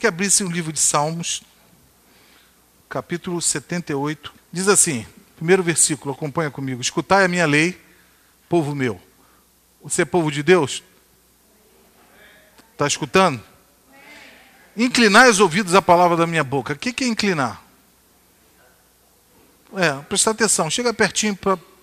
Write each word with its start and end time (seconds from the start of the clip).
que 0.00 0.06
abrisse 0.06 0.42
o 0.42 0.50
livro 0.50 0.72
de 0.72 0.80
Salmos, 0.80 1.42
capítulo 2.88 3.40
78. 3.40 4.32
Diz 4.50 4.66
assim, 4.66 5.06
primeiro 5.36 5.62
versículo, 5.62 6.14
acompanha 6.14 6.50
comigo. 6.50 6.80
Escutai 6.80 7.24
a 7.24 7.28
minha 7.28 7.46
lei, 7.46 7.78
povo 8.48 8.74
meu. 8.74 9.00
Você 9.82 10.02
é 10.02 10.04
povo 10.06 10.32
de 10.32 10.42
Deus? 10.42 10.82
Está 12.72 12.86
escutando? 12.86 13.42
Inclinai 14.74 15.28
os 15.28 15.38
ouvidos 15.38 15.74
à 15.74 15.82
palavra 15.82 16.16
da 16.16 16.26
minha 16.26 16.42
boca. 16.42 16.72
O 16.72 16.76
que 16.76 17.04
é 17.04 17.06
inclinar? 17.06 17.62
É, 19.76 19.92
prestar 20.08 20.30
atenção. 20.30 20.70
Chega 20.70 20.94
pertinho 20.94 21.38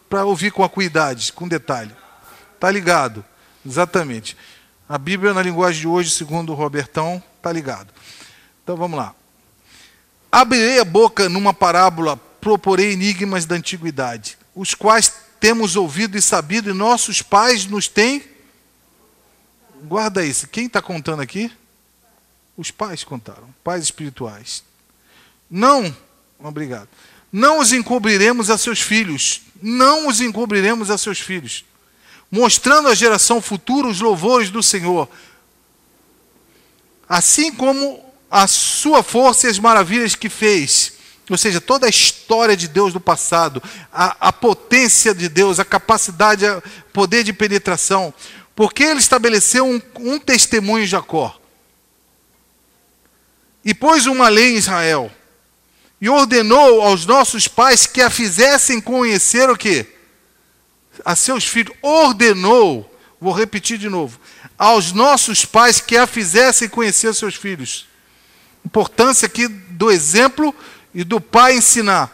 para 0.10 0.26
ouvir 0.26 0.52
com 0.52 0.64
acuidade, 0.64 1.32
com 1.32 1.48
detalhe. 1.48 1.96
Tá 2.60 2.72
ligado? 2.72 3.24
Exatamente. 3.64 4.36
A 4.90 4.98
Bíblia, 4.98 5.34
na 5.36 5.44
linguagem 5.44 5.82
de 5.82 5.88
hoje, 5.88 6.10
segundo 6.10 6.52
o 6.52 6.56
Robertão, 6.56 7.22
tá 7.48 7.54
ligado. 7.54 7.94
Então 8.64 8.76
vamos 8.76 8.98
lá. 8.98 9.16
Abrirei 10.32 10.80
a 10.80 10.86
boca 10.86 11.30
numa 11.30 11.54
parábola, 11.54 12.18
proporei 12.42 12.92
enigmas 12.92 13.46
da 13.46 13.56
antiguidade, 13.56 14.38
os 14.54 14.74
quais 14.74 15.12
temos 15.40 15.76
ouvido 15.76 16.18
e 16.18 16.22
sabido, 16.22 16.70
e 16.70 16.74
nossos 16.74 17.22
pais 17.22 17.66
nos 17.66 17.88
têm. 17.88 18.24
Guarda 19.84 20.26
isso. 20.26 20.48
Quem 20.48 20.66
está 20.66 20.82
contando 20.82 21.22
aqui? 21.22 21.52
Os 22.58 22.72
pais 22.72 23.04
contaram, 23.04 23.54
pais 23.64 23.84
espirituais. 23.84 24.64
Não, 25.50 25.96
obrigado. 26.40 26.90
Não 27.32 27.60
os 27.60 27.72
encobriremos 27.72 28.50
a 28.50 28.58
seus 28.58 28.82
filhos. 28.82 29.42
Não 29.62 30.08
os 30.08 30.22
encobriremos 30.22 30.90
a 30.90 30.98
seus 30.98 31.20
filhos. 31.20 31.64
Mostrando 32.32 32.90
à 32.90 32.96
geração 32.96 33.42
futura 33.42 33.88
os 33.88 34.02
louvores 34.02 34.50
do 34.50 34.62
Senhor. 34.62 35.08
Assim 37.08 37.52
como 37.52 38.04
a 38.30 38.48
sua 38.48 39.02
força 39.04 39.48
e 39.48 39.50
as 39.50 39.60
maravilhas 39.60 40.16
que 40.16 40.30
fez. 40.30 40.94
Ou 41.30 41.38
seja, 41.38 41.60
toda 41.60 41.86
a 41.86 41.90
história 41.90 42.56
de 42.56 42.68
Deus 42.68 42.94
do 42.94 43.00
passado, 43.00 43.62
a, 43.92 44.30
a 44.30 44.34
potência 44.34 45.14
de 45.14 45.28
Deus, 45.28 45.60
a 45.60 45.66
capacidade, 45.66 46.46
o 46.46 46.62
poder 46.94 47.24
de 47.24 47.34
penetração. 47.34 48.14
Porque 48.56 48.84
ele 48.84 49.00
estabeleceu 49.00 49.66
um, 49.66 49.82
um 50.00 50.20
testemunho 50.20 50.84
em 50.84 50.88
Jacó 50.88 51.38
e 53.68 53.74
pôs 53.74 54.06
uma 54.06 54.30
lei 54.30 54.54
em 54.54 54.56
Israel, 54.56 55.12
e 56.00 56.08
ordenou 56.08 56.82
aos 56.82 57.06
nossos 57.06 57.50
pais 57.50 57.86
que 57.86 58.02
a 58.02 58.10
fizessem 58.10 58.80
conhecer 58.80 59.50
o 59.50 59.58
quê? 59.58 59.86
A 61.04 61.18
seus 61.18 61.46
filhos. 61.46 61.76
Ordenou, 61.82 62.90
vou 63.20 63.34
repetir 63.34 63.78
de 63.78 63.90
novo, 63.90 64.22
aos 64.58 64.92
nossos 64.92 65.46
pais 65.46 65.80
que 65.80 65.96
a 65.96 66.08
fizessem 66.08 66.68
conhecer 66.68 67.14
seus 67.14 67.36
filhos. 67.36 67.88
Importância 68.66 69.26
aqui 69.26 69.48
do 69.48 69.92
exemplo 69.92 70.54
e 70.94 71.04
do 71.04 71.22
pai 71.22 71.56
ensinar. 71.58 72.14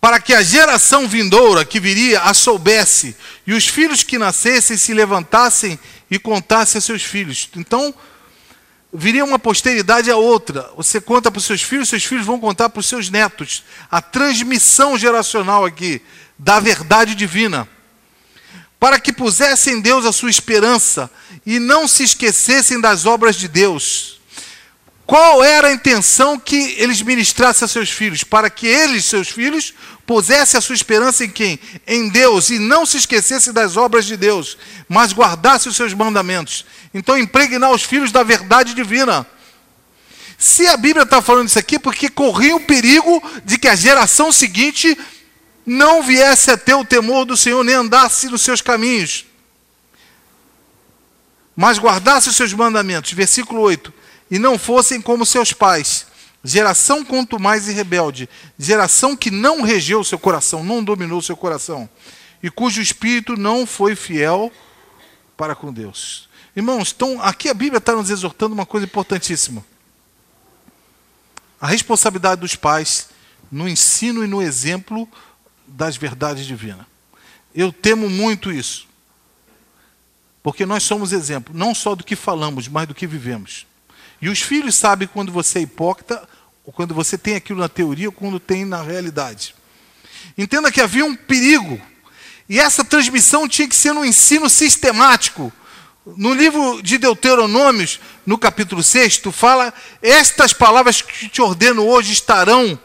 Para 0.00 0.20
que 0.20 0.34
a 0.34 0.42
geração 0.42 1.06
vindoura 1.06 1.64
que 1.64 1.78
viria 1.78 2.22
a 2.22 2.34
soubesse, 2.34 3.16
e 3.46 3.52
os 3.52 3.68
filhos 3.68 4.02
que 4.02 4.18
nascessem 4.18 4.76
se 4.76 4.92
levantassem 4.92 5.78
e 6.10 6.18
contassem 6.18 6.78
a 6.78 6.82
seus 6.82 7.02
filhos. 7.02 7.48
Então, 7.56 7.94
viria 8.92 9.24
uma 9.24 9.38
posteridade 9.38 10.10
a 10.10 10.16
outra. 10.16 10.70
Você 10.76 11.00
conta 11.00 11.30
para 11.30 11.38
os 11.38 11.44
seus 11.44 11.62
filhos, 11.62 11.88
seus 11.88 12.04
filhos 12.04 12.26
vão 12.26 12.38
contar 12.38 12.68
para 12.68 12.80
os 12.80 12.86
seus 12.86 13.08
netos. 13.10 13.64
A 13.90 14.02
transmissão 14.02 14.98
geracional 14.98 15.64
aqui 15.64 16.02
da 16.38 16.60
verdade 16.60 17.14
divina. 17.14 17.68
Para 18.82 18.98
que 18.98 19.12
pusessem 19.12 19.74
em 19.74 19.80
Deus 19.80 20.04
a 20.04 20.10
sua 20.10 20.28
esperança 20.28 21.08
e 21.46 21.60
não 21.60 21.86
se 21.86 22.02
esquecessem 22.02 22.80
das 22.80 23.06
obras 23.06 23.36
de 23.36 23.46
Deus. 23.46 24.20
Qual 25.06 25.44
era 25.44 25.68
a 25.68 25.72
intenção 25.72 26.36
que 26.36 26.74
eles 26.76 27.00
ministrassem 27.00 27.64
a 27.64 27.68
seus 27.68 27.90
filhos? 27.90 28.24
Para 28.24 28.50
que 28.50 28.66
eles, 28.66 29.04
seus 29.04 29.28
filhos, 29.28 29.72
pusessem 30.04 30.58
a 30.58 30.60
sua 30.60 30.74
esperança 30.74 31.24
em 31.24 31.30
quem? 31.30 31.60
Em 31.86 32.08
Deus, 32.08 32.50
e 32.50 32.58
não 32.58 32.84
se 32.84 32.96
esquecessem 32.96 33.52
das 33.52 33.76
obras 33.76 34.04
de 34.04 34.16
Deus, 34.16 34.58
mas 34.88 35.12
guardassem 35.12 35.70
os 35.70 35.76
seus 35.76 35.94
mandamentos. 35.94 36.66
Então, 36.92 37.16
impregnar 37.16 37.70
os 37.70 37.84
filhos 37.84 38.10
da 38.10 38.24
verdade 38.24 38.74
divina. 38.74 39.24
Se 40.36 40.66
a 40.66 40.76
Bíblia 40.76 41.04
está 41.04 41.22
falando 41.22 41.46
isso 41.46 41.58
aqui, 41.60 41.78
porque 41.78 42.08
corria 42.08 42.56
o 42.56 42.66
perigo 42.66 43.22
de 43.44 43.58
que 43.58 43.68
a 43.68 43.76
geração 43.76 44.32
seguinte 44.32 44.98
não 45.64 46.02
viesse 46.02 46.50
a 46.50 46.56
ter 46.56 46.74
o 46.74 46.84
temor 46.84 47.24
do 47.24 47.36
Senhor, 47.36 47.62
nem 47.64 47.74
andasse 47.74 48.28
nos 48.28 48.42
seus 48.42 48.60
caminhos, 48.60 49.24
mas 51.54 51.78
guardasse 51.78 52.28
os 52.28 52.36
seus 52.36 52.52
mandamentos. 52.52 53.12
Versículo 53.12 53.60
8: 53.60 53.92
E 54.30 54.38
não 54.38 54.58
fossem 54.58 55.00
como 55.00 55.24
seus 55.24 55.52
pais, 55.52 56.06
geração 56.42 57.04
quanto 57.04 57.38
mais 57.38 57.68
e 57.68 57.72
rebelde, 57.72 58.28
geração 58.58 59.16
que 59.16 59.30
não 59.30 59.62
regeu 59.62 60.00
o 60.00 60.04
seu 60.04 60.18
coração, 60.18 60.64
não 60.64 60.82
dominou 60.82 61.18
o 61.18 61.22
seu 61.22 61.36
coração, 61.36 61.88
e 62.42 62.50
cujo 62.50 62.82
espírito 62.82 63.36
não 63.36 63.66
foi 63.66 63.94
fiel 63.94 64.52
para 65.36 65.54
com 65.54 65.72
Deus. 65.72 66.28
Irmãos, 66.54 66.92
então, 66.94 67.22
aqui 67.22 67.48
a 67.48 67.54
Bíblia 67.54 67.78
está 67.78 67.94
nos 67.94 68.10
exortando 68.10 68.54
uma 68.54 68.66
coisa 68.66 68.84
importantíssima. 68.84 69.64
A 71.60 71.66
responsabilidade 71.66 72.40
dos 72.40 72.56
pais 72.56 73.08
no 73.50 73.68
ensino 73.68 74.24
e 74.24 74.26
no 74.26 74.42
exemplo 74.42 75.08
das 75.72 75.96
verdades 75.96 76.46
divinas. 76.46 76.86
Eu 77.54 77.72
temo 77.72 78.08
muito 78.08 78.52
isso. 78.52 78.86
Porque 80.42 80.66
nós 80.66 80.82
somos 80.82 81.12
exemplo, 81.12 81.54
não 81.56 81.74
só 81.74 81.94
do 81.94 82.04
que 82.04 82.16
falamos, 82.16 82.66
mas 82.68 82.88
do 82.88 82.94
que 82.94 83.06
vivemos. 83.06 83.66
E 84.20 84.28
os 84.28 84.40
filhos 84.40 84.74
sabem 84.74 85.06
quando 85.06 85.30
você 85.30 85.60
é 85.60 85.62
hipócrita, 85.62 86.28
ou 86.64 86.72
quando 86.72 86.94
você 86.94 87.18
tem 87.18 87.34
aquilo 87.34 87.60
na 87.60 87.68
teoria, 87.68 88.08
ou 88.08 88.12
quando 88.12 88.40
tem 88.40 88.64
na 88.64 88.82
realidade. 88.82 89.54
Entenda 90.36 90.70
que 90.70 90.80
havia 90.80 91.04
um 91.04 91.14
perigo. 91.14 91.80
E 92.48 92.58
essa 92.58 92.84
transmissão 92.84 93.48
tinha 93.48 93.68
que 93.68 93.76
ser 93.76 93.92
um 93.92 94.04
ensino 94.04 94.48
sistemático 94.48 95.52
no 96.04 96.34
livro 96.34 96.82
de 96.82 96.98
Deuteronômios, 96.98 98.00
no 98.26 98.36
capítulo 98.36 98.82
6, 98.82 99.18
tu 99.18 99.30
fala: 99.30 99.72
Estas 100.02 100.52
palavras 100.52 101.00
que 101.00 101.28
te 101.28 101.40
ordeno 101.40 101.86
hoje 101.86 102.12
estarão 102.12 102.78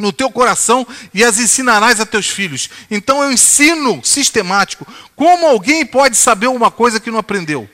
no 0.00 0.12
teu 0.12 0.30
coração 0.30 0.86
e 1.12 1.22
as 1.22 1.38
ensinarás 1.38 2.00
a 2.00 2.06
teus 2.06 2.28
filhos. 2.28 2.68
Então 2.90 3.20
um 3.20 3.30
ensino 3.30 4.04
sistemático. 4.04 4.86
Como 5.14 5.46
alguém 5.46 5.84
pode 5.84 6.16
saber 6.16 6.48
uma 6.48 6.70
coisa 6.70 6.98
que 6.98 7.10
não 7.10 7.18
aprendeu? 7.18 7.68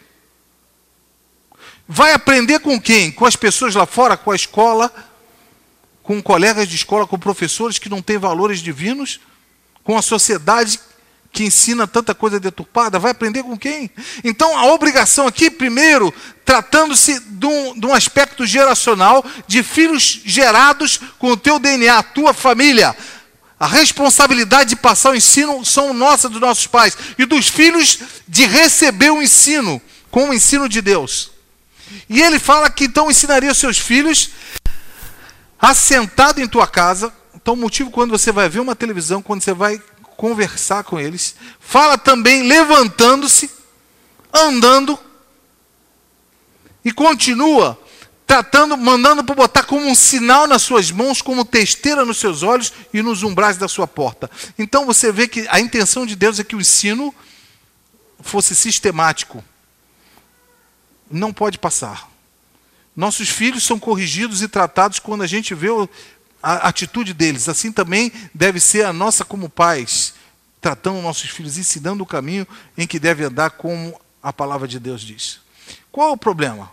Vai 1.88 2.12
aprender 2.12 2.58
com 2.58 2.80
quem? 2.80 3.12
Com 3.12 3.24
as 3.24 3.36
pessoas 3.36 3.74
lá 3.74 3.86
fora, 3.86 4.16
com 4.16 4.32
a 4.32 4.36
escola, 4.36 4.92
com 6.02 6.20
colegas 6.22 6.68
de 6.68 6.74
escola, 6.74 7.06
com 7.06 7.18
professores 7.18 7.78
que 7.78 7.88
não 7.88 8.02
têm 8.02 8.18
valores 8.18 8.60
divinos, 8.60 9.20
com 9.84 9.96
a 9.96 10.02
sociedade 10.02 10.80
que 11.36 11.44
ensina 11.44 11.86
tanta 11.86 12.14
coisa 12.14 12.40
deturpada, 12.40 12.98
vai 12.98 13.10
aprender 13.10 13.42
com 13.42 13.58
quem? 13.58 13.90
Então 14.24 14.56
a 14.56 14.72
obrigação 14.72 15.26
aqui, 15.26 15.50
primeiro, 15.50 16.12
tratando-se 16.46 17.20
de, 17.20 17.44
um, 17.44 17.78
de 17.78 17.84
um, 17.84 17.92
aspecto 17.92 18.46
geracional, 18.46 19.22
de 19.46 19.62
filhos 19.62 20.22
gerados 20.24 20.98
com 21.18 21.32
o 21.32 21.36
teu 21.36 21.58
DNA, 21.58 21.98
a 21.98 22.02
tua 22.02 22.32
família. 22.32 22.96
A 23.60 23.66
responsabilidade 23.66 24.70
de 24.70 24.76
passar 24.76 25.10
o 25.10 25.14
ensino 25.14 25.62
são 25.62 25.92
nossa 25.92 26.26
dos 26.26 26.40
nossos 26.40 26.66
pais 26.66 26.96
e 27.18 27.26
dos 27.26 27.48
filhos 27.48 27.98
de 28.26 28.46
receber 28.46 29.10
o 29.10 29.20
ensino 29.20 29.80
com 30.10 30.30
o 30.30 30.32
ensino 30.32 30.70
de 30.70 30.80
Deus. 30.80 31.30
E 32.08 32.22
ele 32.22 32.38
fala 32.38 32.70
que 32.70 32.84
então 32.84 33.10
ensinaria 33.10 33.52
os 33.52 33.58
seus 33.58 33.78
filhos 33.78 34.30
assentado 35.60 36.40
em 36.40 36.48
tua 36.48 36.66
casa. 36.66 37.12
Então, 37.34 37.52
o 37.52 37.58
motivo 37.58 37.90
quando 37.90 38.10
você 38.10 38.32
vai 38.32 38.48
ver 38.48 38.60
uma 38.60 38.74
televisão, 38.74 39.20
quando 39.20 39.42
você 39.42 39.52
vai 39.52 39.78
conversar 40.16 40.84
com 40.84 40.98
eles. 40.98 41.36
Fala 41.60 41.98
também 41.98 42.48
levantando-se, 42.48 43.50
andando, 44.32 44.98
e 46.84 46.92
continua 46.92 47.78
tratando, 48.26 48.76
mandando 48.76 49.22
para 49.22 49.34
botar 49.34 49.62
como 49.62 49.86
um 49.86 49.94
sinal 49.94 50.48
nas 50.48 50.62
suas 50.62 50.90
mãos, 50.90 51.22
como 51.22 51.44
testeira 51.44 52.04
nos 52.04 52.18
seus 52.18 52.42
olhos 52.42 52.72
e 52.92 53.00
nos 53.00 53.22
umbrais 53.22 53.56
da 53.56 53.68
sua 53.68 53.86
porta. 53.86 54.28
Então 54.58 54.84
você 54.84 55.12
vê 55.12 55.28
que 55.28 55.46
a 55.48 55.60
intenção 55.60 56.04
de 56.04 56.16
Deus 56.16 56.40
é 56.40 56.44
que 56.44 56.56
o 56.56 56.60
ensino 56.60 57.14
fosse 58.20 58.54
sistemático. 58.54 59.44
Não 61.08 61.32
pode 61.32 61.58
passar. 61.58 62.10
Nossos 62.96 63.28
filhos 63.28 63.62
são 63.62 63.78
corrigidos 63.78 64.42
e 64.42 64.48
tratados 64.48 64.98
quando 64.98 65.22
a 65.22 65.26
gente 65.26 65.54
vê 65.54 65.68
a 66.46 66.68
atitude 66.68 67.12
deles. 67.12 67.48
Assim 67.48 67.72
também 67.72 68.12
deve 68.32 68.60
ser 68.60 68.84
a 68.84 68.92
nossa 68.92 69.24
como 69.24 69.48
pais, 69.48 70.14
tratando 70.60 71.02
nossos 71.02 71.28
filhos, 71.30 71.58
ensinando 71.58 72.04
o 72.04 72.06
caminho 72.06 72.46
em 72.78 72.86
que 72.86 73.00
deve 73.00 73.24
andar, 73.24 73.50
como 73.50 74.00
a 74.22 74.32
palavra 74.32 74.68
de 74.68 74.78
Deus 74.78 75.00
diz. 75.00 75.40
Qual 75.90 76.10
é 76.10 76.12
o 76.12 76.16
problema? 76.16 76.70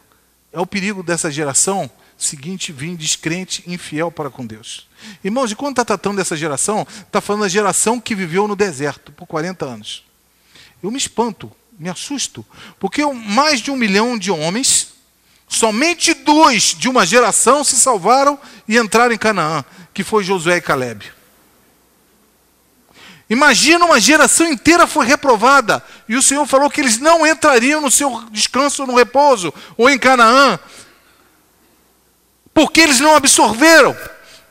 É 0.51 0.59
o 0.59 0.67
perigo 0.67 1.01
dessa 1.01 1.31
geração 1.31 1.89
seguinte 2.15 2.71
vir 2.71 2.95
descrente, 2.95 3.63
infiel 3.65 4.11
para 4.11 4.29
com 4.29 4.45
Deus. 4.45 4.87
Irmãos, 5.23 5.51
e 5.51 5.55
quando 5.55 5.71
está 5.71 5.83
tratando 5.83 6.17
dessa 6.17 6.37
geração, 6.37 6.87
está 6.89 7.19
falando 7.19 7.41
da 7.41 7.49
geração 7.49 7.99
que 7.99 8.13
viveu 8.13 8.47
no 8.47 8.55
deserto 8.55 9.11
por 9.11 9.25
40 9.25 9.65
anos. 9.65 10.05
Eu 10.81 10.91
me 10.91 10.97
espanto, 10.97 11.51
me 11.77 11.89
assusto, 11.89 12.45
porque 12.79 13.03
mais 13.05 13.59
de 13.59 13.71
um 13.71 13.75
milhão 13.75 14.17
de 14.17 14.29
homens 14.29 14.92
Somente 15.53 16.15
dois 16.15 16.75
de 16.75 16.89
uma 16.89 17.05
geração 17.05 17.63
se 17.63 17.75
salvaram 17.75 18.39
e 18.67 18.75
entraram 18.75 19.13
em 19.13 19.19
Canaã, 19.19 19.63
que 19.93 20.03
foi 20.03 20.23
Josué 20.23 20.57
e 20.57 20.61
Caleb. 20.61 21.11
Imagina 23.29 23.85
uma 23.85 23.99
geração 23.99 24.47
inteira 24.47 24.87
foi 24.87 25.05
reprovada 25.05 25.83
e 26.09 26.15
o 26.15 26.23
Senhor 26.23 26.47
falou 26.47 26.71
que 26.71 26.81
eles 26.81 26.97
não 26.97 27.25
entrariam 27.25 27.79
no 27.79 27.91
seu 27.91 28.23
descanso 28.31 28.87
no 28.87 28.95
repouso 28.95 29.53
ou 29.77 29.87
em 29.87 29.99
Canaã, 29.99 30.57
porque 32.51 32.81
eles 32.81 32.99
não 32.99 33.15
absorveram. 33.15 33.95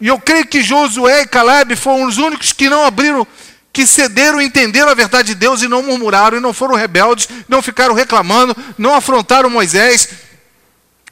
E 0.00 0.06
eu 0.06 0.20
creio 0.20 0.46
que 0.46 0.62
Josué 0.62 1.22
e 1.22 1.26
Caleb 1.26 1.75
foram 1.75 2.04
os 2.04 2.16
únicos 2.16 2.52
que 2.52 2.69
não 2.69 2.84
abriram, 2.84 3.26
que 3.72 3.88
cederam, 3.88 4.40
entenderam 4.40 4.93
a 4.93 4.94
verdade 4.94 5.28
de 5.28 5.34
Deus 5.34 5.62
e 5.62 5.69
não 5.69 5.82
murmuraram, 5.82 6.38
e 6.38 6.40
não 6.40 6.52
foram 6.52 6.76
rebeldes, 6.76 7.28
não 7.49 7.60
ficaram 7.60 7.93
reclamando, 7.93 8.56
não 8.78 8.94
afrontaram 8.94 9.50
Moisés, 9.50 10.31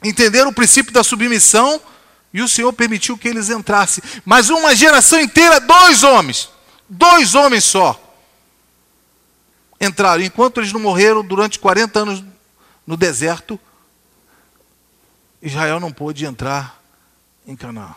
entenderam 0.03 0.49
o 0.49 0.53
princípio 0.53 0.91
da 0.91 1.03
submissão, 1.03 1.81
e 2.33 2.41
o 2.41 2.47
Senhor 2.47 2.71
permitiu 2.73 3.17
que 3.17 3.27
eles 3.27 3.49
entrassem. 3.49 4.03
Mas 4.23 4.49
uma 4.49 4.75
geração 4.75 5.19
inteira, 5.19 5.59
dois 5.59 6.03
homens, 6.03 6.49
dois 6.87 7.35
homens 7.35 7.65
só, 7.65 7.99
entraram. 9.79 10.23
Enquanto 10.23 10.59
eles 10.59 10.71
não 10.71 10.79
morreram 10.79 11.23
durante 11.23 11.59
40 11.59 11.99
anos 11.99 12.23
no 12.87 12.95
deserto, 12.95 13.59
Israel 15.41 15.79
não 15.79 15.91
pôde 15.91 16.25
entrar 16.25 16.81
em 17.45 17.55
Canaã. 17.55 17.95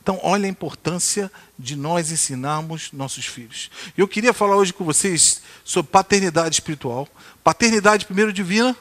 Então, 0.00 0.18
olha 0.22 0.46
a 0.46 0.48
importância 0.48 1.30
de 1.58 1.76
nós 1.76 2.10
ensinarmos 2.10 2.92
nossos 2.92 3.26
filhos. 3.26 3.70
Eu 3.94 4.08
queria 4.08 4.32
falar 4.32 4.56
hoje 4.56 4.72
com 4.72 4.82
vocês 4.82 5.42
sobre 5.62 5.90
paternidade 5.90 6.54
espiritual. 6.54 7.06
Paternidade, 7.44 8.06
primeiro, 8.06 8.32
divina. 8.32 8.74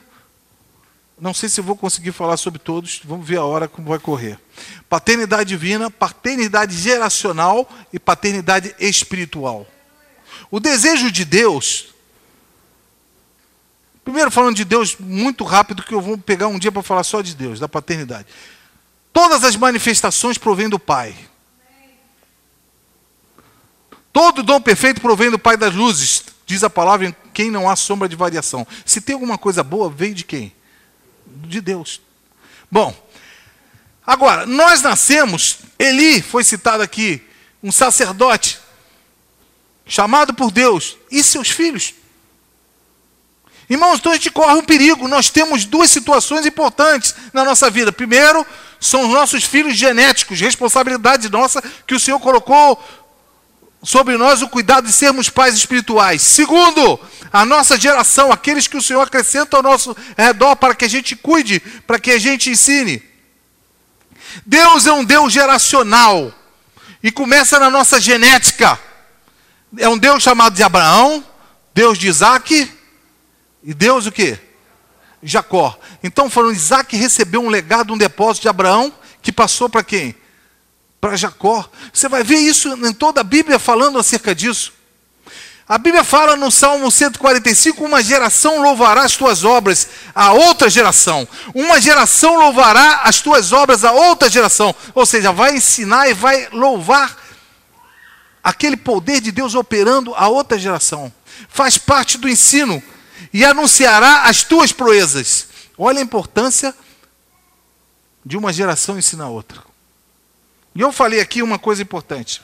Não 1.20 1.34
sei 1.34 1.50
se 1.50 1.62
vou 1.62 1.76
conseguir 1.76 2.12
falar 2.12 2.38
sobre 2.38 2.60
todos, 2.60 3.02
vamos 3.04 3.28
ver 3.28 3.38
a 3.38 3.44
hora 3.44 3.68
como 3.68 3.90
vai 3.90 3.98
correr. 3.98 4.40
Paternidade 4.88 5.50
divina, 5.50 5.90
paternidade 5.90 6.78
geracional 6.78 7.68
e 7.92 7.98
paternidade 7.98 8.76
espiritual. 8.80 9.66
O 10.52 10.60
desejo 10.60 11.12
de 11.12 11.26
Deus. 11.26 11.88
Primeiro, 14.04 14.30
falando 14.30 14.56
de 14.56 14.64
Deus, 14.64 14.96
muito 15.00 15.44
rápido, 15.44 15.82
que 15.82 15.94
eu 15.94 16.00
vou 16.00 16.18
pegar 16.20 16.48
um 16.48 16.60
dia 16.60 16.72
para 16.72 16.84
falar 16.84 17.04
só 17.04 17.22
de 17.22 17.36
Deus, 17.36 17.60
da 17.60 17.68
paternidade. 17.68 18.28
Todas 19.12 19.44
as 19.44 19.56
manifestações 19.56 20.38
provêm 20.38 20.70
do 20.70 20.78
Pai. 20.78 21.16
Todo 24.14 24.44
dom 24.44 24.62
perfeito 24.62 25.02
provém 25.02 25.32
do 25.32 25.40
Pai 25.40 25.58
das 25.58 25.74
luzes, 25.74 26.24
diz 26.46 26.64
a 26.64 26.70
palavra, 26.70 27.08
em 27.08 27.16
quem 27.34 27.50
não 27.50 27.68
há 27.68 27.76
sombra 27.76 28.08
de 28.08 28.16
variação. 28.16 28.66
Se 28.86 29.02
tem 29.02 29.16
alguma 29.16 29.38
coisa 29.38 29.64
boa, 29.64 29.90
vem 29.90 30.14
de 30.14 30.24
quem? 30.24 30.54
De 31.48 31.62
Deus. 31.62 32.02
Bom, 32.70 32.94
agora, 34.06 34.46
nós 34.46 34.82
nascemos, 34.82 35.60
Eli 35.80 36.22
foi 36.22 36.44
citado 36.44 36.84
aqui, 36.84 37.22
um 37.64 37.72
sacerdote, 37.72 38.60
chamado 39.86 40.34
por 40.34 40.52
Deus, 40.52 40.98
e 41.10 41.24
seus 41.24 41.50
filhos. 41.50 41.94
Irmãos, 43.70 44.00
então 44.00 44.12
a 44.12 44.16
gente 44.16 44.32
corre 44.32 44.56
um 44.56 44.64
perigo. 44.64 45.08
Nós 45.08 45.30
temos 45.30 45.66
duas 45.66 45.90
situações 45.90 46.46
importantes 46.46 47.14
na 47.34 47.44
nossa 47.44 47.70
vida. 47.70 47.92
Primeiro, 47.92 48.46
são 48.80 49.02
os 49.04 49.10
nossos 49.10 49.44
filhos 49.44 49.76
genéticos, 49.76 50.40
responsabilidade 50.40 51.30
nossa 51.30 51.62
que 51.86 51.94
o 51.94 52.00
Senhor 52.00 52.20
colocou 52.20 52.82
sobre 53.84 54.18
nós 54.18 54.42
o 54.42 54.48
cuidado 54.48 54.86
de 54.86 54.92
sermos 54.92 55.30
pais 55.30 55.56
espirituais. 55.56 56.22
Segundo, 56.22 57.00
a 57.32 57.46
nossa 57.46 57.78
geração, 57.78 58.32
aqueles 58.32 58.68
que 58.68 58.78
o 58.78 58.82
Senhor 58.82 59.02
acrescenta 59.02 59.58
ao 59.58 59.64
nosso 59.64 59.96
redor 60.18 60.56
para 60.56 60.76
que 60.76 60.86
a 60.86 60.90
gente 60.90 61.16
cuide, 61.16 61.60
para 61.60 62.00
que 62.00 62.12
a 62.12 62.20
gente 62.20 62.50
ensine. 62.50 63.02
Deus 64.46 64.86
é 64.86 64.92
um 64.92 65.04
Deus 65.04 65.32
geracional 65.32 66.34
e 67.02 67.12
começa 67.12 67.60
na 67.60 67.70
nossa 67.70 68.00
genética. 68.00 68.80
É 69.78 69.88
um 69.88 69.98
Deus 69.98 70.24
chamado 70.24 70.56
de 70.56 70.64
Abraão, 70.64 71.24
Deus 71.74 71.98
de 71.98 72.08
Isaac 72.08 72.72
e 73.64 73.74
Deus 73.74 74.06
o 74.06 74.12
quê? 74.12 74.40
Jacó. 75.22 75.78
Então, 76.04 76.30
falando, 76.30 76.54
Isaac 76.54 76.96
recebeu 76.96 77.42
um 77.42 77.50
legado, 77.50 77.94
um 77.94 77.98
depósito 77.98 78.44
de 78.44 78.50
Abraão, 78.50 78.94
que 79.22 79.32
passou 79.32 79.70
para 79.70 79.84
quem? 79.84 80.16
Para 81.00 81.16
Jacó. 81.16 81.70
Você 81.94 82.10
vai 82.10 82.24
ver 82.24 82.38
isso 82.38 82.70
em 82.86 82.94
toda 82.94 83.22
a 83.22 83.24
Bíblia 83.24 83.60
falando 83.60 84.00
acerca 84.00 84.34
disso. 84.34 84.74
A 85.70 85.78
Bíblia 85.78 86.04
fala 86.04 86.38
no 86.38 86.50
Salmo 86.50 86.90
145: 86.90 87.84
uma 87.84 88.02
geração 88.02 88.62
louvará 88.62 89.04
as 89.04 89.18
tuas 89.18 89.44
obras 89.44 89.90
a 90.16 90.32
outra 90.32 90.70
geração. 90.70 91.28
Uma 91.54 91.82
geração 91.82 92.38
louvará 92.38 93.02
as 93.04 93.20
tuas 93.20 93.52
obras 93.52 93.84
a 93.84 93.92
outra 93.92 94.30
geração. 94.30 94.74
Ou 94.96 95.06
seja, 95.06 95.34
vai 95.34 95.56
ensinar 95.58 96.08
e 96.10 96.14
vai 96.14 96.48
louvar 96.54 97.18
aquele 98.42 98.78
poder 98.78 99.20
de 99.20 99.30
Deus 99.30 99.56
operando 99.56 100.16
a 100.16 100.30
outra 100.30 100.58
geração. 100.58 101.12
Faz 101.50 101.78
parte 101.78 102.18
do 102.18 102.30
ensino 102.30 102.82
e 103.34 103.44
anunciará 103.44 104.24
as 104.24 104.44
tuas 104.44 104.72
proezas. 104.72 105.48
Olha 105.78 106.00
a 106.00 106.04
importância 106.04 106.74
de 108.26 108.38
uma 108.38 108.54
geração 108.54 108.98
ensinar 108.98 109.26
a 109.26 109.30
outra. 109.30 109.67
E 110.78 110.82
eu 110.82 110.92
falei 110.92 111.20
aqui 111.20 111.42
uma 111.42 111.58
coisa 111.58 111.82
importante. 111.82 112.40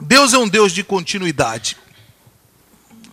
Deus 0.00 0.32
é 0.32 0.38
um 0.38 0.48
Deus 0.48 0.70
de 0.70 0.84
continuidade. 0.84 1.76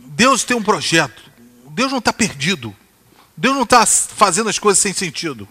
Deus 0.02 0.44
tem 0.44 0.56
um 0.56 0.62
projeto. 0.62 1.32
Deus 1.72 1.92
não 1.92 1.98
está 1.98 2.14
perdido. 2.14 2.76
Deus 3.36 3.56
não 3.56 3.64
está 3.64 3.88
fazendo 3.88 4.52
as 4.52 4.60
coisas 4.60 4.80
sem 4.80 4.94
sentido. 4.94 5.50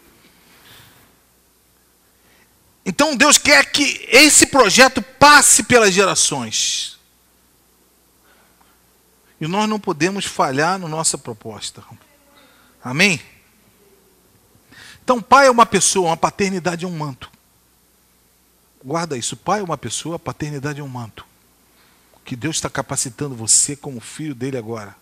Então 2.86 3.16
Deus 3.16 3.36
quer 3.36 3.72
que 3.72 4.06
esse 4.12 4.46
projeto 4.46 5.02
passe 5.02 5.64
pelas 5.64 5.92
gerações. 5.92 7.00
E 9.40 9.48
nós 9.48 9.68
não 9.68 9.80
podemos 9.80 10.24
falhar 10.24 10.78
na 10.78 10.86
nossa 10.86 11.18
proposta. 11.18 11.82
Amém? 12.80 13.20
Então, 15.08 15.22
pai 15.22 15.46
é 15.46 15.50
uma 15.50 15.64
pessoa, 15.64 16.08
uma 16.10 16.18
paternidade 16.18 16.84
é 16.84 16.86
um 16.86 16.94
manto. 16.94 17.30
Guarda 18.84 19.16
isso. 19.16 19.38
Pai 19.38 19.60
é 19.60 19.62
uma 19.62 19.78
pessoa, 19.78 20.16
a 20.16 20.18
paternidade 20.18 20.80
é 20.80 20.84
um 20.84 20.88
manto. 20.88 21.24
Que 22.26 22.36
Deus 22.36 22.56
está 22.56 22.68
capacitando 22.68 23.34
você 23.34 23.74
como 23.74 24.00
filho 24.00 24.34
dele 24.34 24.58
agora. 24.58 24.94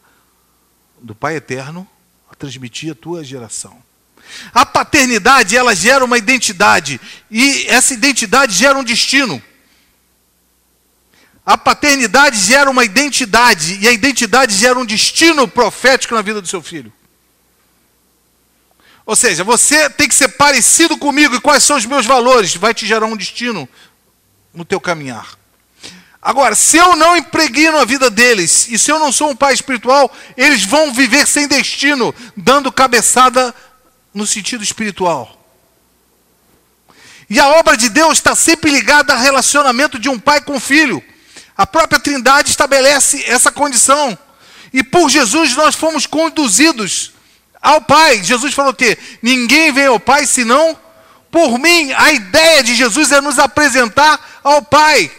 Do 1.02 1.12
Pai 1.12 1.34
eterno 1.34 1.84
a 2.30 2.36
transmitir 2.36 2.92
a 2.92 2.94
tua 2.94 3.24
geração. 3.24 3.82
A 4.54 4.64
paternidade, 4.64 5.56
ela 5.56 5.74
gera 5.74 6.04
uma 6.04 6.18
identidade, 6.18 7.00
e 7.28 7.66
essa 7.66 7.92
identidade 7.92 8.52
gera 8.52 8.78
um 8.78 8.84
destino. 8.84 9.42
A 11.44 11.58
paternidade 11.58 12.38
gera 12.38 12.70
uma 12.70 12.84
identidade, 12.84 13.76
e 13.80 13.88
a 13.88 13.92
identidade 13.92 14.54
gera 14.54 14.78
um 14.78 14.86
destino 14.86 15.48
profético 15.48 16.14
na 16.14 16.22
vida 16.22 16.40
do 16.40 16.46
seu 16.46 16.62
filho. 16.62 16.92
Ou 19.06 19.14
seja, 19.14 19.44
você 19.44 19.88
tem 19.88 20.08
que 20.08 20.14
ser 20.14 20.28
parecido 20.28 20.98
comigo, 20.98 21.36
e 21.36 21.40
quais 21.40 21.62
são 21.62 21.76
os 21.76 21.86
meus 21.86 22.04
valores? 22.04 22.56
Vai 22.56 22.74
te 22.74 22.84
gerar 22.84 23.06
um 23.06 23.16
destino 23.16 23.68
no 24.52 24.64
teu 24.64 24.80
caminhar. 24.80 25.38
Agora, 26.20 26.56
se 26.56 26.76
eu 26.76 26.96
não 26.96 27.16
impregno 27.16 27.78
a 27.78 27.84
vida 27.84 28.10
deles, 28.10 28.66
e 28.68 28.76
se 28.76 28.90
eu 28.90 28.98
não 28.98 29.12
sou 29.12 29.30
um 29.30 29.36
pai 29.36 29.54
espiritual, 29.54 30.12
eles 30.36 30.64
vão 30.64 30.92
viver 30.92 31.24
sem 31.24 31.46
destino, 31.46 32.12
dando 32.36 32.72
cabeçada 32.72 33.54
no 34.12 34.26
sentido 34.26 34.64
espiritual. 34.64 35.40
E 37.30 37.38
a 37.38 37.46
obra 37.46 37.76
de 37.76 37.88
Deus 37.88 38.18
está 38.18 38.34
sempre 38.34 38.72
ligada 38.72 39.12
ao 39.12 39.20
relacionamento 39.20 40.00
de 40.00 40.08
um 40.08 40.18
pai 40.18 40.40
com 40.40 40.58
filho. 40.58 41.00
A 41.56 41.64
própria 41.64 42.00
Trindade 42.00 42.50
estabelece 42.50 43.22
essa 43.24 43.52
condição. 43.52 44.18
E 44.72 44.82
por 44.82 45.08
Jesus 45.08 45.54
nós 45.54 45.76
fomos 45.76 46.06
conduzidos 46.06 47.12
ao 47.66 47.80
Pai. 47.80 48.22
Jesus 48.22 48.54
falou 48.54 48.72
que 48.72 48.96
ninguém 49.20 49.72
vem 49.72 49.86
ao 49.86 49.98
Pai 49.98 50.24
senão 50.24 50.78
por 51.32 51.58
mim. 51.58 51.92
A 51.92 52.12
ideia 52.12 52.62
de 52.62 52.76
Jesus 52.76 53.10
é 53.10 53.20
nos 53.20 53.40
apresentar 53.40 54.40
ao 54.44 54.62
Pai. 54.62 55.10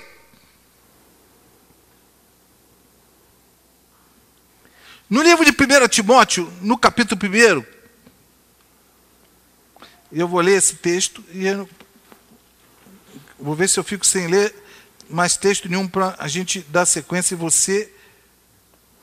No 5.10 5.22
livro 5.22 5.44
de 5.44 5.52
1 5.52 5.88
Timóteo, 5.90 6.52
no 6.62 6.78
capítulo 6.78 7.20
1, 7.22 7.66
eu 10.14 10.28
vou 10.28 10.40
ler 10.40 10.58
esse 10.58 10.76
texto 10.76 11.24
e 11.34 11.46
vou 13.38 13.56
ver 13.56 13.68
se 13.68 13.78
eu 13.78 13.84
fico 13.84 14.06
sem 14.06 14.28
ler 14.28 14.56
mais 15.10 15.36
texto 15.36 15.68
nenhum 15.68 15.88
para 15.88 16.16
a 16.18 16.30
gente 16.30 16.62
dar 16.70 16.86
sequência 16.86 17.36
e 17.36 17.38
você 17.38 17.92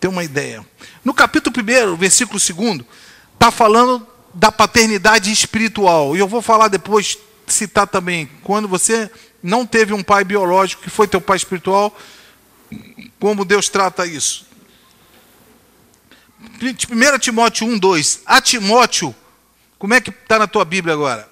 ter 0.00 0.08
uma 0.08 0.24
ideia. 0.24 0.64
No 1.04 1.12
capítulo 1.12 1.54
1, 1.56 1.96
versículo 1.96 2.38
2, 2.38 2.86
está 3.35 3.50
falando 3.50 4.07
da 4.33 4.50
paternidade 4.50 5.31
espiritual. 5.31 6.17
E 6.17 6.19
eu 6.19 6.29
vou 6.29 6.43
falar 6.43 6.69
depois, 6.69 7.19
citar 7.47 7.87
também, 7.87 8.29
quando 8.43 8.67
você 8.67 9.11
não 9.43 9.67
teve 9.67 9.93
um 9.93 10.03
pai 10.03 10.25
biológico 10.25 10.83
que 10.83 10.91
foi 10.91 11.07
teu 11.07 11.21
pai 11.21 11.37
espiritual, 11.37 11.97
como 13.21 13.45
Deus 13.45 13.69
trata 13.69 14.07
isso. 14.07 14.47
1 16.61 17.19
Timóteo 17.19 17.67
1, 17.67 17.79
2. 17.79 18.23
A 18.26 18.41
Timóteo, 18.41 19.14
como 19.79 19.95
é 19.95 20.00
que 20.00 20.11
está 20.11 20.38
na 20.38 20.47
tua 20.47 20.64
Bíblia 20.64 20.95
agora? 20.95 21.29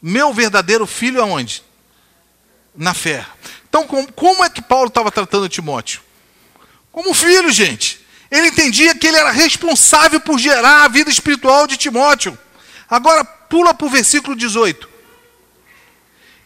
Meu 0.00 0.32
verdadeiro 0.32 0.86
filho 0.86 1.20
aonde? 1.20 1.62
Na 2.74 2.94
fé. 2.94 3.26
Então, 3.68 3.86
como 3.86 4.44
é 4.44 4.50
que 4.50 4.62
Paulo 4.62 4.88
estava 4.88 5.10
tratando 5.10 5.48
Timóteo? 5.48 6.00
Como 6.92 7.12
filho, 7.12 7.50
gente. 7.50 8.05
Ele 8.30 8.48
entendia 8.48 8.94
que 8.94 9.06
ele 9.06 9.16
era 9.16 9.30
responsável 9.30 10.20
por 10.20 10.38
gerar 10.38 10.84
a 10.84 10.88
vida 10.88 11.10
espiritual 11.10 11.66
de 11.66 11.76
Timóteo. 11.76 12.36
Agora, 12.88 13.24
pula 13.24 13.72
para 13.72 13.86
o 13.86 13.90
versículo 13.90 14.36
18. 14.36 14.88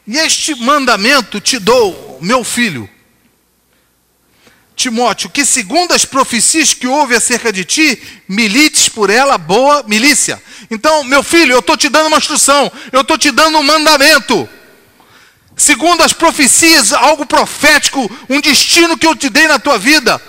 E 0.06 0.18
este 0.18 0.54
mandamento 0.54 1.40
te 1.40 1.58
dou, 1.58 2.18
meu 2.20 2.42
filho, 2.42 2.88
Timóteo, 4.80 5.28
que 5.28 5.44
segundo 5.44 5.92
as 5.92 6.06
profecias 6.06 6.72
que 6.72 6.86
houve 6.86 7.14
acerca 7.14 7.52
de 7.52 7.64
ti, 7.66 8.02
milites 8.26 8.88
por 8.88 9.10
ela 9.10 9.36
boa 9.36 9.84
milícia. 9.86 10.42
Então, 10.70 11.04
meu 11.04 11.22
filho, 11.22 11.52
eu 11.52 11.58
estou 11.58 11.76
te 11.76 11.90
dando 11.90 12.06
uma 12.06 12.16
instrução, 12.16 12.72
eu 12.90 13.02
estou 13.02 13.18
te 13.18 13.30
dando 13.30 13.58
um 13.58 13.62
mandamento. 13.62 14.48
Segundo 15.54 16.02
as 16.02 16.14
profecias, 16.14 16.94
algo 16.94 17.26
profético, 17.26 18.10
um 18.30 18.40
destino 18.40 18.96
que 18.96 19.06
eu 19.06 19.14
te 19.14 19.28
dei 19.28 19.46
na 19.46 19.58
tua 19.58 19.78
vida. 19.78 20.20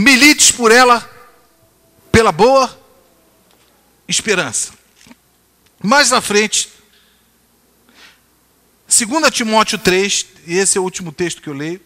Milites 0.00 0.52
por 0.52 0.70
ela 0.70 1.00
pela 2.12 2.30
boa 2.30 2.80
esperança. 4.06 4.72
Mais 5.82 6.10
na 6.10 6.20
frente, 6.20 6.68
2 8.86 9.28
Timóteo 9.34 9.76
3, 9.76 10.26
e 10.46 10.54
esse 10.54 10.78
é 10.78 10.80
o 10.80 10.84
último 10.84 11.10
texto 11.10 11.42
que 11.42 11.48
eu 11.48 11.52
leio. 11.52 11.80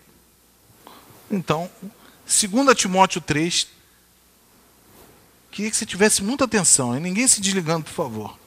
Então, 1.31 1.71
2 2.26 2.76
Timóteo 2.76 3.19
3, 3.19 3.66
queria 5.50 5.71
que 5.71 5.76
você 5.78 5.87
tivesse 5.87 6.23
muita 6.23 6.45
atenção, 6.45 6.95
e 6.95 7.00
ninguém 7.00 7.26
se 7.26 7.40
desligando, 7.40 7.87
por 7.87 7.95
favor. 7.95 8.38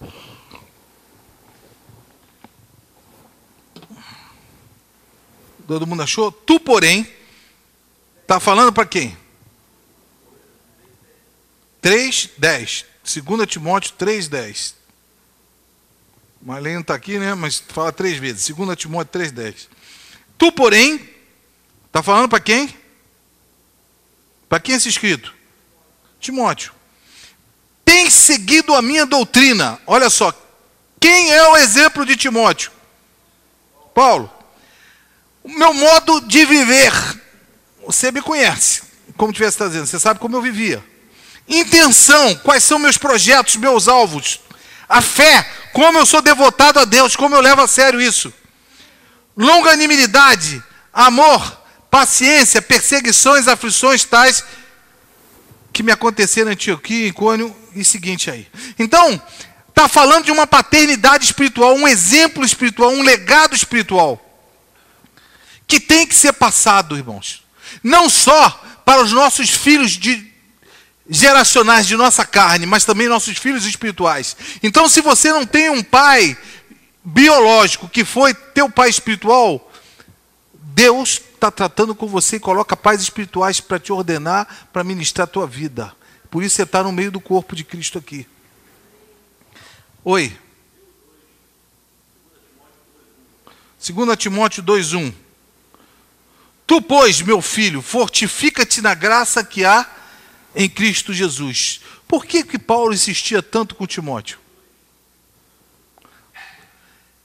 Todo 5.68 5.88
mundo 5.88 6.04
achou? 6.04 6.32
Tu, 6.32 6.60
porém, 6.60 7.12
está 8.22 8.40
falando 8.40 8.72
para 8.72 8.86
quem? 8.86 9.25
3, 11.86 12.30
10. 12.36 12.86
2 13.04 13.48
Timóteo 13.48 13.94
3, 13.96 14.28
10. 14.28 14.76
Marlene 16.42 16.82
está 16.82 16.96
aqui, 16.96 17.20
né? 17.20 17.36
Mas 17.36 17.62
fala 17.68 17.92
três 17.92 18.18
vezes. 18.18 18.50
2 18.50 18.76
Timóteo 18.76 19.12
3, 19.12 19.32
10. 19.32 19.70
Tu, 20.38 20.52
porém, 20.52 21.16
Está 21.96 22.04
falando 22.04 22.28
para 22.28 22.42
quem? 22.42 22.78
Para 24.50 24.60
quem 24.60 24.76
esse 24.76 24.90
escrito? 24.90 25.34
Timóteo. 26.20 26.74
Tem 27.86 28.10
seguido 28.10 28.74
a 28.74 28.82
minha 28.82 29.06
doutrina. 29.06 29.80
Olha 29.88 30.10
só. 30.10 30.34
Quem 31.00 31.32
é 31.32 31.48
o 31.48 31.56
exemplo 31.56 32.06
de 32.06 32.18
Timóteo? 32.18 32.70
Paulo. 33.94 34.30
O 35.42 35.48
meu 35.48 35.74
modo 35.74 36.20
de 36.20 36.44
viver. 36.44 36.92
Você 37.86 38.12
me 38.12 38.22
conhece. 38.22 38.84
Como 39.16 39.32
tivesse 39.32 39.58
dizendo, 39.66 39.86
você 39.86 39.98
sabe 39.98 40.20
como 40.20 40.36
eu 40.36 40.42
vivia. 40.42 40.84
Intenção, 41.48 42.36
quais 42.36 42.64
são 42.64 42.80
meus 42.80 42.98
projetos, 42.98 43.56
meus 43.56 43.88
alvos. 43.88 44.40
A 44.90 45.02
fé, 45.02 45.48
como 45.74 45.98
eu 45.98 46.06
sou 46.06 46.22
devotado 46.22 46.80
a 46.80 46.86
Deus, 46.86 47.16
como 47.16 47.36
eu 47.36 47.42
levo 47.42 47.62
a 47.62 47.68
sério 47.68 48.02
isso. 48.02 48.34
Longanimidade, 49.38 50.64
amor, 50.94 51.62
paciência, 51.90 52.62
perseguições, 52.62 53.48
aflições 53.48 54.04
tais 54.04 54.44
que 55.72 55.84
me 55.84 55.92
aconteceram 55.92 56.50
em 56.50 56.54
Antioquia, 56.54 57.08
em 57.08 57.14
Cônio 57.14 57.56
e 57.76 57.84
seguinte 57.84 58.32
aí. 58.32 58.48
Então, 58.80 59.22
está 59.68 59.90
falando 59.90 60.26
de 60.26 60.32
uma 60.32 60.48
paternidade 60.48 61.26
espiritual, 61.26 61.76
um 61.76 61.88
exemplo 61.88 62.46
espiritual, 62.46 62.92
um 62.92 63.04
legado 63.04 63.54
espiritual 63.54 64.22
que 65.68 65.80
tem 65.80 66.06
que 66.08 66.16
ser 66.16 66.34
passado, 66.34 66.96
irmãos. 66.96 67.44
Não 67.84 68.10
só 68.10 68.50
para 68.86 69.02
os 69.02 69.12
nossos 69.12 69.50
filhos 69.50 69.92
de 69.92 70.25
geracionais 71.10 71.88
de 71.88 71.96
nossa 71.96 72.26
carne, 72.26 72.66
mas 72.66 72.86
também 72.86 73.08
nossos 73.08 73.38
filhos 73.38 73.66
espirituais. 73.66 74.36
Então, 74.64 74.88
se 74.90 75.02
você 75.02 75.32
não 75.32 75.46
tem 75.46 75.70
um 75.70 75.84
pai 75.84 76.38
biológico 77.04 77.88
que 77.88 78.04
foi 78.04 78.34
teu 78.34 78.70
pai 78.70 78.90
espiritual, 78.90 79.72
Deus 80.54 81.22
está 81.34 81.52
tratando 81.52 81.94
com 81.94 82.08
você 82.08 82.38
e 82.38 82.40
coloca 82.40 82.76
pais 82.76 83.02
espirituais 83.02 83.60
para 83.60 83.80
te 83.80 83.94
ordenar, 83.94 84.68
para 84.74 84.84
ministrar 84.84 85.26
a 85.26 85.32
tua 85.32 85.46
vida. 85.46 85.96
Por 86.30 86.44
isso 86.44 86.56
você 86.56 86.64
está 86.64 86.84
no 86.84 86.92
meio 86.92 87.12
do 87.12 87.22
corpo 87.22 87.56
de 87.56 87.64
Cristo 87.64 88.00
aqui. 88.00 88.28
Oi. 90.04 90.36
2 93.80 94.18
Timóteo 94.18 94.64
2,1 94.64 95.14
Tu, 96.68 96.82
pois, 96.82 97.22
meu 97.22 97.42
filho, 97.42 97.82
fortifica-te 97.82 98.82
na 98.82 98.96
graça 98.96 99.44
que 99.44 99.64
há 99.64 99.88
em 100.56 100.70
Cristo 100.70 101.14
Jesus. 101.14 101.82
Por 102.08 102.26
que, 102.26 102.44
que 102.44 102.58
Paulo 102.58 102.94
insistia 102.94 103.42
tanto 103.42 103.76
com 103.76 103.86
Timóteo? 103.86 104.40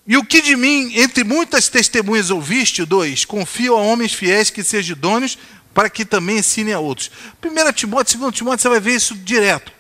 E 0.07 0.17
o 0.17 0.25
que 0.25 0.43
de 0.43 0.57
mim, 0.57 0.93
entre 0.97 1.23
muitas 1.23 1.69
testemunhas 1.69 2.31
ouviste, 2.31 2.85
dois, 2.85 3.25
confio 3.25 3.77
a 3.77 3.81
homens 3.81 4.13
fiéis 4.13 4.51
que 4.51 4.65
sejam 4.65 4.97
idôneos, 4.97 5.39
para 5.73 5.89
que 5.89 6.05
também 6.05 6.39
ensinem 6.39 6.75
a 6.75 6.81
outros. 6.81 7.11
1 7.41 7.73
Timóteo, 7.73 8.19
2 8.19 8.35
Timóteo, 8.35 8.63
você 8.63 8.69
vai 8.69 8.81
ver 8.81 8.97
isso 8.97 9.15
direto. 9.15 9.73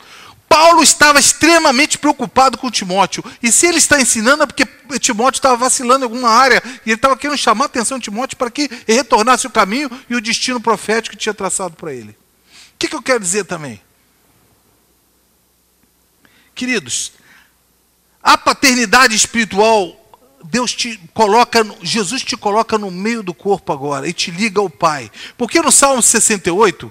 Paulo 0.48 0.82
estava 0.82 1.18
extremamente 1.18 1.96
preocupado 1.96 2.58
com 2.58 2.70
Timóteo. 2.70 3.24
E 3.42 3.52
se 3.52 3.66
ele 3.66 3.78
está 3.78 4.00
ensinando, 4.00 4.42
é 4.42 4.46
porque 4.46 4.66
Timóteo 4.98 5.38
estava 5.38 5.56
vacilando 5.56 6.00
em 6.00 6.08
alguma 6.08 6.28
área. 6.28 6.62
E 6.84 6.90
ele 6.90 6.96
estava 6.96 7.16
querendo 7.16 7.38
chamar 7.38 7.64
a 7.64 7.66
atenção 7.66 7.98
de 7.98 8.04
Timóteo 8.04 8.36
para 8.36 8.50
que 8.50 8.68
retornasse 8.86 9.46
o 9.46 9.50
caminho 9.50 9.88
e 10.08 10.14
o 10.14 10.20
destino 10.20 10.60
profético 10.60 11.16
que 11.16 11.22
tinha 11.22 11.34
traçado 11.34 11.76
para 11.76 11.92
ele. 11.94 12.16
Que, 12.80 12.88
que 12.88 12.96
eu 12.96 13.02
quero 13.02 13.20
dizer 13.20 13.44
também? 13.44 13.78
Queridos, 16.54 17.12
a 18.22 18.38
paternidade 18.38 19.14
espiritual 19.14 19.98
Deus 20.42 20.72
te 20.72 20.98
coloca, 21.12 21.62
Jesus 21.82 22.22
te 22.22 22.38
coloca 22.38 22.78
no 22.78 22.90
meio 22.90 23.22
do 23.22 23.34
corpo 23.34 23.70
agora 23.70 24.08
e 24.08 24.14
te 24.14 24.30
liga 24.30 24.62
ao 24.62 24.70
Pai. 24.70 25.10
Porque 25.36 25.60
no 25.60 25.70
Salmo 25.70 26.00
68, 26.00 26.90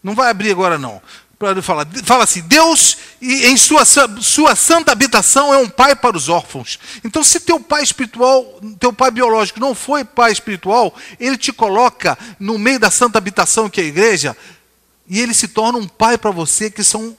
não 0.00 0.14
vai 0.14 0.30
abrir 0.30 0.52
agora 0.52 0.78
não, 0.78 1.02
para 1.36 1.60
falar, 1.60 1.88
fala 2.04 2.22
assim: 2.22 2.42
Deus 2.42 2.96
em 3.20 3.56
sua, 3.56 3.84
sua 3.84 4.54
santa 4.54 4.92
habitação 4.92 5.52
é 5.52 5.58
um 5.58 5.68
pai 5.68 5.96
para 5.96 6.16
os 6.16 6.28
órfãos. 6.28 6.78
Então, 7.04 7.24
se 7.24 7.40
teu 7.40 7.58
pai 7.58 7.82
espiritual, 7.82 8.60
teu 8.78 8.92
pai 8.92 9.10
biológico 9.10 9.58
não 9.58 9.74
foi 9.74 10.04
pai 10.04 10.30
espiritual, 10.30 10.94
ele 11.18 11.36
te 11.36 11.52
coloca 11.52 12.16
no 12.38 12.56
meio 12.58 12.78
da 12.78 12.90
santa 12.90 13.18
habitação 13.18 13.68
que 13.68 13.80
é 13.80 13.84
a 13.84 13.88
igreja, 13.88 14.36
e 15.08 15.20
ele 15.20 15.34
se 15.34 15.48
torna 15.48 15.78
um 15.78 15.86
pai 15.86 16.18
para 16.18 16.30
você, 16.30 16.70
que 16.70 16.82
são 16.82 17.16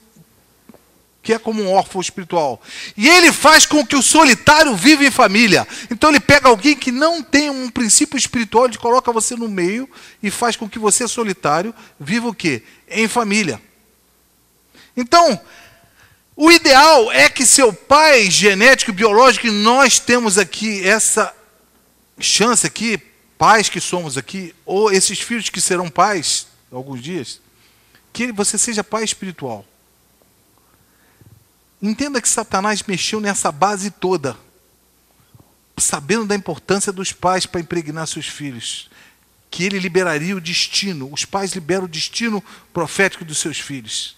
que 1.22 1.32
é 1.32 1.38
como 1.38 1.62
um 1.62 1.70
órfão 1.70 2.00
espiritual. 2.00 2.58
E 2.96 3.06
ele 3.06 3.32
faz 3.32 3.66
com 3.66 3.84
que 3.84 3.96
o 3.96 4.02
solitário 4.02 4.74
viva 4.74 5.04
em 5.04 5.10
família. 5.10 5.68
Então 5.90 6.08
ele 6.08 6.20
pega 6.20 6.48
alguém 6.48 6.74
que 6.74 6.90
não 6.90 7.22
tem 7.22 7.50
um 7.50 7.68
princípio 7.68 8.16
espiritual, 8.16 8.64
ele 8.64 8.78
coloca 8.78 9.12
você 9.12 9.36
no 9.36 9.46
meio 9.46 9.86
e 10.22 10.30
faz 10.30 10.56
com 10.56 10.66
que 10.66 10.78
você 10.78 11.06
solitário 11.06 11.74
viva 12.00 12.28
o 12.28 12.34
quê? 12.34 12.62
Em 12.88 13.06
família. 13.06 13.60
Então, 14.96 15.38
o 16.34 16.50
ideal 16.50 17.12
é 17.12 17.28
que 17.28 17.44
seu 17.44 17.72
pai 17.72 18.30
genético 18.30 18.90
e 18.90 18.94
biológico, 18.94 19.48
nós 19.48 19.98
temos 19.98 20.38
aqui 20.38 20.86
essa 20.86 21.34
chance 22.18 22.66
aqui, 22.66 22.98
pais 23.36 23.68
que 23.68 23.80
somos 23.80 24.16
aqui, 24.16 24.54
ou 24.64 24.90
esses 24.90 25.20
filhos 25.20 25.50
que 25.50 25.60
serão 25.60 25.90
pais 25.90 26.46
alguns 26.72 27.02
dias, 27.02 27.40
que 28.26 28.32
você 28.32 28.58
seja 28.58 28.82
pai 28.82 29.04
espiritual. 29.04 29.64
Entenda 31.80 32.20
que 32.20 32.28
Satanás 32.28 32.82
mexeu 32.82 33.20
nessa 33.20 33.52
base 33.52 33.90
toda, 33.90 34.36
sabendo 35.76 36.26
da 36.26 36.34
importância 36.34 36.92
dos 36.92 37.12
pais 37.12 37.46
para 37.46 37.60
impregnar 37.60 38.06
seus 38.08 38.26
filhos, 38.26 38.90
que 39.50 39.62
ele 39.62 39.78
liberaria 39.78 40.36
o 40.36 40.40
destino, 40.40 41.08
os 41.12 41.24
pais 41.24 41.52
liberam 41.52 41.84
o 41.84 41.88
destino 41.88 42.42
profético 42.72 43.24
dos 43.24 43.38
seus 43.38 43.60
filhos. 43.60 44.16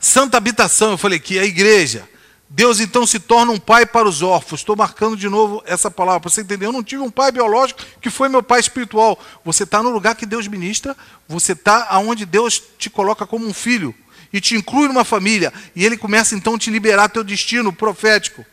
Santa 0.00 0.38
habitação, 0.38 0.92
eu 0.92 0.98
falei 0.98 1.20
que 1.20 1.38
é 1.38 1.42
a 1.42 1.44
igreja. 1.44 2.08
Deus 2.54 2.80
então 2.80 3.06
se 3.06 3.18
torna 3.18 3.50
um 3.50 3.58
pai 3.58 3.86
para 3.86 4.06
os 4.06 4.20
órfãos. 4.20 4.60
Estou 4.60 4.76
marcando 4.76 5.16
de 5.16 5.26
novo 5.26 5.62
essa 5.64 5.90
palavra 5.90 6.20
para 6.20 6.30
você 6.30 6.42
entender. 6.42 6.66
Eu 6.66 6.72
não 6.72 6.84
tive 6.84 7.00
um 7.00 7.10
pai 7.10 7.32
biológico 7.32 7.80
que 7.98 8.10
foi 8.10 8.28
meu 8.28 8.42
pai 8.42 8.60
espiritual. 8.60 9.18
Você 9.42 9.62
está 9.62 9.82
no 9.82 9.88
lugar 9.88 10.14
que 10.14 10.26
Deus 10.26 10.46
ministra, 10.46 10.94
você 11.26 11.52
está 11.52 11.86
aonde 11.88 12.26
Deus 12.26 12.62
te 12.76 12.90
coloca 12.90 13.26
como 13.26 13.46
um 13.46 13.54
filho 13.54 13.94
e 14.30 14.38
te 14.38 14.54
inclui 14.54 14.86
numa 14.86 15.02
família, 15.02 15.52
e 15.74 15.84
ele 15.84 15.96
começa 15.96 16.34
então 16.34 16.54
a 16.54 16.58
te 16.58 16.70
liberar 16.70 17.08
teu 17.08 17.24
destino 17.24 17.72
profético. 17.72 18.44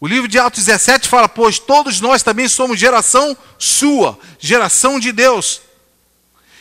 O 0.00 0.06
livro 0.08 0.26
de 0.26 0.40
Atos 0.40 0.64
17 0.64 1.08
fala: 1.08 1.28
Pois 1.28 1.60
todos 1.60 2.00
nós 2.00 2.24
também 2.24 2.48
somos 2.48 2.78
geração 2.78 3.36
sua, 3.56 4.18
geração 4.36 4.98
de 4.98 5.12
Deus. 5.12 5.60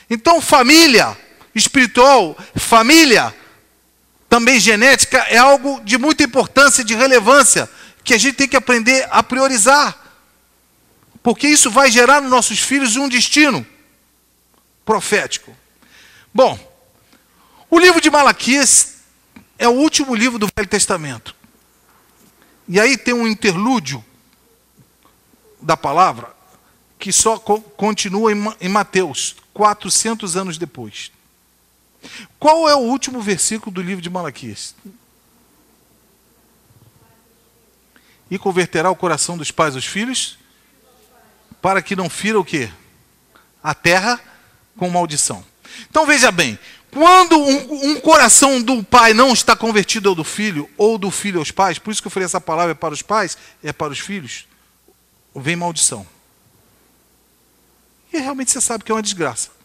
Então, 0.07 0.39
família 0.41 1.17
espiritual, 1.55 2.37
família 2.55 3.33
também 4.29 4.59
genética, 4.59 5.19
é 5.29 5.37
algo 5.37 5.79
de 5.81 5.97
muita 5.97 6.23
importância, 6.23 6.83
de 6.83 6.93
relevância, 6.93 7.69
que 8.03 8.13
a 8.13 8.17
gente 8.17 8.35
tem 8.35 8.47
que 8.47 8.55
aprender 8.55 9.07
a 9.09 9.23
priorizar. 9.23 9.97
Porque 11.23 11.47
isso 11.47 11.71
vai 11.71 11.91
gerar 11.91 12.21
nos 12.21 12.31
nossos 12.31 12.59
filhos 12.59 12.95
um 12.95 13.09
destino 13.09 13.65
profético. 14.85 15.55
Bom, 16.33 16.57
o 17.69 17.79
livro 17.79 17.99
de 17.99 18.09
Malaquias 18.09 18.95
é 19.57 19.67
o 19.67 19.73
último 19.73 20.15
livro 20.15 20.39
do 20.39 20.47
Velho 20.55 20.69
Testamento. 20.69 21.35
E 22.67 22.79
aí 22.79 22.97
tem 22.97 23.13
um 23.13 23.27
interlúdio 23.27 24.03
da 25.61 25.75
palavra 25.75 26.35
que 26.99 27.11
só 27.11 27.37
co 27.37 27.61
continua 27.61 28.31
em 28.59 28.69
Mateus, 28.69 29.35
400 29.53 30.35
anos 30.35 30.57
depois. 30.57 31.11
Qual 32.39 32.69
é 32.69 32.75
o 32.75 32.79
último 32.79 33.21
versículo 33.21 33.71
do 33.71 33.81
livro 33.81 34.01
de 34.01 34.09
Malaquias? 34.09 34.75
E 38.29 38.37
converterá 38.37 38.89
o 38.89 38.95
coração 38.95 39.37
dos 39.37 39.51
pais 39.51 39.75
aos 39.75 39.85
filhos, 39.85 40.37
para 41.61 41.81
que 41.81 41.95
não 41.95 42.09
fira 42.09 42.39
o 42.39 42.45
quê? 42.45 42.69
A 43.63 43.73
terra 43.73 44.19
com 44.77 44.89
maldição. 44.89 45.43
Então 45.89 46.05
veja 46.05 46.31
bem, 46.31 46.57
quando 46.91 47.37
um, 47.37 47.91
um, 47.91 47.99
coração 47.99 48.61
do 48.61 48.83
pai 48.83 49.13
não 49.13 49.33
está 49.33 49.55
convertido 49.55 50.09
ao 50.09 50.15
do 50.15 50.23
filho, 50.23 50.69
ou 50.77 50.97
do 50.97 51.11
filho 51.11 51.39
aos 51.39 51.51
pais, 51.51 51.77
por 51.77 51.91
isso 51.91 52.01
que 52.01 52.07
eu 52.07 52.11
falei 52.11 52.25
essa 52.25 52.41
palavra 52.41 52.71
é 52.71 52.75
para 52.75 52.93
os 52.93 53.01
pais, 53.01 53.37
é 53.63 53.73
para 53.73 53.91
os 53.91 53.99
filhos, 53.99 54.47
vem 55.35 55.55
maldição. 55.55 56.05
E 58.11 58.17
realmente 58.17 58.51
você 58.51 58.61
sabe 58.61 58.83
que 58.83 58.91
é 58.91 58.95
uma 58.95 59.01
desgraça. 59.01 59.56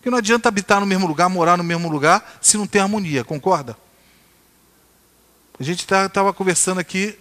Porque 0.00 0.08
não 0.08 0.16
adianta 0.16 0.48
habitar 0.48 0.80
no 0.80 0.86
mesmo 0.86 1.06
lugar, 1.06 1.28
morar 1.28 1.58
no 1.58 1.62
mesmo 1.62 1.86
lugar, 1.86 2.38
se 2.40 2.56
não 2.56 2.66
tem 2.66 2.80
harmonia, 2.80 3.22
concorda? 3.22 3.76
A 5.58 5.62
gente 5.62 5.80
estava 5.80 6.08
tá, 6.08 6.32
conversando 6.32 6.80
aqui 6.80 7.18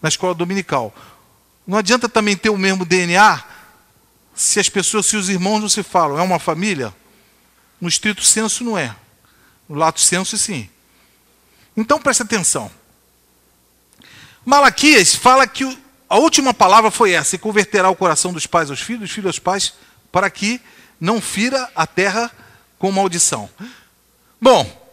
na 0.00 0.08
escola 0.08 0.32
dominical. 0.32 0.94
Não 1.66 1.76
adianta 1.76 2.08
também 2.08 2.36
ter 2.36 2.48
o 2.48 2.56
mesmo 2.56 2.84
DNA 2.84 3.42
se 4.36 4.60
as 4.60 4.68
pessoas, 4.68 5.06
se 5.06 5.16
os 5.16 5.28
irmãos 5.28 5.58
não 5.58 5.68
se 5.68 5.82
falam. 5.82 6.16
É 6.16 6.22
uma 6.22 6.38
família? 6.38 6.94
No 7.80 7.88
estrito 7.88 8.22
senso 8.22 8.62
não 8.62 8.78
é. 8.78 8.94
No 9.68 9.74
lato 9.74 10.00
senso 10.00 10.38
sim. 10.38 10.70
Então 11.76 12.00
preste 12.00 12.22
atenção. 12.22 12.70
Malaquias 14.44 15.16
fala 15.16 15.44
que 15.44 15.76
a 16.08 16.18
última 16.18 16.54
palavra 16.54 16.88
foi 16.88 17.10
essa: 17.10 17.34
e 17.34 17.38
converterá 17.38 17.90
o 17.90 17.96
coração 17.96 18.32
dos 18.32 18.46
pais 18.46 18.70
aos 18.70 18.80
filhos, 18.80 19.00
dos 19.00 19.10
filhos 19.10 19.26
aos 19.26 19.40
pais, 19.40 19.74
para 20.12 20.30
que 20.30 20.60
não 21.00 21.20
fira 21.20 21.70
a 21.74 21.86
terra 21.86 22.30
com 22.78 22.90
maldição. 22.92 23.48
Bom, 24.40 24.86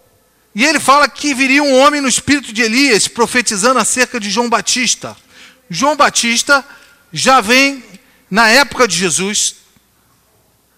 e 0.55 0.63
ele 0.63 0.79
fala 0.79 1.07
que 1.07 1.33
viria 1.33 1.63
um 1.63 1.79
homem 1.79 2.01
no 2.01 2.07
espírito 2.07 2.53
de 2.53 2.61
Elias 2.61 3.07
profetizando 3.07 3.79
acerca 3.79 4.19
de 4.19 4.29
João 4.29 4.49
Batista. 4.49 5.15
João 5.69 5.95
Batista 5.95 6.63
já 7.11 7.41
vem 7.41 7.83
na 8.29 8.49
época 8.49 8.87
de 8.87 8.97
Jesus, 8.97 9.55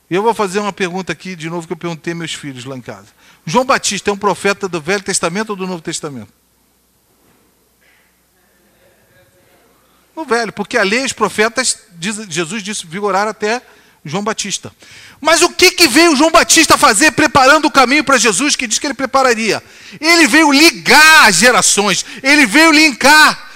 eu 0.09 0.21
vou 0.21 0.33
fazer 0.33 0.59
uma 0.59 0.73
pergunta 0.73 1.11
aqui 1.11 1.35
de 1.35 1.49
novo 1.49 1.65
que 1.65 1.73
eu 1.73 1.77
perguntei 1.77 2.13
meus 2.13 2.33
filhos 2.33 2.65
lá 2.65 2.77
em 2.77 2.81
casa. 2.81 3.07
João 3.45 3.65
Batista 3.65 4.09
é 4.09 4.13
um 4.13 4.17
profeta 4.17 4.67
do 4.67 4.81
Velho 4.81 5.03
Testamento 5.03 5.51
ou 5.51 5.55
do 5.55 5.67
Novo 5.67 5.81
Testamento? 5.81 6.31
No 10.15 10.25
Velho, 10.25 10.53
porque 10.53 10.77
a 10.77 10.83
lei 10.83 11.01
e 11.01 11.05
os 11.05 11.13
profetas, 11.13 11.79
Jesus 12.29 12.63
disse, 12.63 12.85
vigorar 12.87 13.27
até 13.27 13.61
João 14.05 14.23
Batista. 14.23 14.71
Mas 15.19 15.41
o 15.41 15.49
que, 15.49 15.71
que 15.71 15.87
veio 15.87 16.15
João 16.15 16.29
Batista 16.29 16.77
fazer 16.77 17.11
preparando 17.11 17.65
o 17.65 17.71
caminho 17.71 18.03
para 18.03 18.19
Jesus, 18.19 18.55
que 18.55 18.67
diz 18.67 18.77
que 18.77 18.85
ele 18.85 18.93
prepararia? 18.93 19.63
Ele 19.99 20.27
veio 20.27 20.51
ligar 20.51 21.27
as 21.27 21.35
gerações, 21.35 22.05
ele 22.21 22.45
veio 22.45 22.71
linkar 22.71 23.51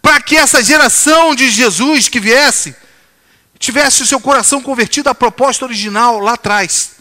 para 0.00 0.20
que 0.22 0.36
essa 0.36 0.62
geração 0.62 1.34
de 1.34 1.50
Jesus 1.50 2.08
que 2.08 2.18
viesse 2.18 2.74
tivesse 3.58 4.02
o 4.02 4.06
seu 4.06 4.18
coração 4.18 4.62
convertido 4.62 5.10
à 5.10 5.14
proposta 5.14 5.66
original 5.66 6.18
lá 6.18 6.32
atrás, 6.32 6.92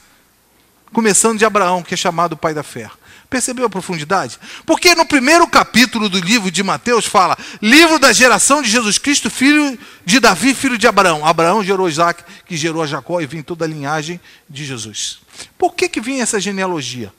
começando 0.91 1.39
de 1.39 1.45
Abraão, 1.45 1.81
que 1.81 1.93
é 1.93 1.97
chamado 1.97 2.35
pai 2.35 2.53
da 2.53 2.63
fé. 2.63 2.91
Percebeu 3.29 3.65
a 3.65 3.69
profundidade? 3.69 4.39
Porque 4.65 4.95
no 4.95 5.05
primeiro 5.05 5.47
capítulo 5.47 6.09
do 6.09 6.19
livro 6.19 6.49
de 6.49 6.63
Mateus 6.63 7.05
fala: 7.05 7.37
livro 7.61 7.99
da 7.99 8.11
geração 8.11 8.61
de 8.61 8.69
Jesus 8.69 8.97
Cristo, 8.97 9.29
filho 9.29 9.77
de 10.03 10.19
Davi, 10.19 10.55
filho 10.55 10.79
de 10.79 10.87
Abraão. 10.87 11.23
Abraão 11.23 11.63
gerou 11.63 11.87
Isaac, 11.87 12.23
que 12.45 12.57
gerou 12.57 12.81
a 12.81 12.87
Jacó 12.87 13.21
e 13.21 13.27
vem 13.27 13.43
toda 13.43 13.65
a 13.65 13.67
linhagem 13.67 14.19
de 14.49 14.65
Jesus. 14.65 15.19
Por 15.59 15.75
que, 15.75 15.87
que 15.87 16.01
vinha 16.01 16.23
essa 16.23 16.39
genealogia? 16.39 17.13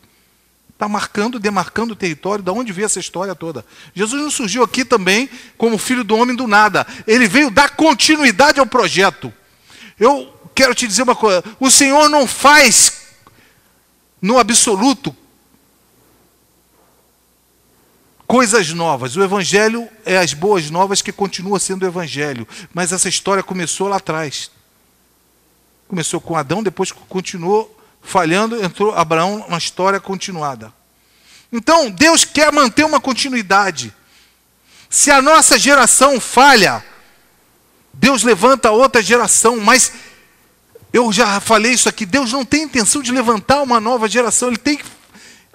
Está 0.71 0.89
marcando, 0.89 1.39
demarcando 1.39 1.93
o 1.93 1.97
território, 1.97 2.43
de 2.43 2.51
onde 2.51 2.73
veio 2.73 2.87
essa 2.87 2.99
história 2.99 3.35
toda. 3.35 3.65
Jesus 3.95 4.21
não 4.21 4.31
surgiu 4.31 4.65
aqui 4.65 4.85
também 4.85 5.31
como 5.57 5.79
filho 5.79 6.03
do 6.03 6.17
homem 6.17 6.35
do 6.35 6.49
nada. 6.49 6.85
Ele 7.07 7.29
veio 7.29 7.53
dar 7.53 7.77
continuidade 7.77 8.59
ao 8.59 8.67
projeto. 8.67 9.33
Eu 9.99 10.35
quero 10.57 10.75
te 10.75 10.89
dizer 10.89 11.03
uma 11.03 11.15
coisa: 11.15 11.45
o 11.61 11.71
Senhor 11.71 12.09
não 12.09 12.27
faz 12.27 12.95
no 14.21 14.41
absoluto 14.41 15.15
coisas 18.31 18.73
novas. 18.73 19.17
O 19.17 19.25
Evangelho 19.25 19.89
é 20.07 20.17
as 20.17 20.33
boas 20.33 20.71
novas 20.71 21.03
que 21.03 21.11
continua 21.11 21.59
sendo 21.59 21.83
o 21.83 21.89
Evangelho. 21.89 22.47
Mas 22.73 22.93
essa 22.93 23.09
história 23.09 23.43
começou 23.43 23.89
lá 23.89 23.97
atrás. 23.97 24.53
Começou 25.89 26.21
com 26.21 26.37
Adão, 26.37 26.63
depois 26.63 26.93
continuou 26.93 27.77
falhando, 28.01 28.65
entrou 28.65 28.95
Abraão, 28.95 29.45
uma 29.49 29.59
história 29.59 29.99
continuada. 29.99 30.73
Então, 31.53 31.91
Deus 31.91 32.25
quer 32.25 32.53
manter 32.53 32.85
uma 32.85 33.01
continuidade. 33.01 33.93
Se 34.89 35.11
a 35.11 35.21
nossa 35.21 35.59
geração 35.59 36.21
falha, 36.21 36.85
Deus 37.93 38.23
levanta 38.23 38.71
outra 38.71 39.03
geração, 39.03 39.57
mas 39.57 39.93
eu 40.93 41.13
já 41.13 41.41
falei 41.41 41.73
isso 41.73 41.89
aqui, 41.89 42.07
Deus 42.07 42.31
não 42.31 42.45
tem 42.45 42.63
intenção 42.63 43.03
de 43.03 43.11
levantar 43.11 43.61
uma 43.61 43.81
nova 43.81 44.09
geração, 44.09 44.51
ele 44.51 44.57
tem 44.57 44.79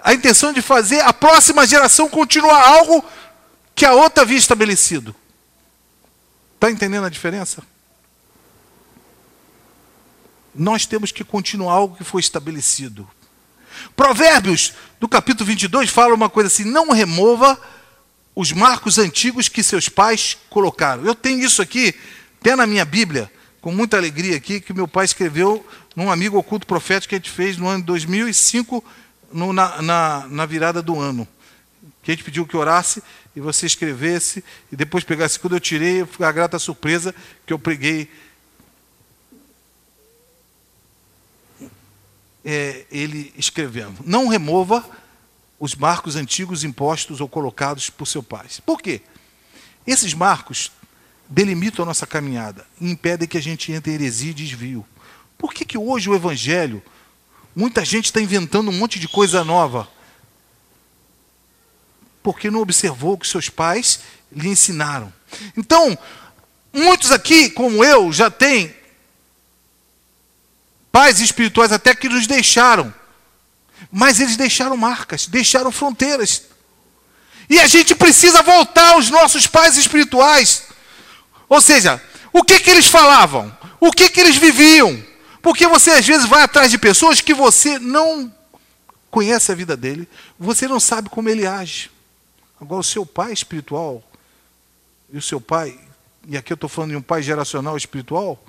a 0.06 0.14
intenção 0.14 0.52
de 0.52 0.62
fazer 0.62 1.00
a 1.00 1.12
próxima 1.12 1.66
geração 1.66 2.08
continuar 2.08 2.66
algo 2.66 3.04
que 3.74 3.84
a 3.84 3.92
outra 3.92 4.22
havia 4.22 4.38
estabelecido. 4.38 5.14
Está 6.54 6.70
entendendo 6.70 7.04
a 7.04 7.10
diferença? 7.10 7.62
nós 10.58 10.86
temos 10.86 11.12
que 11.12 11.22
continuar 11.22 11.74
algo 11.74 11.96
que 11.96 12.04
foi 12.04 12.20
estabelecido. 12.20 13.08
Provérbios, 13.94 14.72
do 14.98 15.06
capítulo 15.06 15.46
22, 15.46 15.90
fala 15.90 16.14
uma 16.14 16.30
coisa 16.30 16.48
assim: 16.48 16.64
não 16.64 16.90
remova 16.90 17.60
os 18.34 18.52
marcos 18.52 18.98
antigos 18.98 19.48
que 19.48 19.62
seus 19.62 19.88
pais 19.88 20.36
colocaram. 20.48 21.04
Eu 21.04 21.14
tenho 21.14 21.44
isso 21.44 21.60
aqui, 21.60 21.94
até 22.40 22.56
na 22.56 22.66
minha 22.66 22.84
Bíblia, 22.84 23.30
com 23.60 23.70
muita 23.70 23.96
alegria 23.96 24.36
aqui, 24.36 24.60
que 24.60 24.72
meu 24.72 24.88
pai 24.88 25.04
escreveu 25.04 25.64
num 25.94 26.10
amigo 26.10 26.38
oculto 26.38 26.66
profético 26.66 27.10
que 27.10 27.14
a 27.14 27.18
gente 27.18 27.30
fez 27.30 27.56
no 27.56 27.68
ano 27.68 27.84
2005, 27.84 28.82
no, 29.32 29.52
na, 29.52 29.80
na, 29.82 30.26
na 30.28 30.46
virada 30.46 30.82
do 30.82 30.98
ano. 30.98 31.26
Que 32.02 32.10
a 32.10 32.14
gente 32.14 32.24
pediu 32.24 32.46
que 32.46 32.56
orasse 32.56 33.02
e 33.34 33.40
você 33.40 33.66
escrevesse, 33.66 34.42
e 34.72 34.76
depois 34.76 35.04
pegasse. 35.04 35.38
Quando 35.38 35.56
eu 35.56 35.60
tirei, 35.60 36.00
eu 36.00 36.08
a 36.20 36.32
grata 36.32 36.58
surpresa 36.58 37.14
que 37.44 37.52
eu 37.52 37.58
preguei 37.58 38.08
é, 42.44 42.86
ele 42.90 43.32
escrevendo: 43.36 43.98
Não 44.04 44.28
remova 44.28 44.88
os 45.58 45.74
marcos 45.74 46.16
antigos 46.16 46.64
impostos 46.64 47.20
ou 47.20 47.28
colocados 47.28 47.90
por 47.90 48.06
seu 48.06 48.22
pai. 48.22 48.46
Por 48.64 48.80
quê? 48.80 49.02
Esses 49.86 50.14
marcos 50.14 50.70
delimitam 51.28 51.82
a 51.82 51.86
nossa 51.86 52.06
caminhada 52.06 52.64
impedem 52.80 53.26
que 53.26 53.36
a 53.36 53.42
gente 53.42 53.72
entre 53.72 53.90
em 53.90 53.94
heresia 53.94 54.30
e 54.30 54.34
desvio. 54.34 54.86
Por 55.36 55.52
que, 55.52 55.64
que 55.64 55.76
hoje 55.76 56.08
o 56.08 56.14
Evangelho, 56.14 56.82
muita 57.56 57.82
gente 57.82 58.04
está 58.04 58.20
inventando 58.20 58.68
um 58.68 58.72
monte 58.72 58.98
de 58.98 59.08
coisa 59.08 59.42
nova? 59.42 59.88
Porque 62.22 62.50
não 62.50 62.60
observou 62.60 63.14
o 63.14 63.18
que 63.18 63.26
seus 63.26 63.48
pais 63.48 64.00
lhe 64.30 64.48
ensinaram. 64.48 65.10
Então, 65.56 65.96
muitos 66.70 67.10
aqui, 67.10 67.48
como 67.48 67.82
eu, 67.82 68.12
já 68.12 68.30
têm 68.30 68.76
pais 70.92 71.18
espirituais 71.20 71.72
até 71.72 71.94
que 71.94 72.10
nos 72.10 72.26
deixaram. 72.26 72.92
Mas 73.90 74.20
eles 74.20 74.36
deixaram 74.36 74.76
marcas, 74.76 75.26
deixaram 75.26 75.72
fronteiras. 75.72 76.42
E 77.48 77.58
a 77.58 77.66
gente 77.66 77.94
precisa 77.94 78.42
voltar 78.42 78.92
aos 78.92 79.08
nossos 79.08 79.46
pais 79.46 79.78
espirituais. 79.78 80.64
Ou 81.48 81.60
seja, 81.60 82.02
o 82.32 82.42
que, 82.42 82.60
que 82.60 82.68
eles 82.68 82.86
falavam? 82.86 83.56
O 83.80 83.90
que, 83.92 84.10
que 84.10 84.20
eles 84.20 84.36
viviam? 84.36 85.05
Porque 85.46 85.64
você 85.68 85.92
às 85.92 86.04
vezes 86.04 86.28
vai 86.28 86.42
atrás 86.42 86.72
de 86.72 86.76
pessoas 86.76 87.20
que 87.20 87.32
você 87.32 87.78
não 87.78 88.34
conhece 89.12 89.52
a 89.52 89.54
vida 89.54 89.76
dele, 89.76 90.08
você 90.36 90.66
não 90.66 90.80
sabe 90.80 91.08
como 91.08 91.28
ele 91.28 91.46
age. 91.46 91.88
Agora, 92.60 92.80
o 92.80 92.82
seu 92.82 93.06
pai 93.06 93.32
espiritual, 93.32 94.02
e 95.08 95.16
o 95.16 95.22
seu 95.22 95.40
pai, 95.40 95.78
e 96.26 96.36
aqui 96.36 96.52
eu 96.52 96.56
estou 96.56 96.68
falando 96.68 96.90
de 96.90 96.96
um 96.96 97.00
pai 97.00 97.22
geracional 97.22 97.76
espiritual, 97.76 98.44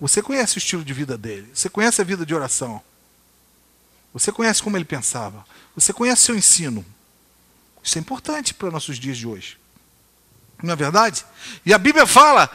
você 0.00 0.22
conhece 0.22 0.56
o 0.56 0.60
estilo 0.60 0.84
de 0.84 0.92
vida 0.92 1.18
dele, 1.18 1.50
você 1.52 1.68
conhece 1.68 2.00
a 2.00 2.04
vida 2.04 2.24
de 2.24 2.32
oração, 2.32 2.80
você 4.14 4.30
conhece 4.30 4.62
como 4.62 4.76
ele 4.76 4.84
pensava, 4.84 5.44
você 5.74 5.92
conhece 5.92 6.22
seu 6.22 6.36
ensino. 6.36 6.86
Isso 7.82 7.98
é 7.98 8.00
importante 8.00 8.54
para 8.54 8.70
nossos 8.70 8.96
dias 8.96 9.18
de 9.18 9.26
hoje. 9.26 9.58
Não 10.62 10.72
é 10.72 10.76
verdade? 10.76 11.26
E 11.64 11.74
a 11.74 11.78
Bíblia 11.78 12.06
fala 12.06 12.48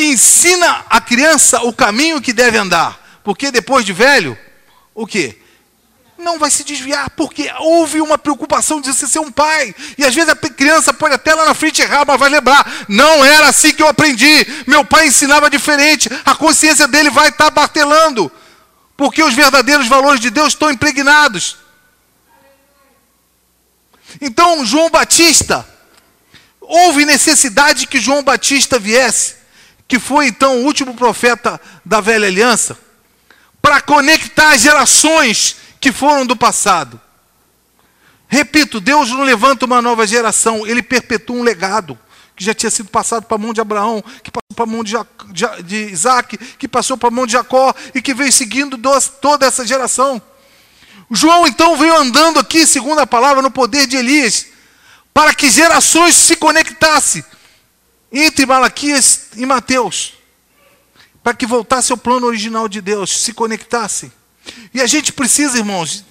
que 0.00 0.06
ensina 0.06 0.86
a 0.88 0.98
criança 0.98 1.60
o 1.60 1.74
caminho 1.74 2.22
que 2.22 2.32
deve 2.32 2.56
andar, 2.56 3.20
porque 3.22 3.50
depois 3.50 3.84
de 3.84 3.92
velho, 3.92 4.38
o 4.94 5.06
quê? 5.06 5.36
não 6.16 6.38
vai 6.38 6.50
se 6.50 6.64
desviar, 6.64 7.10
porque 7.10 7.50
houve 7.60 8.00
uma 8.00 8.16
preocupação 8.18 8.80
de 8.80 8.92
você 8.92 9.06
ser 9.06 9.20
um 9.20 9.32
pai. 9.32 9.74
E 9.96 10.04
às 10.04 10.14
vezes 10.14 10.30
a 10.30 10.36
criança 10.36 10.92
pode 10.92 11.14
até 11.14 11.34
lá 11.34 11.46
na 11.46 11.54
frente 11.54 11.80
errar, 11.80 12.04
mas 12.06 12.20
vai 12.20 12.28
lembrar: 12.28 12.84
não 12.88 13.24
era 13.24 13.48
assim 13.48 13.72
que 13.72 13.82
eu 13.82 13.88
aprendi. 13.88 14.46
Meu 14.66 14.84
pai 14.84 15.06
ensinava 15.06 15.48
diferente. 15.48 16.10
A 16.24 16.34
consciência 16.34 16.86
dele 16.86 17.08
vai 17.08 17.30
estar 17.30 17.50
batelando, 17.50 18.30
porque 18.98 19.22
os 19.22 19.32
verdadeiros 19.32 19.88
valores 19.88 20.20
de 20.20 20.28
Deus 20.28 20.48
estão 20.48 20.70
impregnados. 20.70 21.56
Então, 24.20 24.64
João 24.64 24.90
Batista, 24.90 25.66
houve 26.60 27.06
necessidade 27.06 27.86
que 27.86 27.98
João 27.98 28.22
Batista 28.22 28.78
viesse, 28.78 29.39
que 29.90 29.98
foi 29.98 30.28
então 30.28 30.58
o 30.58 30.64
último 30.66 30.94
profeta 30.94 31.60
da 31.84 32.00
velha 32.00 32.28
aliança, 32.28 32.78
para 33.60 33.80
conectar 33.80 34.56
gerações 34.56 35.56
que 35.80 35.90
foram 35.90 36.24
do 36.24 36.36
passado. 36.36 37.00
Repito, 38.28 38.80
Deus 38.80 39.10
não 39.10 39.24
levanta 39.24 39.66
uma 39.66 39.82
nova 39.82 40.06
geração, 40.06 40.64
ele 40.64 40.80
perpetua 40.80 41.34
um 41.34 41.42
legado 41.42 41.98
que 42.36 42.44
já 42.44 42.54
tinha 42.54 42.70
sido 42.70 42.88
passado 42.88 43.24
para 43.24 43.34
a 43.34 43.38
mão 43.38 43.52
de 43.52 43.60
Abraão, 43.60 44.00
que 44.22 44.30
passou 44.30 44.54
para 44.54 44.64
a 44.64 44.68
mão 44.68 44.84
de, 44.84 44.94
de 45.64 45.76
Isaac, 45.90 46.38
que 46.38 46.68
passou 46.68 46.96
para 46.96 47.08
a 47.08 47.10
mão 47.10 47.26
de 47.26 47.32
Jacó 47.32 47.74
e 47.92 48.00
que 48.00 48.14
veio 48.14 48.32
seguindo 48.32 48.78
toda 49.20 49.44
essa 49.44 49.66
geração. 49.66 50.22
João 51.10 51.48
então 51.48 51.76
veio 51.76 51.96
andando 51.96 52.38
aqui, 52.38 52.64
segundo 52.64 53.00
a 53.00 53.06
palavra, 53.08 53.42
no 53.42 53.50
poder 53.50 53.88
de 53.88 53.96
Elias, 53.96 54.46
para 55.12 55.34
que 55.34 55.50
gerações 55.50 56.14
se 56.14 56.36
conectassem 56.36 57.24
entre 58.12 58.46
Malaquias 58.46 59.28
e 59.36 59.46
Mateus, 59.46 60.14
para 61.22 61.34
que 61.34 61.46
voltasse 61.46 61.92
ao 61.92 61.98
plano 61.98 62.26
original 62.26 62.68
de 62.68 62.80
Deus, 62.80 63.22
se 63.22 63.32
conectassem. 63.32 64.12
E 64.74 64.80
a 64.80 64.86
gente 64.86 65.12
precisa, 65.12 65.58
irmãos, 65.58 66.04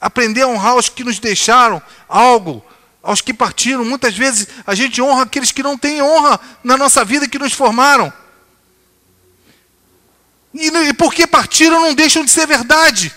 aprender 0.00 0.42
a 0.42 0.48
honrar 0.48 0.76
os 0.76 0.88
que 0.88 1.04
nos 1.04 1.18
deixaram 1.18 1.80
algo, 2.08 2.64
aos 3.02 3.20
que 3.20 3.32
partiram. 3.32 3.84
Muitas 3.84 4.16
vezes 4.16 4.48
a 4.66 4.74
gente 4.74 5.00
honra 5.00 5.22
aqueles 5.22 5.52
que 5.52 5.62
não 5.62 5.78
têm 5.78 6.02
honra 6.02 6.38
na 6.62 6.76
nossa 6.76 7.04
vida 7.04 7.28
que 7.28 7.38
nos 7.38 7.52
formaram. 7.52 8.12
E, 10.52 10.66
e 10.66 10.94
porque 10.94 11.26
partiram 11.26 11.80
não 11.80 11.94
deixam 11.94 12.24
de 12.24 12.30
ser 12.30 12.46
verdade. 12.46 13.14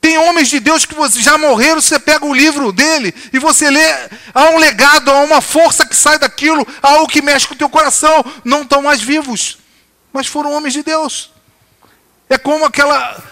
Tem 0.00 0.16
homens 0.16 0.48
de 0.48 0.58
Deus 0.60 0.86
que 0.86 0.94
já 1.20 1.36
morreram, 1.36 1.80
você 1.80 1.98
pega 1.98 2.24
o 2.24 2.32
livro 2.32 2.72
dele 2.72 3.14
e 3.32 3.38
você 3.38 3.68
lê, 3.68 3.86
há 4.32 4.50
um 4.50 4.58
legado, 4.58 5.10
há 5.10 5.20
uma 5.20 5.42
força 5.42 5.86
que 5.86 5.94
sai 5.94 6.18
daquilo, 6.18 6.66
há 6.82 6.92
algo 6.92 7.06
que 7.06 7.20
mexe 7.20 7.46
com 7.46 7.54
o 7.54 7.58
teu 7.58 7.68
coração. 7.68 8.24
Não 8.42 8.62
estão 8.62 8.80
mais 8.80 9.02
vivos, 9.02 9.58
mas 10.12 10.26
foram 10.26 10.52
homens 10.52 10.72
de 10.72 10.82
Deus. 10.82 11.30
É 12.30 12.38
como 12.38 12.64
aquela 12.64 13.22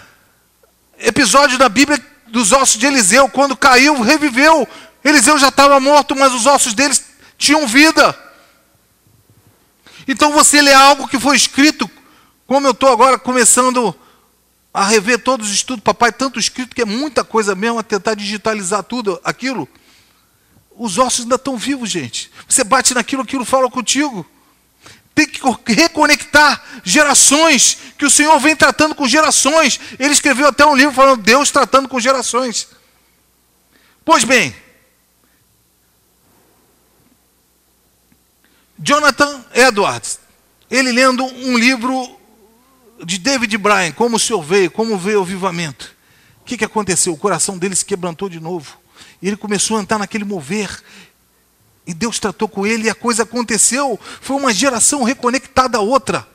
episódio 0.98 1.57
da 1.57 1.68
Bíblia 1.68 1.98
dos 2.26 2.52
ossos 2.52 2.78
de 2.78 2.87
Eliseu, 2.87 3.28
quando 3.31 3.57
caiu, 3.57 4.02
reviveu. 4.02 4.68
Eliseu 5.02 5.38
já 5.38 5.48
estava 5.48 5.81
morto, 5.81 6.14
mas 6.14 6.35
os 6.35 6.44
ossos 6.44 6.74
deles 6.74 7.02
tinham 7.38 7.66
vida. 7.66 8.14
Então 10.07 10.33
você 10.33 10.61
lê 10.61 10.74
algo 10.74 11.09
que 11.09 11.18
foi 11.18 11.37
escrito, 11.37 11.88
como 12.46 12.66
eu 12.66 12.72
estou 12.72 12.90
agora 12.90 13.18
começando 13.18 13.88
a 13.88 14.08
rever 14.85 15.19
todos 15.19 15.49
os 15.49 15.55
estudos, 15.55 15.83
papai, 15.83 16.12
tanto 16.12 16.38
escrito 16.38 16.75
que 16.75 16.83
é 16.83 16.85
muita 16.85 17.25
coisa 17.25 17.55
mesmo, 17.55 17.79
a 17.79 17.83
tentar 17.83 18.14
digitalizar 18.14 18.83
tudo 18.83 19.21
aquilo. 19.25 19.69
Os 20.77 20.99
ossos 20.99 21.23
ainda 21.23 21.37
estão 21.37 21.57
vivos, 21.57 21.91
gente. 21.91 22.31
Você 22.49 22.62
bate 22.62 22.95
naquilo, 22.95 23.23
aquilo 23.23 23.45
fala 23.45 23.71
contigo 23.71 24.27
tem 25.19 25.27
que 25.27 25.73
reconectar 25.73 26.62
gerações, 26.85 27.77
que 27.99 28.07
o 28.07 28.11
Senhor 28.11 28.38
vem 28.38 28.55
tratando 28.55 28.95
com 28.95 29.09
gerações. 29.09 29.81
Ele 29.99 30.12
escreveu 30.12 30.47
até 30.47 30.64
um 30.64 30.77
livro 30.77 30.95
falando 30.95 31.23
Deus 31.23 31.51
tratando 31.51 31.88
com 31.88 31.99
gerações. 31.99 32.69
Pois 34.05 34.23
bem, 34.23 34.55
Jonathan 38.79 39.45
Edwards, 39.53 40.21
ele 40.71 40.93
lendo 40.93 41.25
um 41.25 41.59
livro 41.59 42.17
de 43.05 43.19
David 43.19 43.57
Bryan, 43.59 43.93
como 43.93 44.17
o 44.17 44.19
Senhor 44.19 44.43
veio, 44.43 44.71
como 44.71 44.99
veio 44.99 45.21
o 45.21 45.23
avivamento. 45.23 45.95
O 46.41 46.45
que, 46.45 46.57
que 46.57 46.65
aconteceu? 46.65 47.13
O 47.13 47.17
coração 47.17 47.59
dele 47.59 47.77
se 47.77 47.85
quebrantou 47.85 48.29
de 48.29 48.41
novo. 48.41 48.79
E 49.21 49.29
ele 49.29 49.37
começou 49.37 49.77
a 49.77 49.81
entrar 49.81 49.99
naquele 49.99 50.25
mover. 50.25 50.83
E 51.87 51.95
Deus 51.95 52.19
tratou 52.19 52.49
com 52.49 52.67
ele 52.67 52.87
e 52.87 52.91
a 52.91 52.95
coisa 52.95 53.23
aconteceu. 53.23 53.99
Foi 54.21 54.37
uma 54.37 54.53
geração 54.53 55.03
reconectada 55.03 55.79
à 55.79 55.81
outra. 55.81 56.27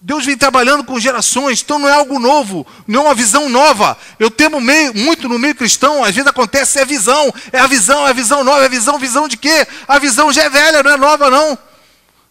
Deus 0.00 0.26
vem 0.26 0.36
trabalhando 0.36 0.84
com 0.84 1.00
gerações, 1.00 1.62
então 1.62 1.78
não 1.78 1.88
é 1.88 1.92
algo 1.92 2.18
novo, 2.18 2.66
não 2.86 3.00
é 3.00 3.04
uma 3.06 3.14
visão 3.14 3.48
nova. 3.48 3.96
Eu 4.18 4.30
temo 4.30 4.60
meio, 4.60 4.94
muito 4.94 5.26
no 5.30 5.38
meio 5.38 5.54
cristão, 5.54 6.04
às 6.04 6.14
vezes 6.14 6.28
acontece, 6.28 6.78
é 6.78 6.84
visão, 6.84 7.32
é 7.50 7.58
a 7.58 7.66
visão, 7.66 8.06
é 8.06 8.10
a 8.10 8.12
visão 8.12 8.44
nova, 8.44 8.64
é 8.64 8.66
a 8.66 8.68
visão, 8.68 8.98
visão 8.98 9.26
de 9.26 9.38
quê? 9.38 9.66
A 9.88 9.98
visão 9.98 10.30
já 10.30 10.42
é 10.42 10.50
velha, 10.50 10.82
não 10.82 10.90
é 10.90 10.96
nova, 10.98 11.30
não. 11.30 11.58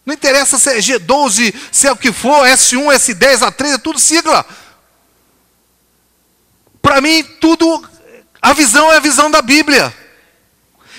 Não 0.04 0.14
interessa 0.14 0.58
se 0.58 0.70
é 0.70 0.78
G12, 0.78 1.54
se 1.72 1.86
é 1.86 1.92
o 1.92 1.96
que 1.96 2.12
for, 2.12 2.46
S1, 2.46 2.94
S10, 2.94 3.38
A3, 3.38 3.74
é 3.74 3.78
tudo 3.78 3.98
sigla. 3.98 4.44
Para 6.82 7.00
mim, 7.00 7.24
tudo, 7.40 7.82
a 8.42 8.52
visão 8.52 8.92
é 8.92 8.96
a 8.96 9.00
visão 9.00 9.30
da 9.30 9.40
Bíblia. 9.40 9.94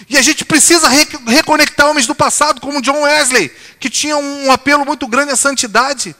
E 0.10 0.18
a 0.18 0.22
gente 0.22 0.44
precisa 0.44 0.90
re 0.90 1.08
reconectar 1.28 1.88
homens 1.88 2.08
do 2.08 2.16
passado, 2.16 2.60
como 2.60 2.82
John 2.82 3.02
Wesley, 3.02 3.52
que 3.80 3.90
tinha 3.90 4.18
um 4.18 4.52
apelo 4.52 4.86
muito 4.86 5.08
grande 5.08 5.32
à 5.32 5.36
santidade. 5.36 6.16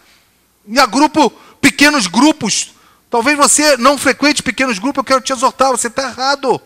E 0.68 0.80
a 0.80 0.86
grupo, 0.86 1.32
pequenos 1.60 2.08
grupos. 2.08 2.74
Talvez 3.10 3.38
você 3.38 3.78
não 3.78 3.98
frequente 3.98 4.44
pequenos 4.44 4.78
grupos, 4.78 5.00
eu 5.00 5.04
quero 5.04 5.22
te 5.22 5.34
exortar, 5.34 5.72
você 5.72 5.88
está 5.88 6.04
errado. 6.04 6.62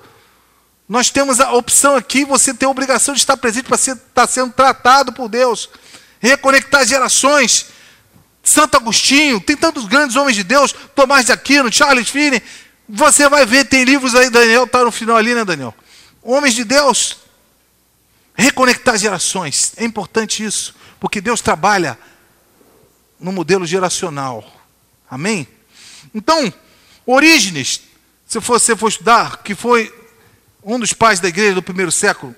Nós 0.87 1.09
temos 1.09 1.39
a 1.39 1.51
opção 1.53 1.95
aqui, 1.95 2.25
você 2.25 2.53
tem 2.53 2.67
a 2.67 2.71
obrigação 2.71 3.13
de 3.13 3.19
estar 3.19 3.37
presente 3.37 3.65
para 3.65 3.75
estar 3.75 3.95
tá 4.13 4.27
sendo 4.27 4.51
tratado 4.51 5.13
por 5.13 5.29
Deus. 5.29 5.69
Reconectar 6.19 6.85
gerações. 6.85 7.67
Santo 8.43 8.77
Agostinho, 8.77 9.39
tem 9.39 9.55
tantos 9.55 9.85
grandes 9.85 10.15
homens 10.15 10.35
de 10.35 10.43
Deus, 10.43 10.73
Tomás 10.95 11.25
de 11.25 11.31
Aquino, 11.31 11.71
Charles 11.71 12.09
Finney. 12.09 12.41
Você 12.87 13.29
vai 13.29 13.45
ver, 13.45 13.65
tem 13.65 13.83
livros 13.83 14.15
aí, 14.15 14.29
Daniel 14.29 14.63
está 14.63 14.83
no 14.83 14.91
final 14.91 15.17
ali, 15.17 15.35
né, 15.35 15.45
Daniel? 15.45 15.73
Homens 16.23 16.55
de 16.55 16.63
Deus, 16.63 17.17
reconectar 18.33 18.97
gerações. 18.97 19.73
É 19.77 19.83
importante 19.83 20.43
isso, 20.43 20.73
porque 20.99 21.21
Deus 21.21 21.41
trabalha 21.41 21.97
no 23.19 23.31
modelo 23.31 23.65
geracional. 23.65 24.43
Amém? 25.09 25.47
Então, 26.13 26.51
Orígenes, 27.11 27.81
se 28.27 28.37
você 28.37 28.75
for 28.75 28.87
estudar, 28.87 29.41
que 29.41 29.55
foi 29.55 29.91
um 30.63 30.79
dos 30.79 30.93
pais 30.93 31.19
da 31.19 31.27
igreja 31.27 31.55
do 31.55 31.63
primeiro 31.63 31.91
século, 31.91 32.35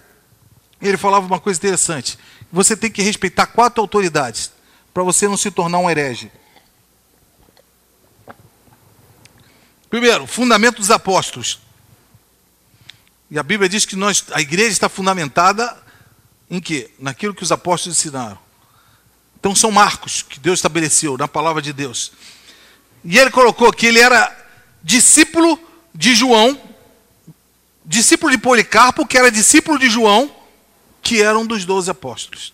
ele 0.87 0.97
falava 0.97 1.25
uma 1.25 1.39
coisa 1.39 1.59
interessante. 1.59 2.17
Você 2.51 2.75
tem 2.75 2.91
que 2.91 3.01
respeitar 3.01 3.47
quatro 3.47 3.81
autoridades 3.81 4.51
para 4.93 5.03
você 5.03 5.27
não 5.27 5.37
se 5.37 5.51
tornar 5.51 5.79
um 5.79 5.89
herege. 5.89 6.31
Primeiro, 9.89 10.25
fundamento 10.25 10.77
dos 10.77 10.89
apóstolos. 10.89 11.59
E 13.29 13.37
a 13.37 13.43
Bíblia 13.43 13.69
diz 13.69 13.85
que 13.85 13.95
nós, 13.95 14.25
a 14.31 14.41
igreja 14.41 14.71
está 14.71 14.89
fundamentada 14.89 15.77
em 16.49 16.59
quê? 16.59 16.91
Naquilo 16.99 17.33
que 17.33 17.43
os 17.43 17.51
apóstolos 17.51 17.97
ensinaram. 17.97 18.37
Então 19.39 19.55
são 19.55 19.71
marcos 19.71 20.21
que 20.21 20.39
Deus 20.39 20.59
estabeleceu 20.59 21.17
na 21.17 21.27
palavra 21.27 21.61
de 21.61 21.73
Deus. 21.73 22.11
E 23.03 23.17
ele 23.17 23.31
colocou 23.31 23.71
que 23.71 23.85
ele 23.85 23.99
era 23.99 24.37
discípulo 24.83 25.59
de 25.93 26.13
João, 26.15 26.59
discípulo 27.85 28.31
de 28.31 28.37
Policarpo, 28.37 29.05
que 29.05 29.17
era 29.17 29.31
discípulo 29.31 29.79
de 29.79 29.89
João, 29.89 30.33
que 31.11 31.21
era 31.21 31.37
um 31.37 31.45
dos 31.45 31.65
doze 31.65 31.91
apóstolos. 31.91 32.53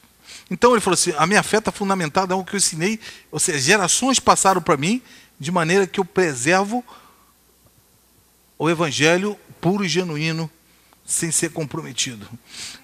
Então 0.50 0.72
ele 0.72 0.82
falou 0.82 0.96
assim: 0.96 1.14
a 1.16 1.28
minha 1.28 1.44
fé 1.44 1.60
está 1.60 1.72
fundamentada 1.72 2.34
em 2.34 2.36
algo 2.36 2.50
que 2.50 2.56
eu 2.56 2.58
ensinei, 2.58 3.00
ou 3.32 3.40
seja, 3.40 3.60
gerações 3.60 4.20
passaram 4.20 4.60
para 4.60 4.76
mim, 4.76 5.00
de 5.40 5.52
maneira 5.52 5.86
que 5.86 6.00
eu 6.00 6.06
preservo 6.06 6.84
o 8.58 8.68
evangelho 8.68 9.38
puro 9.62 9.86
e 9.86 9.88
genuíno 9.88 10.50
sem 11.06 11.30
ser 11.30 11.52
comprometido. 11.52 12.28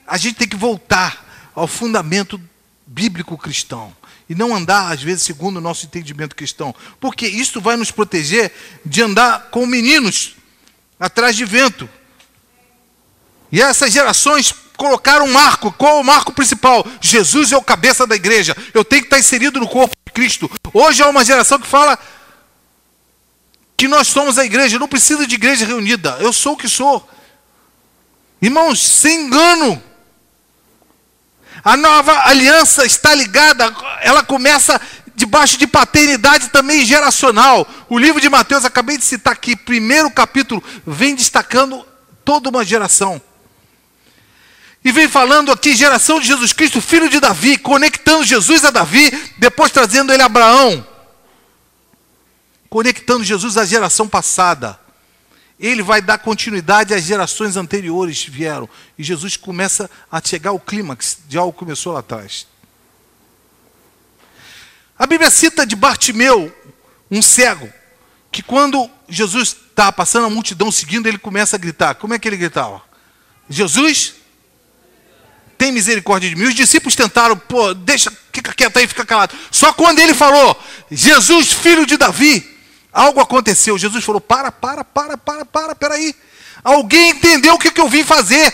A 0.06 0.16
gente 0.16 0.36
tem 0.36 0.48
que 0.48 0.56
voltar 0.56 1.52
ao 1.56 1.68
fundamento 1.68 2.40
bíblico 2.86 3.36
cristão 3.36 3.96
e 4.30 4.36
não 4.36 4.56
andar 4.56 4.94
às 4.94 5.02
vezes 5.02 5.24
segundo 5.24 5.58
o 5.58 5.62
nosso 5.62 5.88
entendimento 5.88 6.36
cristão, 6.36 6.76
porque 7.00 7.26
isso 7.26 7.60
vai 7.60 7.76
nos 7.76 7.90
proteger 7.90 8.54
de 8.86 9.02
andar 9.02 9.50
com 9.50 9.66
meninos 9.66 10.36
atrás 11.00 11.36
de 11.36 11.46
vento. 11.46 11.90
E 13.52 13.60
essas 13.60 13.92
gerações 13.92 14.54
colocar 14.78 15.22
um 15.22 15.32
marco. 15.32 15.72
Qual 15.72 16.00
o 16.00 16.04
marco 16.04 16.32
principal? 16.32 16.86
Jesus 17.02 17.52
é 17.52 17.58
o 17.58 17.62
cabeça 17.62 18.06
da 18.06 18.16
igreja. 18.16 18.56
Eu 18.74 18.84
tenho 18.84 19.02
que 19.02 19.08
estar 19.08 19.20
inserido 19.20 19.60
no 19.60 19.68
corpo 19.68 19.96
de 20.06 20.14
Cristo. 20.14 20.50
Hoje 20.74 21.02
há 21.02 21.08
uma 21.08 21.24
geração 21.24 21.60
que 21.60 21.68
fala 21.68 21.98
que 23.76 23.88
nós 23.88 24.08
somos 24.08 24.38
a 24.38 24.46
igreja. 24.46 24.80
não 24.80 24.88
precisa 24.88 25.28
de 25.28 25.36
igreja 25.36 25.66
reunida. 25.66 26.18
Eu 26.20 26.32
sou 26.32 26.54
o 26.54 26.58
que 26.58 26.70
sou. 26.70 27.08
Irmãos, 28.42 28.82
sem 28.82 29.26
engano. 29.26 29.82
A 31.64 31.78
nova 31.78 32.28
aliança 32.28 32.86
está 32.86 33.16
ligada, 33.16 33.74
ela 34.02 34.22
começa 34.22 34.82
debaixo 35.16 35.58
de 35.58 35.66
paternidade 35.66 36.50
também 36.50 36.86
geracional. 36.86 37.66
O 37.88 37.98
livro 37.98 38.20
de 38.20 38.28
Mateus, 38.28 38.66
acabei 38.66 38.98
de 38.98 39.06
citar 39.06 39.32
aqui, 39.32 39.56
primeiro 39.56 40.12
capítulo, 40.12 40.62
vem 40.86 41.16
destacando 41.16 41.86
toda 42.26 42.50
uma 42.50 42.66
geração. 42.66 43.22
E 44.84 44.92
vem 44.92 45.08
falando 45.08 45.52
aqui, 45.52 45.76
geração 45.76 46.20
de 46.20 46.28
Jesus 46.28 46.52
Cristo, 46.52 46.82
filho 46.82 47.10
de 47.10 47.20
Davi, 47.20 47.58
conectando 47.58 48.26
Jesus 48.26 48.66
a 48.66 48.70
Davi, 48.70 49.10
depois 49.38 49.72
trazendo 49.72 50.12
ele 50.12 50.22
a 50.22 50.26
Abraão. 50.26 50.86
Conectando 52.70 53.24
Jesus 53.24 53.56
à 53.56 53.66
geração 53.66 54.10
passada. 54.10 54.78
Ele 55.58 55.82
vai 55.82 56.02
dar 56.02 56.18
continuidade 56.18 56.94
às 56.94 57.04
gerações 57.04 57.56
anteriores 57.56 58.24
que 58.24 58.32
vieram. 58.32 58.68
E 58.98 59.04
Jesus 59.04 59.38
começa 59.38 59.90
a 60.12 60.22
chegar 60.22 60.50
ao 60.50 60.60
clímax 60.60 61.20
de 61.28 61.38
algo 61.38 61.54
que 61.54 61.60
começou 61.60 61.94
lá 61.94 62.00
atrás. 62.00 62.46
A 65.00 65.08
Bíblia 65.08 65.32
cita 65.32 65.66
de 65.66 65.76
Bartimeu, 65.76 66.54
um 67.10 67.22
cego, 67.22 67.72
que 68.32 68.44
quando 68.44 68.90
Jesus 69.08 69.56
está 69.70 69.92
passando 69.92 70.26
a 70.26 70.30
multidão 70.30 70.72
seguindo, 70.72 71.08
ele 71.08 71.18
começa 71.18 71.56
a 71.56 71.60
gritar. 71.60 71.96
Como 71.96 72.14
é 72.14 72.20
que 72.20 72.28
ele 72.28 72.38
gritava? 72.38 72.82
Jesus, 73.50 74.16
tem 75.58 75.72
misericórdia 75.72 76.30
de 76.30 76.36
mim. 76.36 76.44
Os 76.44 76.56
discípulos 76.56 76.96
tentaram, 76.96 77.38
pô, 77.38 77.74
deixa, 77.74 78.12
fica 78.32 78.54
quieto 78.54 78.78
aí, 78.78 78.88
fica 78.88 79.06
calado. 79.06 79.36
Só 79.52 79.72
quando 79.74 80.00
ele 80.00 80.14
falou, 80.14 80.60
Jesus, 80.92 81.52
filho 81.54 81.86
de 81.86 81.98
Davi, 81.98 82.48
algo 82.92 83.20
aconteceu. 83.20 83.78
Jesus 83.78 84.04
falou: 84.04 84.22
para, 84.22 84.52
para, 84.52 84.84
para, 84.84 85.18
para, 85.18 85.46
para, 85.46 85.76
peraí. 85.76 86.16
Alguém 86.64 87.12
entendeu 87.12 87.56
o 87.56 87.60
que, 87.60 87.72
que 87.72 87.82
eu 87.82 87.90
vim 87.90 88.04
fazer. 88.04 88.54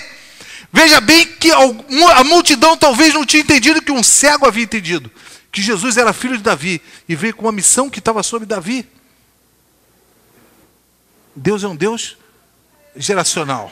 Veja 0.72 1.02
bem 1.02 1.26
que 1.26 1.52
a 1.52 2.24
multidão 2.24 2.78
talvez 2.78 3.14
não 3.14 3.26
tinha 3.26 3.42
entendido 3.42 3.82
que 3.82 3.92
um 3.92 4.04
cego 4.04 4.48
havia 4.48 4.64
entendido. 4.64 5.12
Que 5.52 5.62
Jesus 5.62 5.98
era 5.98 6.14
filho 6.14 6.38
de 6.38 6.44
Davi 6.44 6.82
e 7.08 7.16
veio 7.16 7.36
com 7.36 7.46
uma 7.46 7.52
missão 7.52 7.90
que 7.90 8.00
estava 8.00 8.22
sobre 8.22 8.46
Davi. 8.46 8.88
Deus 11.36 11.64
é 11.64 11.68
um 11.68 11.76
Deus 11.76 12.18
geracional. 12.96 13.72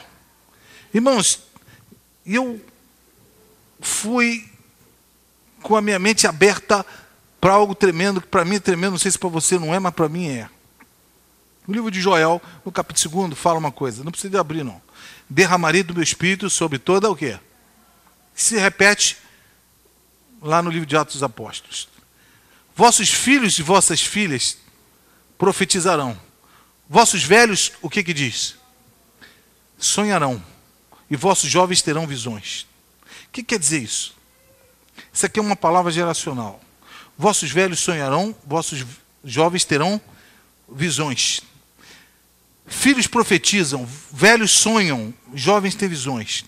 Irmãos, 0.94 1.40
eu 2.26 2.60
fui 3.80 4.50
com 5.62 5.76
a 5.76 5.82
minha 5.82 6.00
mente 6.00 6.28
aberta 6.28 6.86
para 7.40 7.54
algo 7.54 7.76
tremendo, 7.76 8.22
que 8.22 8.28
para 8.28 8.46
mim 8.46 8.56
é 8.56 8.60
tremendo, 8.60 8.92
não 8.92 8.98
sei 8.98 9.12
se 9.12 9.20
para 9.20 9.30
você 9.30 9.60
não 9.60 9.74
é, 9.74 9.80
mas 9.80 9.94
para 9.94 10.10
mim 10.10 10.28
é. 10.28 10.50
O 11.68 11.72
livro 11.72 11.92
de 11.92 12.00
Joel, 12.00 12.42
no 12.66 12.72
capítulo 12.72 13.28
2, 13.28 13.38
fala 13.38 13.60
uma 13.60 13.72
coisa, 13.72 14.04
não 14.04 14.12
precisa 14.12 14.40
abrir 14.40 14.64
não. 14.64 14.82
Derramarei 15.30 15.84
do 15.84 15.94
meu 15.94 16.04
espírito 16.04 16.50
sobre 16.50 16.80
toda 16.80 17.10
o 17.10 17.16
quê? 17.16 17.38
Se 18.34 18.58
repete 18.58 19.18
lá 20.42 20.62
no 20.62 20.70
livro 20.70 20.86
de 20.86 20.96
Atos 20.96 21.16
dos 21.16 21.24
Apóstolos. 21.24 21.90
Vossos 22.76 23.10
filhos 23.10 23.58
e 23.60 23.64
vossas 23.64 24.02
filhas 24.02 24.58
profetizarão. 25.38 26.18
Vossos 26.90 27.24
velhos, 27.24 27.74
o 27.82 27.90
que 27.90 28.04
que 28.04 28.14
diz? 28.14 28.56
Sonharão. 29.78 30.42
E 31.10 31.16
vossos 31.16 31.50
jovens 31.50 31.82
terão 31.82 32.08
visões. 32.08 32.66
O 33.28 33.32
que 33.32 33.44
quer 33.44 33.60
dizer 33.60 33.82
isso? 33.82 34.16
Isso 35.14 35.26
aqui 35.26 35.40
é 35.40 35.42
uma 35.42 35.56
palavra 35.56 35.92
geracional. 35.92 36.60
Vossos 37.18 37.52
velhos 37.52 37.80
sonharão, 37.80 38.36
vossos 38.46 38.86
jovens 39.24 39.66
terão 39.66 40.00
visões. 40.70 41.42
Filhos 42.68 43.08
profetizam, 43.08 43.88
velhos 44.12 44.52
sonham, 44.52 45.14
jovens 45.34 45.76
têm 45.76 45.88
visões. 45.88 46.46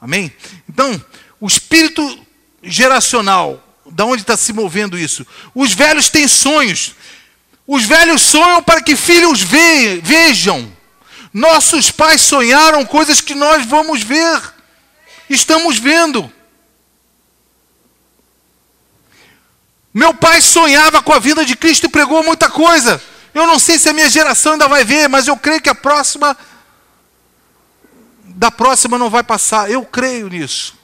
Amém? 0.00 0.32
Então, 0.68 1.02
o 1.40 1.46
espírito 1.46 2.26
geracional, 2.62 3.62
da 3.86 4.04
onde 4.04 4.22
está 4.22 4.36
se 4.36 4.52
movendo 4.52 4.98
isso? 4.98 5.26
Os 5.54 5.72
velhos 5.72 6.08
têm 6.08 6.26
sonhos. 6.26 6.94
Os 7.66 7.84
velhos 7.84 8.22
sonham 8.22 8.62
para 8.62 8.82
que 8.82 8.96
filhos 8.96 9.42
vejam. 9.42 10.70
Nossos 11.32 11.90
pais 11.90 12.20
sonharam 12.20 12.84
coisas 12.84 13.20
que 13.20 13.34
nós 13.34 13.66
vamos 13.66 14.02
ver. 14.02 14.53
Estamos 15.28 15.78
vendo. 15.78 16.30
Meu 19.92 20.12
pai 20.12 20.40
sonhava 20.40 21.02
com 21.02 21.12
a 21.12 21.18
vida 21.18 21.44
de 21.44 21.56
Cristo 21.56 21.86
e 21.86 21.88
pregou 21.88 22.22
muita 22.22 22.50
coisa. 22.50 23.00
Eu 23.32 23.46
não 23.46 23.58
sei 23.58 23.78
se 23.78 23.88
a 23.88 23.92
minha 23.92 24.08
geração 24.08 24.52
ainda 24.52 24.68
vai 24.68 24.84
ver, 24.84 25.08
mas 25.08 25.28
eu 25.28 25.36
creio 25.36 25.60
que 25.60 25.68
a 25.68 25.74
próxima 25.74 26.36
da 28.24 28.50
próxima 28.50 28.98
não 28.98 29.08
vai 29.08 29.22
passar. 29.22 29.70
Eu 29.70 29.84
creio 29.84 30.28
nisso. 30.28 30.76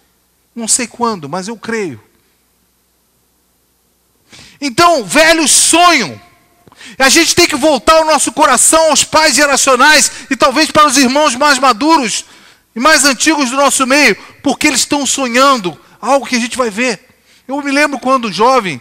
Não 0.55 0.69
sei 0.69 0.87
quando, 0.87 1.29
mas 1.29 1.49
eu 1.49 1.57
creio. 1.57 2.03
Então, 4.61 5.05
velhos 5.05 5.51
sonham. 5.51 6.21
A 6.99 7.09
gente 7.09 7.35
tem 7.35 7.47
que 7.47 7.57
voltar 7.57 8.01
o 8.01 8.05
nosso 8.05 8.33
coração 8.33 8.91
aos 8.91 9.05
pais 9.05 9.35
geracionais 9.35 10.11
e 10.31 10.37
talvez 10.37 10.71
para 10.71 10.87
os 10.87 10.97
irmãos 10.97 11.35
mais 11.35 11.59
maduros 11.59 12.25
mais 12.81 13.05
antigos 13.05 13.51
do 13.51 13.57
nosso 13.57 13.87
meio, 13.87 14.17
porque 14.43 14.67
eles 14.67 14.81
estão 14.81 15.05
sonhando 15.05 15.79
algo 16.01 16.27
que 16.27 16.37
a 16.37 16.41
gente 16.41 16.57
vai 16.57 16.71
ver. 16.71 17.09
Eu 17.47 17.61
me 17.63 17.71
lembro 17.71 17.99
quando 17.99 18.33
jovem, 18.33 18.81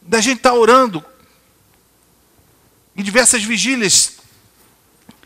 da 0.00 0.20
gente 0.20 0.38
estar 0.38 0.50
tá 0.50 0.56
orando 0.56 1.04
em 2.96 3.02
diversas 3.02 3.42
vigílias, 3.42 4.12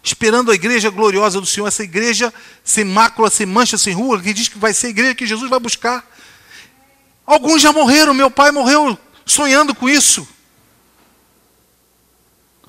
esperando 0.02 0.50
a 0.50 0.54
igreja 0.54 0.90
gloriosa 0.90 1.40
do 1.40 1.46
Senhor, 1.46 1.68
essa 1.68 1.84
igreja 1.84 2.32
sem 2.64 2.84
mácula, 2.84 3.30
sem 3.30 3.46
mancha, 3.46 3.78
sem 3.78 3.94
rua, 3.94 4.20
que 4.20 4.32
diz 4.32 4.48
que 4.48 4.58
vai 4.58 4.74
ser 4.74 4.88
a 4.88 4.90
igreja 4.90 5.14
que 5.14 5.26
Jesus 5.26 5.48
vai 5.48 5.60
buscar. 5.60 6.04
Alguns 7.24 7.62
já 7.62 7.72
morreram, 7.72 8.12
meu 8.12 8.30
pai 8.30 8.50
morreu 8.50 8.98
sonhando 9.24 9.74
com 9.74 9.88
isso. 9.88 10.26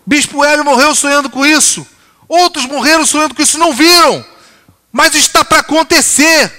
Bispo 0.05 0.43
Hélio 0.43 0.63
morreu 0.63 0.93
sonhando 0.93 1.29
com 1.29 1.45
isso. 1.45 1.87
Outros 2.31 2.65
morreram 2.65 3.05
sonhando 3.05 3.35
com 3.35 3.41
isso, 3.41 3.57
não 3.57 3.73
viram. 3.73 4.25
Mas 4.89 5.13
está 5.15 5.43
para 5.43 5.59
acontecer. 5.59 6.49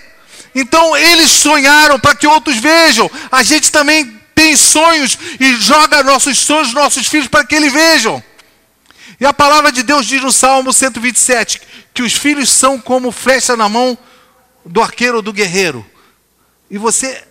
Então 0.54 0.94
eles 0.94 1.30
sonharam 1.30 1.98
para 1.98 2.14
que 2.14 2.26
outros 2.26 2.58
vejam. 2.58 3.10
A 3.30 3.42
gente 3.42 3.72
também 3.72 4.20
tem 4.34 4.54
sonhos 4.54 5.18
e 5.40 5.54
joga 5.54 6.02
nossos 6.02 6.36
sonhos, 6.36 6.74
nossos 6.74 7.06
filhos 7.06 7.26
para 7.26 7.46
que 7.46 7.54
eles 7.54 7.72
vejam. 7.72 8.22
E 9.18 9.24
a 9.24 9.32
palavra 9.32 9.72
de 9.72 9.82
Deus 9.82 10.04
diz 10.04 10.20
no 10.20 10.30
Salmo 10.30 10.74
127 10.74 11.62
que 11.94 12.02
os 12.02 12.12
filhos 12.12 12.50
são 12.50 12.78
como 12.78 13.10
flecha 13.10 13.56
na 13.56 13.66
mão 13.66 13.96
do 14.66 14.82
arqueiro 14.82 15.16
ou 15.16 15.22
do 15.22 15.32
guerreiro. 15.32 15.86
E 16.70 16.76
você 16.76 17.24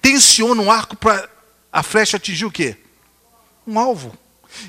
tensiona 0.00 0.62
um 0.62 0.72
arco 0.72 0.96
para 0.96 1.28
a 1.70 1.82
flecha 1.82 2.16
atingir 2.16 2.46
o 2.46 2.50
quê? 2.50 2.78
Um 3.66 3.78
alvo. 3.78 4.16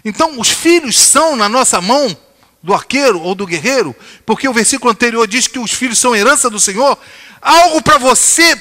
Então, 0.03 0.37
os 0.37 0.49
filhos 0.49 0.97
são 0.99 1.37
na 1.37 1.47
nossa 1.47 1.79
mão 1.79 2.17
do 2.65 2.73
arqueiro 2.73 3.21
ou 3.21 3.35
do 3.35 3.45
guerreiro, 3.45 3.95
porque 4.25 4.49
o 4.49 4.53
versículo 4.53 4.91
anterior 4.91 5.27
diz 5.27 5.47
que 5.47 5.59
os 5.59 5.71
filhos 5.71 5.99
são 5.99 6.15
herança 6.15 6.49
do 6.49 6.59
Senhor, 6.59 6.97
algo 7.39 7.79
para 7.79 7.99
você 7.99 8.59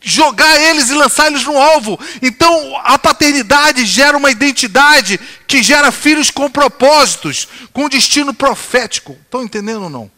jogar 0.00 0.56
eles 0.60 0.88
e 0.88 0.94
lançar 0.94 1.26
eles 1.26 1.42
no 1.42 1.58
alvo. 1.58 1.98
Então, 2.22 2.76
a 2.84 2.96
paternidade 2.96 3.84
gera 3.84 4.16
uma 4.16 4.30
identidade 4.30 5.18
que 5.48 5.64
gera 5.64 5.90
filhos 5.90 6.30
com 6.30 6.48
propósitos, 6.48 7.48
com 7.72 7.88
destino 7.88 8.32
profético. 8.32 9.18
Estão 9.24 9.42
entendendo 9.42 9.82
ou 9.82 9.90
não? 9.90 10.08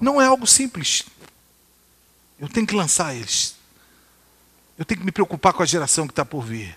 Não 0.00 0.22
é 0.22 0.24
algo 0.24 0.46
simples. 0.46 1.04
Eu 2.40 2.48
tenho 2.48 2.66
que 2.66 2.74
lançar 2.74 3.14
eles. 3.14 3.56
Eu 4.78 4.86
tenho 4.86 5.00
que 5.00 5.06
me 5.06 5.12
preocupar 5.12 5.52
com 5.52 5.62
a 5.62 5.66
geração 5.66 6.06
que 6.06 6.12
está 6.12 6.24
por 6.24 6.42
vir. 6.42 6.74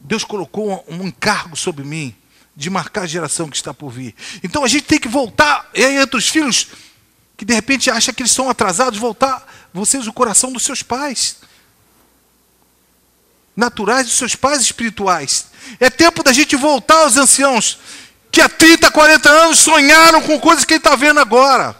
Deus 0.00 0.24
colocou 0.24 0.82
um 0.88 1.06
encargo 1.06 1.54
sobre 1.54 1.84
mim 1.84 2.16
de 2.56 2.70
marcar 2.70 3.02
a 3.02 3.06
geração 3.06 3.50
que 3.50 3.56
está 3.56 3.74
por 3.74 3.90
vir. 3.90 4.14
Então 4.42 4.64
a 4.64 4.68
gente 4.68 4.84
tem 4.84 4.98
que 4.98 5.08
voltar, 5.08 5.68
e 5.74 5.84
aí 5.84 5.96
entre 5.98 6.16
os 6.16 6.28
filhos 6.28 6.68
que 7.36 7.44
de 7.44 7.52
repente 7.52 7.90
acham 7.90 8.14
que 8.14 8.22
eles 8.22 8.32
são 8.32 8.48
atrasados, 8.48 8.98
voltar 8.98 9.46
vocês 9.72 10.06
o 10.06 10.12
coração 10.12 10.50
dos 10.50 10.62
seus 10.64 10.82
pais. 10.82 11.36
Naturais 13.54 14.06
dos 14.06 14.16
seus 14.16 14.34
pais 14.34 14.62
espirituais. 14.62 15.48
É 15.78 15.90
tempo 15.90 16.22
da 16.22 16.32
gente 16.32 16.56
voltar 16.56 17.02
aos 17.02 17.16
anciãos 17.18 17.78
que 18.32 18.40
há 18.40 18.48
30, 18.48 18.90
40 18.90 19.28
anos 19.28 19.58
sonharam 19.58 20.22
com 20.22 20.40
coisas 20.40 20.64
que 20.64 20.74
ele 20.74 20.78
está 20.78 20.96
vendo 20.96 21.20
agora. 21.20 21.76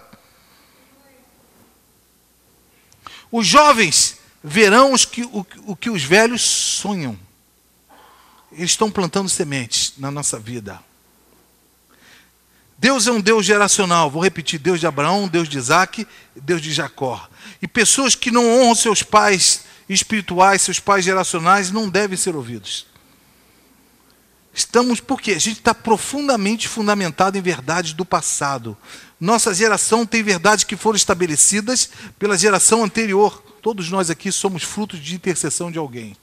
Os 3.32 3.46
jovens 3.46 4.16
verão 4.44 4.92
os 4.92 5.04
que, 5.04 5.22
o, 5.22 5.46
o 5.66 5.76
que 5.76 5.90
os 5.90 6.02
velhos 6.02 6.42
sonham 6.42 7.18
eles 8.52 8.70
estão 8.70 8.90
plantando 8.90 9.28
sementes 9.28 9.94
na 9.98 10.10
nossa 10.10 10.38
vida. 10.38 10.80
Deus 12.78 13.06
é 13.06 13.12
um 13.12 13.20
Deus 13.20 13.46
geracional. 13.46 14.10
Vou 14.10 14.22
repetir: 14.22 14.58
Deus 14.58 14.80
de 14.80 14.86
Abraão, 14.86 15.28
Deus 15.28 15.48
de 15.48 15.56
Isaac, 15.58 16.06
Deus 16.34 16.60
de 16.60 16.72
Jacó. 16.72 17.28
E 17.60 17.66
pessoas 17.66 18.14
que 18.14 18.30
não 18.30 18.46
honram 18.46 18.74
seus 18.74 19.02
pais 19.02 19.64
espirituais, 19.88 20.62
seus 20.62 20.78
pais 20.78 21.04
geracionais, 21.04 21.70
não 21.70 21.88
devem 21.88 22.16
ser 22.16 22.36
ouvidos. 22.36 22.86
Estamos, 24.52 25.00
porque 25.00 25.32
a 25.32 25.38
gente 25.38 25.58
está 25.58 25.74
profundamente 25.74 26.66
fundamentado 26.66 27.36
em 27.36 27.42
verdades 27.42 27.92
do 27.92 28.06
passado. 28.06 28.76
Nossa 29.20 29.52
geração 29.54 30.06
tem 30.06 30.22
verdades 30.22 30.64
que 30.64 30.76
foram 30.76 30.96
estabelecidas 30.96 31.90
pela 32.18 32.38
geração 32.38 32.82
anterior. 32.82 33.42
Todos 33.60 33.90
nós 33.90 34.08
aqui 34.08 34.32
somos 34.32 34.62
frutos 34.62 34.98
de 34.98 35.14
intercessão 35.14 35.70
de 35.70 35.78
alguém. 35.78 36.16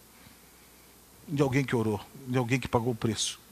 De 1.28 1.42
alguém 1.42 1.64
que 1.64 1.76
orou, 1.76 2.02
de 2.28 2.38
alguém 2.38 2.60
que 2.60 2.68
pagou 2.68 2.94
o 2.94 2.96
preço 2.96 3.44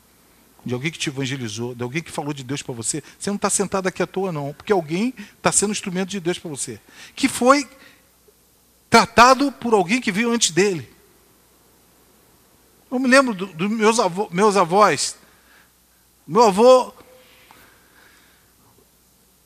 de 0.65 0.73
alguém 0.73 0.91
que 0.91 0.99
te 0.99 1.09
evangelizou, 1.09 1.73
de 1.73 1.83
alguém 1.83 2.03
que 2.03 2.11
falou 2.11 2.33
de 2.33 2.43
Deus 2.43 2.61
para 2.61 2.73
você. 2.73 3.03
Você 3.17 3.29
não 3.29 3.35
está 3.35 3.49
sentado 3.49 3.87
aqui 3.87 4.01
à 4.03 4.07
toa, 4.07 4.31
não, 4.31 4.53
porque 4.53 4.71
alguém 4.71 5.13
está 5.37 5.51
sendo 5.51 5.71
instrumento 5.71 6.09
de 6.09 6.19
Deus 6.19 6.37
para 6.37 6.49
você. 6.49 6.79
Que 7.15 7.27
foi 7.27 7.67
tratado 8.89 9.51
por 9.51 9.73
alguém 9.73 9.99
que 9.99 10.11
veio 10.11 10.31
antes 10.31 10.51
dele. 10.51 10.87
Eu 12.91 12.99
me 12.99 13.07
lembro 13.07 13.33
dos 13.33 13.51
do 13.53 13.69
meus, 13.69 13.99
avô, 13.99 14.27
meus 14.31 14.55
avós. 14.55 15.15
Meu 16.27 16.43
avô, 16.43 16.93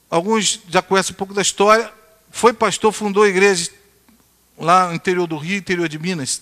alguns 0.09 0.59
já 0.67 0.81
conhecem 0.81 1.13
um 1.13 1.17
pouco 1.17 1.33
da 1.33 1.41
história, 1.41 1.91
foi 2.29 2.51
pastor, 2.51 2.91
fundou 2.91 3.25
igreja 3.25 3.71
lá 4.57 4.89
no 4.89 4.95
interior 4.95 5.27
do 5.27 5.37
Rio, 5.37 5.57
interior 5.57 5.87
de 5.87 5.97
Minas, 5.97 6.41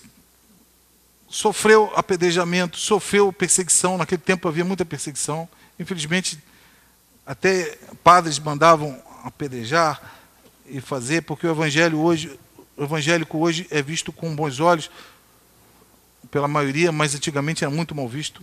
sofreu 1.34 1.92
apedrejamento, 1.96 2.78
sofreu 2.78 3.32
perseguição. 3.32 3.98
Naquele 3.98 4.22
tempo 4.22 4.46
havia 4.46 4.64
muita 4.64 4.84
perseguição. 4.84 5.48
Infelizmente, 5.80 6.38
até 7.26 7.76
padres 8.04 8.38
mandavam 8.38 9.02
apedrejar 9.24 10.00
e 10.64 10.80
fazer, 10.80 11.22
porque 11.22 11.44
o 11.44 11.50
evangelho 11.50 11.98
hoje, 11.98 12.38
o 12.76 12.84
evangélico 12.84 13.36
hoje 13.36 13.66
é 13.68 13.82
visto 13.82 14.12
com 14.12 14.32
bons 14.34 14.60
olhos 14.60 14.88
pela 16.30 16.46
maioria, 16.46 16.92
mas 16.92 17.16
antigamente 17.16 17.64
era 17.64 17.70
muito 17.70 17.96
mal 17.96 18.08
visto. 18.08 18.40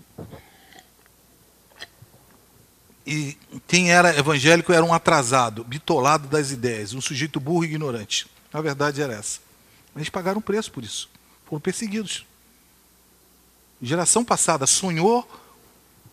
E 3.07 3.37
quem 3.69 3.89
era 3.89 4.17
evangélico 4.17 4.73
era 4.73 4.83
um 4.83 4.93
atrasado, 4.93 5.63
bitolado 5.63 6.27
das 6.27 6.51
ideias, 6.51 6.93
um 6.93 6.99
sujeito 6.99 7.39
burro 7.39 7.63
e 7.63 7.67
ignorante. 7.67 8.27
A 8.51 8.59
verdade 8.59 9.01
era 9.01 9.13
essa. 9.13 9.39
Eles 9.95 10.09
pagaram 10.09 10.41
preço 10.41 10.69
por 10.73 10.83
isso. 10.83 11.09
Foram 11.45 11.61
perseguidos 11.61 12.25
geração 13.81 14.23
passada 14.23 14.67
sonhou 14.67 15.27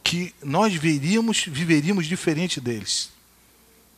que 0.03 0.35
nós 0.43 0.75
veríamos, 0.75 1.45
viveríamos 1.47 2.07
diferente 2.07 2.61
deles. 2.61 3.11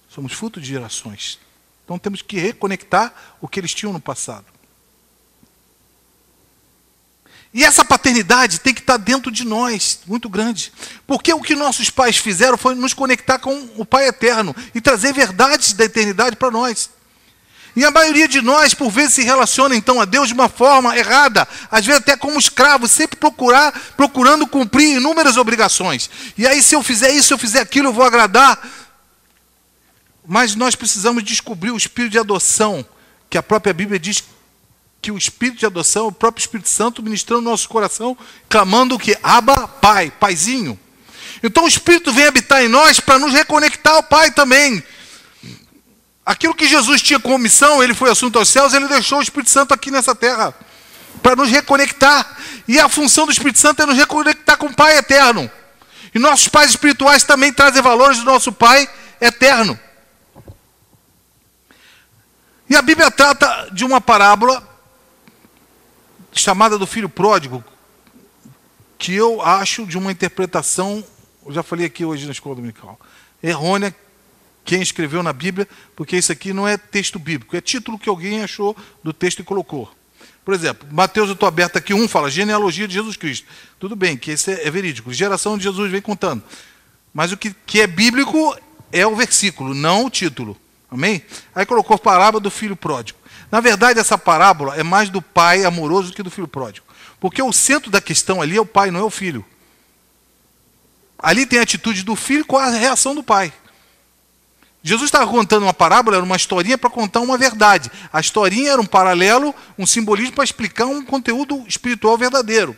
Somos 0.09 0.33
fruto 0.33 0.61
de 0.61 0.66
gerações. 0.66 1.38
Então 1.85 1.98
temos 1.98 2.22
que 2.22 2.38
reconectar 2.38 3.14
o 3.40 3.48
que 3.48 3.61
eles 3.61 3.72
tinham 3.72 3.92
no 3.92 4.00
passado. 4.00 4.46
E 7.52 7.64
essa 7.64 7.85
paternidade 7.85 8.61
tem 8.61 8.72
que 8.72 8.80
estar 8.80 8.96
dentro 8.96 9.30
de 9.30 9.44
nós, 9.44 10.00
muito 10.06 10.28
grande. 10.28 10.72
Porque 11.06 11.33
o 11.33 11.40
que 11.40 11.56
nossos 11.56 11.90
pais 11.90 12.16
fizeram 12.16 12.56
foi 12.56 12.76
nos 12.76 12.94
conectar 12.94 13.40
com 13.40 13.68
o 13.76 13.85
Pai 13.85 14.06
eterno 14.06 14.54
e 14.72 14.80
trazer 14.80 15.12
verdades 15.12 15.72
da 15.72 15.85
eternidade 15.85 16.37
para 16.37 16.50
nós. 16.50 16.90
E 17.81 17.85
a 17.87 17.90
maioria 17.90 18.29
de 18.29 18.43
nós, 18.43 18.75
por 18.75 18.90
vezes, 18.90 19.14
se 19.14 19.23
relaciona 19.23 19.75
então 19.75 20.03
a 20.03 20.05
Deus 20.05 20.29
de 20.29 20.35
uma 20.35 20.51
forma 20.51 20.95
errada, 20.99 21.49
às 21.71 21.87
vezes 21.87 22.03
até 22.03 22.14
como 22.14 22.38
escravo, 22.38 22.87
sempre 22.87 23.16
procurar, 23.16 23.73
procurando 23.97 24.47
cumprir 24.47 24.99
inúmeras 24.99 25.38
obrigações. 25.38 26.11
E 26.37 26.47
aí, 26.47 26.62
se 26.62 26.75
eu 26.75 26.83
fizer 26.83 27.11
isso, 27.11 27.29
se 27.29 27.33
eu 27.33 27.38
fizer 27.38 27.61
aquilo, 27.61 27.88
eu 27.88 27.93
vou 27.95 28.05
agradar. 28.05 28.61
Mas 30.27 30.55
nós 30.55 30.75
precisamos 30.75 31.25
descobrir 31.25 31.71
o 31.71 31.77
espírito 31.79 32.12
de 32.12 32.19
adoção, 32.19 32.85
que 33.31 33.38
a 33.38 33.43
própria 33.43 33.73
Bíblia 33.73 33.99
diz 33.99 34.25
que 35.01 35.11
o 35.11 35.16
espírito 35.16 35.61
de 35.61 35.64
adoção, 35.64 36.09
o 36.09 36.12
próprio 36.12 36.43
Espírito 36.43 36.69
Santo 36.69 37.03
ministrando 37.03 37.40
no 37.40 37.51
nosso 37.51 37.66
coração, 37.66 38.14
clamando 38.47 38.95
o 38.95 38.99
que? 38.99 39.16
Aba, 39.23 39.66
Pai, 39.66 40.12
Paizinho. 40.21 40.79
Então 41.43 41.64
o 41.64 41.69
Espírito 41.69 42.12
vem 42.12 42.27
habitar 42.27 42.62
em 42.62 42.69
nós 42.69 43.01
para 43.01 43.19
nos 43.19 43.33
reconectar 43.33 43.95
ao 43.95 44.03
Pai 44.03 44.31
também. 44.33 44.85
Aquilo 46.31 46.55
que 46.55 46.69
Jesus 46.69 47.03
tinha 47.03 47.19
como 47.19 47.37
missão, 47.38 47.83
ele 47.83 47.93
foi 47.93 48.09
assunto 48.09 48.38
aos 48.38 48.49
céus, 48.49 48.73
ele 48.73 48.87
deixou 48.87 49.19
o 49.19 49.23
Espírito 49.23 49.51
Santo 49.51 49.75
aqui 49.75 49.90
nessa 49.90 50.14
terra 50.14 50.55
para 51.21 51.35
nos 51.35 51.51
reconectar. 51.51 52.38
E 52.69 52.79
a 52.79 52.88
função 52.88 53.27
do 53.27 53.33
Espírito 53.33 53.59
Santo 53.59 53.83
é 53.83 53.87
nos 53.87 53.97
reconectar 53.97 54.57
com 54.57 54.66
o 54.66 54.73
Pai 54.73 54.97
eterno. 54.97 55.51
E 56.14 56.21
nossos 56.21 56.47
pais 56.47 56.71
espirituais 56.71 57.25
também 57.25 57.53
trazem 57.53 57.83
valores 57.83 58.19
do 58.19 58.25
nosso 58.25 58.53
Pai 58.53 58.88
eterno. 59.21 59.77
E 62.69 62.77
a 62.77 62.83
Bíblia 62.83 63.11
trata 63.11 63.69
de 63.73 63.85
uma 63.85 64.01
parábola 64.01 64.62
chamada 66.31 66.79
do 66.79 66.87
filho 66.87 67.09
pródigo, 67.09 67.64
que 68.97 69.12
eu 69.12 69.43
acho 69.43 69.85
de 69.85 69.99
uma 69.99 70.12
interpretação, 70.12 71.05
eu 71.45 71.53
já 71.53 71.64
falei 71.64 71.87
aqui 71.87 72.05
hoje 72.05 72.25
na 72.27 72.31
escola 72.31 72.55
dominical, 72.55 73.01
errônea, 73.43 73.93
quem 74.64 74.83
escreveu 74.83 75.23
na 75.23 75.33
Bíblia, 75.33 75.68
porque 75.96 76.16
isso 76.16 76.31
aqui 76.31 76.53
não 76.53 76.66
é 76.66 76.77
texto 76.77 77.18
bíblico, 77.18 77.57
é 77.57 77.61
título 77.61 77.99
que 77.99 78.09
alguém 78.09 78.42
achou 78.42 78.77
do 79.03 79.12
texto 79.12 79.40
e 79.40 79.44
colocou. 79.44 79.90
Por 80.44 80.55
exemplo, 80.55 80.88
Mateus, 80.90 81.29
eu 81.29 81.35
estou 81.35 81.46
aberto 81.46 81.77
aqui, 81.77 81.92
um 81.92 82.09
fala 82.09 82.31
genealogia 82.31 82.88
de 82.88 82.94
Jesus 82.94 83.16
Cristo. 83.16 83.46
Tudo 83.79 83.94
bem, 83.94 84.16
que 84.16 84.31
esse 84.31 84.51
é, 84.51 84.66
é 84.66 84.70
verídico, 84.70 85.12
geração 85.12 85.57
de 85.57 85.64
Jesus 85.64 85.90
vem 85.90 86.01
contando. 86.01 86.42
Mas 87.12 87.33
o 87.33 87.37
que, 87.37 87.55
que 87.66 87.81
é 87.81 87.87
bíblico 87.87 88.57
é 88.92 89.07
o 89.07 89.14
versículo, 89.14 89.75
não 89.75 90.07
o 90.07 90.11
título. 90.11 90.57
Amém? 90.90 91.23
Aí 91.55 91.64
colocou 91.64 91.99
parábola 91.99 92.40
do 92.40 92.51
filho 92.51 92.75
pródigo. 92.75 93.18
Na 93.51 93.61
verdade, 93.61 93.99
essa 93.99 94.16
parábola 94.16 94.77
é 94.77 94.83
mais 94.83 95.09
do 95.09 95.20
pai 95.20 95.64
amoroso 95.64 96.11
do 96.11 96.14
que 96.14 96.23
do 96.23 96.31
filho 96.31 96.49
pródigo. 96.49 96.87
Porque 97.18 97.42
o 97.42 97.53
centro 97.53 97.90
da 97.90 98.01
questão 98.01 98.40
ali 98.40 98.57
é 98.57 98.61
o 98.61 98.66
pai, 98.66 98.90
não 98.90 99.01
é 99.01 99.05
o 99.05 99.11
filho. 99.11 99.44
Ali 101.18 101.44
tem 101.44 101.59
a 101.59 101.62
atitude 101.62 102.03
do 102.03 102.16
filho 102.16 102.44
com 102.44 102.57
a 102.57 102.70
reação 102.70 103.14
do 103.14 103.23
pai. 103.23 103.53
Jesus 104.83 105.09
estava 105.09 105.31
contando 105.31 105.64
uma 105.64 105.75
parábola, 105.75 106.16
era 106.16 106.25
uma 106.25 106.37
historinha 106.37 106.79
para 106.79 106.88
contar 106.88 107.21
uma 107.21 107.37
verdade. 107.37 107.90
A 108.12 108.21
historinha 108.21 108.73
era 108.73 108.81
um 108.81 108.87
paralelo, 108.87 109.55
um 109.79 109.87
simbolismo 109.87 110.33
para 110.33 110.45
explicar 110.45 110.87
um 110.87 111.05
conteúdo 111.05 111.62
espiritual 111.66 112.16
verdadeiro. 112.16 112.77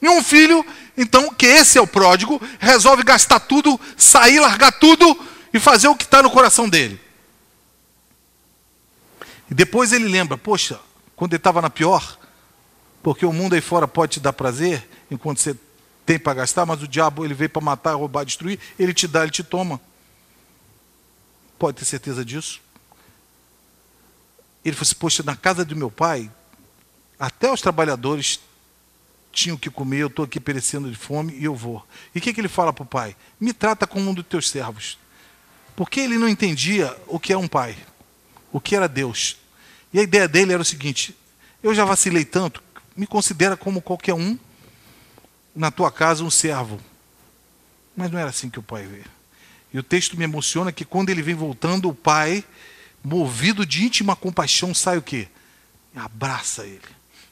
E 0.00 0.08
um 0.08 0.22
filho, 0.22 0.64
então, 0.96 1.34
que 1.34 1.44
esse 1.44 1.76
é 1.76 1.80
o 1.80 1.86
pródigo, 1.86 2.40
resolve 2.58 3.02
gastar 3.02 3.40
tudo, 3.40 3.78
sair, 3.96 4.40
largar 4.40 4.72
tudo 4.72 5.18
e 5.52 5.60
fazer 5.60 5.88
o 5.88 5.94
que 5.94 6.04
está 6.04 6.22
no 6.22 6.30
coração 6.30 6.66
dele. 6.66 6.98
E 9.50 9.54
depois 9.54 9.92
ele 9.92 10.08
lembra, 10.08 10.38
poxa, 10.38 10.80
quando 11.14 11.34
ele 11.34 11.40
estava 11.40 11.60
na 11.60 11.68
pior, 11.68 12.18
porque 13.02 13.26
o 13.26 13.32
mundo 13.32 13.54
aí 13.54 13.60
fora 13.60 13.86
pode 13.86 14.12
te 14.12 14.20
dar 14.20 14.32
prazer, 14.32 14.88
enquanto 15.10 15.40
você 15.40 15.54
tem 16.06 16.18
para 16.18 16.34
gastar, 16.34 16.64
mas 16.64 16.82
o 16.82 16.88
diabo 16.88 17.24
ele 17.24 17.34
veio 17.34 17.50
para 17.50 17.60
matar, 17.60 17.94
roubar, 17.94 18.24
destruir, 18.24 18.58
ele 18.78 18.94
te 18.94 19.06
dá, 19.06 19.22
ele 19.22 19.30
te 19.30 19.44
toma. 19.44 19.78
Pode 21.60 21.76
ter 21.76 21.84
certeza 21.84 22.24
disso. 22.24 22.58
Ele 24.64 24.74
falou 24.74 24.86
assim: 24.86 24.94
Poxa, 24.94 25.22
na 25.22 25.36
casa 25.36 25.62
do 25.62 25.76
meu 25.76 25.90
pai, 25.90 26.30
até 27.18 27.52
os 27.52 27.60
trabalhadores 27.60 28.40
tinham 29.30 29.58
que 29.58 29.68
comer, 29.68 29.98
eu 29.98 30.06
estou 30.06 30.24
aqui 30.24 30.40
perecendo 30.40 30.90
de 30.90 30.96
fome 30.96 31.34
e 31.34 31.44
eu 31.44 31.54
vou. 31.54 31.86
E 32.14 32.18
o 32.18 32.22
que, 32.22 32.32
que 32.32 32.40
ele 32.40 32.48
fala 32.48 32.72
para 32.72 32.82
o 32.82 32.86
pai? 32.86 33.14
Me 33.38 33.52
trata 33.52 33.86
como 33.86 34.08
um 34.08 34.14
dos 34.14 34.24
teus 34.24 34.48
servos. 34.48 34.98
Porque 35.76 36.00
ele 36.00 36.16
não 36.16 36.26
entendia 36.26 36.96
o 37.06 37.20
que 37.20 37.30
é 37.30 37.36
um 37.36 37.46
pai, 37.46 37.76
o 38.50 38.58
que 38.58 38.74
era 38.74 38.88
Deus. 38.88 39.36
E 39.92 40.00
a 40.00 40.02
ideia 40.02 40.26
dele 40.26 40.54
era 40.54 40.62
o 40.62 40.64
seguinte: 40.64 41.14
eu 41.62 41.74
já 41.74 41.84
vacilei 41.84 42.24
tanto, 42.24 42.62
me 42.96 43.06
considera 43.06 43.54
como 43.54 43.82
qualquer 43.82 44.14
um 44.14 44.38
na 45.54 45.70
tua 45.70 45.92
casa 45.92 46.24
um 46.24 46.30
servo. 46.30 46.80
Mas 47.94 48.10
não 48.10 48.18
era 48.18 48.30
assim 48.30 48.48
que 48.48 48.58
o 48.58 48.62
pai 48.62 48.86
vê. 48.86 49.02
E 49.72 49.78
o 49.78 49.82
texto 49.82 50.16
me 50.16 50.24
emociona 50.24 50.72
que 50.72 50.84
quando 50.84 51.10
ele 51.10 51.22
vem 51.22 51.34
voltando, 51.34 51.88
o 51.88 51.94
pai, 51.94 52.44
movido 53.02 53.64
de 53.64 53.84
íntima 53.84 54.16
compaixão, 54.16 54.74
sai 54.74 54.98
o 54.98 55.02
quê? 55.02 55.28
Abraça 55.94 56.64
ele. 56.64 56.80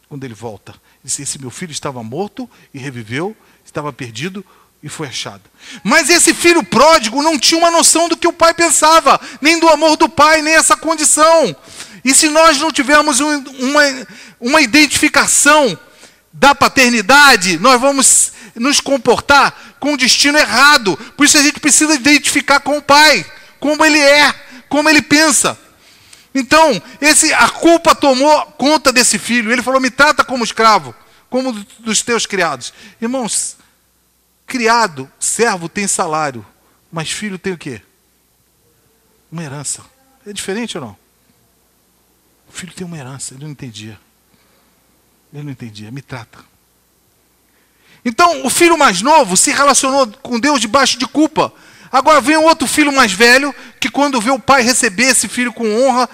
Quando 0.08 0.24
ele 0.24 0.34
volta, 0.34 0.74
diz: 1.02 1.18
Esse 1.18 1.38
meu 1.38 1.50
filho 1.50 1.72
estava 1.72 2.02
morto 2.02 2.48
e 2.72 2.78
reviveu, 2.78 3.36
estava 3.64 3.92
perdido 3.92 4.44
e 4.82 4.88
foi 4.88 5.08
achado. 5.08 5.42
Mas 5.82 6.08
esse 6.08 6.32
filho 6.32 6.62
pródigo 6.62 7.22
não 7.22 7.38
tinha 7.38 7.60
uma 7.60 7.70
noção 7.70 8.08
do 8.08 8.16
que 8.16 8.28
o 8.28 8.32
pai 8.32 8.54
pensava, 8.54 9.20
nem 9.40 9.58
do 9.58 9.68
amor 9.68 9.96
do 9.96 10.08
pai, 10.08 10.40
nem 10.40 10.54
essa 10.54 10.76
condição. 10.76 11.54
E 12.04 12.14
se 12.14 12.28
nós 12.28 12.58
não 12.58 12.70
tivermos 12.70 13.20
um, 13.20 13.38
uma, 13.58 13.82
uma 14.40 14.60
identificação 14.60 15.78
da 16.32 16.54
paternidade, 16.54 17.58
nós 17.58 17.80
vamos 17.80 18.32
nos 18.54 18.80
comportar 18.80 19.67
com 19.78 19.94
o 19.94 19.96
destino 19.96 20.38
errado. 20.38 20.96
Por 21.16 21.24
isso 21.24 21.38
a 21.38 21.42
gente 21.42 21.60
precisa 21.60 21.94
identificar 21.94 22.60
com 22.60 22.78
o 22.78 22.82
pai, 22.82 23.24
como 23.58 23.84
ele 23.84 23.98
é, 23.98 24.32
como 24.68 24.88
ele 24.88 25.02
pensa. 25.02 25.58
Então, 26.34 26.80
esse, 27.00 27.32
a 27.32 27.48
culpa 27.48 27.94
tomou 27.94 28.46
conta 28.52 28.92
desse 28.92 29.18
filho. 29.18 29.50
Ele 29.50 29.62
falou: 29.62 29.80
me 29.80 29.90
trata 29.90 30.24
como 30.24 30.44
escravo, 30.44 30.94
como 31.28 31.52
dos 31.80 32.02
teus 32.02 32.26
criados. 32.26 32.72
Irmãos, 33.00 33.56
criado, 34.46 35.10
servo 35.18 35.68
tem 35.68 35.86
salário. 35.86 36.46
Mas 36.90 37.10
filho 37.10 37.38
tem 37.38 37.52
o 37.52 37.58
quê? 37.58 37.82
Uma 39.30 39.42
herança. 39.42 39.84
É 40.26 40.32
diferente 40.32 40.78
ou 40.78 40.84
não? 40.84 40.96
O 42.48 42.52
filho 42.52 42.72
tem 42.72 42.86
uma 42.86 42.96
herança, 42.96 43.34
ele 43.34 43.44
não 43.44 43.50
entendia. 43.50 44.00
Ele 45.32 45.42
não 45.42 45.52
entendia, 45.52 45.90
me 45.90 46.00
trata. 46.00 46.38
Então, 48.04 48.44
o 48.46 48.50
filho 48.50 48.78
mais 48.78 49.02
novo 49.02 49.36
se 49.36 49.50
relacionou 49.50 50.06
com 50.22 50.38
Deus 50.38 50.60
debaixo 50.60 50.98
de 50.98 51.06
culpa. 51.06 51.52
Agora 51.90 52.20
vem 52.20 52.36
outro 52.36 52.66
filho 52.66 52.92
mais 52.92 53.12
velho, 53.12 53.54
que 53.80 53.90
quando 53.90 54.20
vê 54.20 54.30
o 54.30 54.38
pai 54.38 54.62
receber 54.62 55.04
esse 55.04 55.28
filho 55.28 55.52
com 55.52 55.86
honra, 55.86 56.08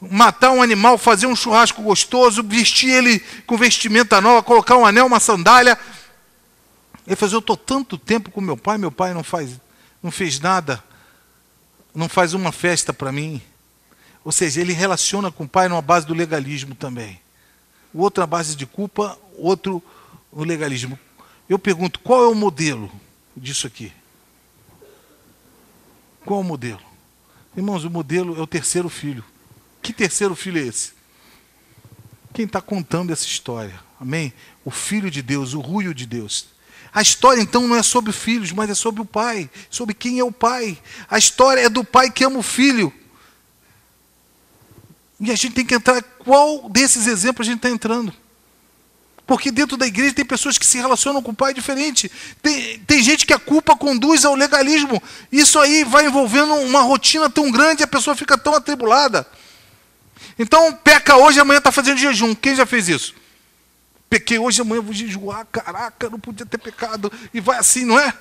matar 0.00 0.50
um 0.50 0.62
animal, 0.62 0.98
fazer 0.98 1.26
um 1.26 1.36
churrasco 1.36 1.82
gostoso, 1.82 2.42
vestir 2.42 2.90
ele 2.90 3.20
com 3.46 3.56
vestimenta 3.56 4.20
nova, 4.20 4.42
colocar 4.42 4.76
um 4.76 4.86
anel, 4.86 5.06
uma 5.06 5.20
sandália. 5.20 5.78
Ele 7.06 7.16
faz, 7.16 7.32
eu 7.32 7.38
estou 7.38 7.56
tanto 7.56 7.96
tempo 7.96 8.30
com 8.30 8.40
meu 8.40 8.56
pai, 8.56 8.76
meu 8.76 8.92
pai 8.92 9.14
não 9.14 9.24
faz, 9.24 9.50
não 10.02 10.10
fez 10.10 10.38
nada, 10.40 10.82
não 11.94 12.08
faz 12.08 12.34
uma 12.34 12.52
festa 12.52 12.92
para 12.92 13.10
mim. 13.12 13.40
Ou 14.24 14.32
seja, 14.32 14.60
ele 14.60 14.72
relaciona 14.72 15.30
com 15.30 15.44
o 15.44 15.48
pai 15.48 15.68
numa 15.68 15.80
base 15.80 16.06
do 16.06 16.12
legalismo 16.12 16.74
também. 16.74 17.20
O 17.94 18.02
outro 18.02 18.20
na 18.20 18.26
base 18.26 18.54
de 18.54 18.66
culpa, 18.66 19.18
outro 19.36 19.82
no 20.32 20.44
legalismo. 20.44 20.98
Eu 21.48 21.58
pergunto, 21.58 22.00
qual 22.00 22.24
é 22.24 22.28
o 22.28 22.34
modelo 22.34 22.90
disso 23.36 23.66
aqui? 23.66 23.92
Qual 26.24 26.40
o 26.40 26.44
modelo? 26.44 26.80
Irmãos, 27.56 27.84
o 27.84 27.90
modelo 27.90 28.38
é 28.38 28.40
o 28.40 28.46
terceiro 28.46 28.88
filho. 28.88 29.24
Que 29.80 29.92
terceiro 29.92 30.34
filho 30.36 30.58
é 30.58 30.66
esse? 30.66 30.92
Quem 32.34 32.44
está 32.44 32.60
contando 32.60 33.12
essa 33.12 33.24
história? 33.24 33.80
Amém? 33.98 34.32
O 34.64 34.70
filho 34.70 35.10
de 35.10 35.22
Deus, 35.22 35.54
o 35.54 35.60
ruio 35.60 35.94
de 35.94 36.06
Deus. 36.06 36.48
A 36.92 37.02
história 37.02 37.40
então 37.40 37.66
não 37.66 37.76
é 37.76 37.82
sobre 37.82 38.12
filhos, 38.12 38.52
mas 38.52 38.70
é 38.70 38.74
sobre 38.74 39.00
o 39.00 39.04
pai, 39.04 39.50
sobre 39.70 39.94
quem 39.94 40.18
é 40.18 40.24
o 40.24 40.32
pai. 40.32 40.78
A 41.08 41.18
história 41.18 41.62
é 41.62 41.68
do 41.68 41.84
pai 41.84 42.10
que 42.10 42.24
ama 42.24 42.38
o 42.38 42.42
filho. 42.42 42.92
E 45.20 45.30
a 45.30 45.34
gente 45.34 45.54
tem 45.54 45.66
que 45.66 45.74
entrar. 45.74 46.02
Qual 46.02 46.68
desses 46.68 47.06
exemplos 47.06 47.46
a 47.46 47.50
gente 47.50 47.58
está 47.58 47.70
entrando? 47.70 48.12
Porque 49.28 49.50
dentro 49.50 49.76
da 49.76 49.86
igreja 49.86 50.14
tem 50.14 50.24
pessoas 50.24 50.56
que 50.56 50.64
se 50.64 50.78
relacionam 50.78 51.22
com 51.22 51.32
o 51.32 51.36
pai 51.36 51.52
diferente. 51.52 52.10
Tem, 52.40 52.78
tem 52.78 53.02
gente 53.02 53.26
que 53.26 53.34
a 53.34 53.38
culpa 53.38 53.76
conduz 53.76 54.24
ao 54.24 54.34
legalismo. 54.34 55.02
Isso 55.30 55.58
aí 55.58 55.84
vai 55.84 56.06
envolvendo 56.06 56.54
uma 56.54 56.80
rotina 56.80 57.28
tão 57.28 57.50
grande 57.50 57.82
a 57.82 57.86
pessoa 57.86 58.16
fica 58.16 58.38
tão 58.38 58.54
atribulada. 58.54 59.26
Então, 60.38 60.72
peca 60.72 61.14
hoje, 61.16 61.38
amanhã 61.38 61.58
está 61.58 61.70
fazendo 61.70 61.98
jejum. 61.98 62.34
Quem 62.34 62.56
já 62.56 62.64
fez 62.64 62.88
isso? 62.88 63.14
Pequei 64.08 64.38
hoje, 64.38 64.62
amanhã 64.62 64.80
vou 64.80 64.94
jejuar. 64.94 65.46
Caraca, 65.52 66.08
não 66.08 66.18
podia 66.18 66.46
ter 66.46 66.56
pecado. 66.56 67.12
E 67.34 67.38
vai 67.38 67.58
assim, 67.58 67.84
não 67.84 68.00
é? 68.00 68.14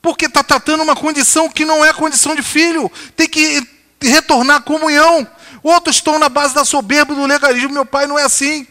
Porque 0.00 0.26
está 0.26 0.44
tratando 0.44 0.84
uma 0.84 0.94
condição 0.94 1.48
que 1.50 1.64
não 1.64 1.84
é 1.84 1.92
condição 1.92 2.36
de 2.36 2.44
filho. 2.44 2.88
Tem 3.16 3.28
que 3.28 3.60
retornar 4.00 4.58
à 4.58 4.60
comunhão. 4.60 5.26
Outros 5.64 5.96
estão 5.96 6.16
na 6.16 6.28
base 6.28 6.54
da 6.54 6.64
soberba 6.64 7.12
do 7.12 7.26
legalismo. 7.26 7.70
Meu 7.70 7.84
pai 7.84 8.06
não 8.06 8.16
é 8.16 8.22
assim. 8.22 8.68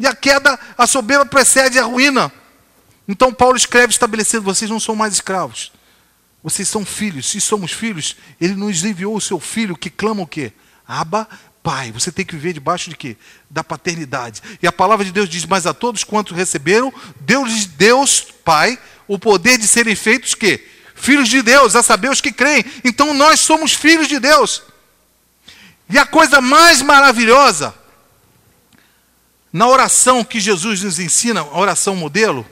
E 0.00 0.06
a 0.06 0.16
queda, 0.16 0.58
a 0.78 0.86
soberba 0.86 1.26
precede 1.26 1.78
a 1.78 1.84
ruína. 1.84 2.32
Então 3.06 3.34
Paulo 3.34 3.54
escreve 3.54 3.92
estabelecendo: 3.92 4.42
vocês 4.42 4.70
não 4.70 4.80
são 4.80 4.96
mais 4.96 5.12
escravos. 5.12 5.70
Vocês 6.42 6.66
são 6.66 6.86
filhos. 6.86 7.28
Se 7.28 7.38
somos 7.38 7.70
filhos, 7.70 8.16
ele 8.40 8.54
nos 8.54 8.82
enviou 8.82 9.14
o 9.14 9.20
seu 9.20 9.38
filho 9.38 9.76
que 9.76 9.90
clama 9.90 10.22
o 10.22 10.26
quê? 10.26 10.54
Aba, 10.88 11.28
Pai. 11.62 11.92
Você 11.92 12.10
tem 12.10 12.24
que 12.24 12.34
viver 12.34 12.54
debaixo 12.54 12.88
de 12.88 12.96
quê? 12.96 13.14
Da 13.50 13.62
paternidade. 13.62 14.40
E 14.62 14.66
a 14.66 14.72
palavra 14.72 15.04
de 15.04 15.12
Deus 15.12 15.28
diz: 15.28 15.44
Mas 15.44 15.66
a 15.66 15.74
todos 15.74 16.02
quantos 16.02 16.34
receberam, 16.34 16.90
Deus, 17.20 17.66
Deus, 17.66 18.22
Pai, 18.42 18.78
o 19.06 19.18
poder 19.18 19.58
de 19.58 19.68
serem 19.68 19.94
feitos 19.94 20.34
quê? 20.34 20.66
Filhos 20.94 21.28
de 21.28 21.42
Deus, 21.42 21.76
a 21.76 21.82
saber 21.82 22.10
os 22.10 22.22
que 22.22 22.32
creem. 22.32 22.64
Então 22.82 23.12
nós 23.12 23.40
somos 23.40 23.74
filhos 23.74 24.08
de 24.08 24.18
Deus. 24.18 24.62
E 25.90 25.98
a 25.98 26.06
coisa 26.06 26.40
mais 26.40 26.80
maravilhosa 26.80 27.74
na 29.52 29.66
oração 29.66 30.24
que 30.24 30.38
Jesus 30.38 30.82
nos 30.82 30.98
ensina, 30.98 31.40
a 31.40 31.58
oração 31.58 31.96
modelo, 31.96 32.46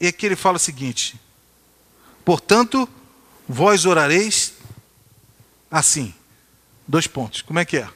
é 0.00 0.12
que 0.12 0.26
ele 0.26 0.36
fala 0.36 0.56
o 0.56 0.60
seguinte: 0.60 1.18
Portanto, 2.24 2.88
vós 3.48 3.86
orareis 3.86 4.54
assim. 5.70 6.14
Dois 6.86 7.06
pontos. 7.06 7.42
Como 7.42 7.58
é 7.58 7.64
que 7.64 7.78
é? 7.78 7.88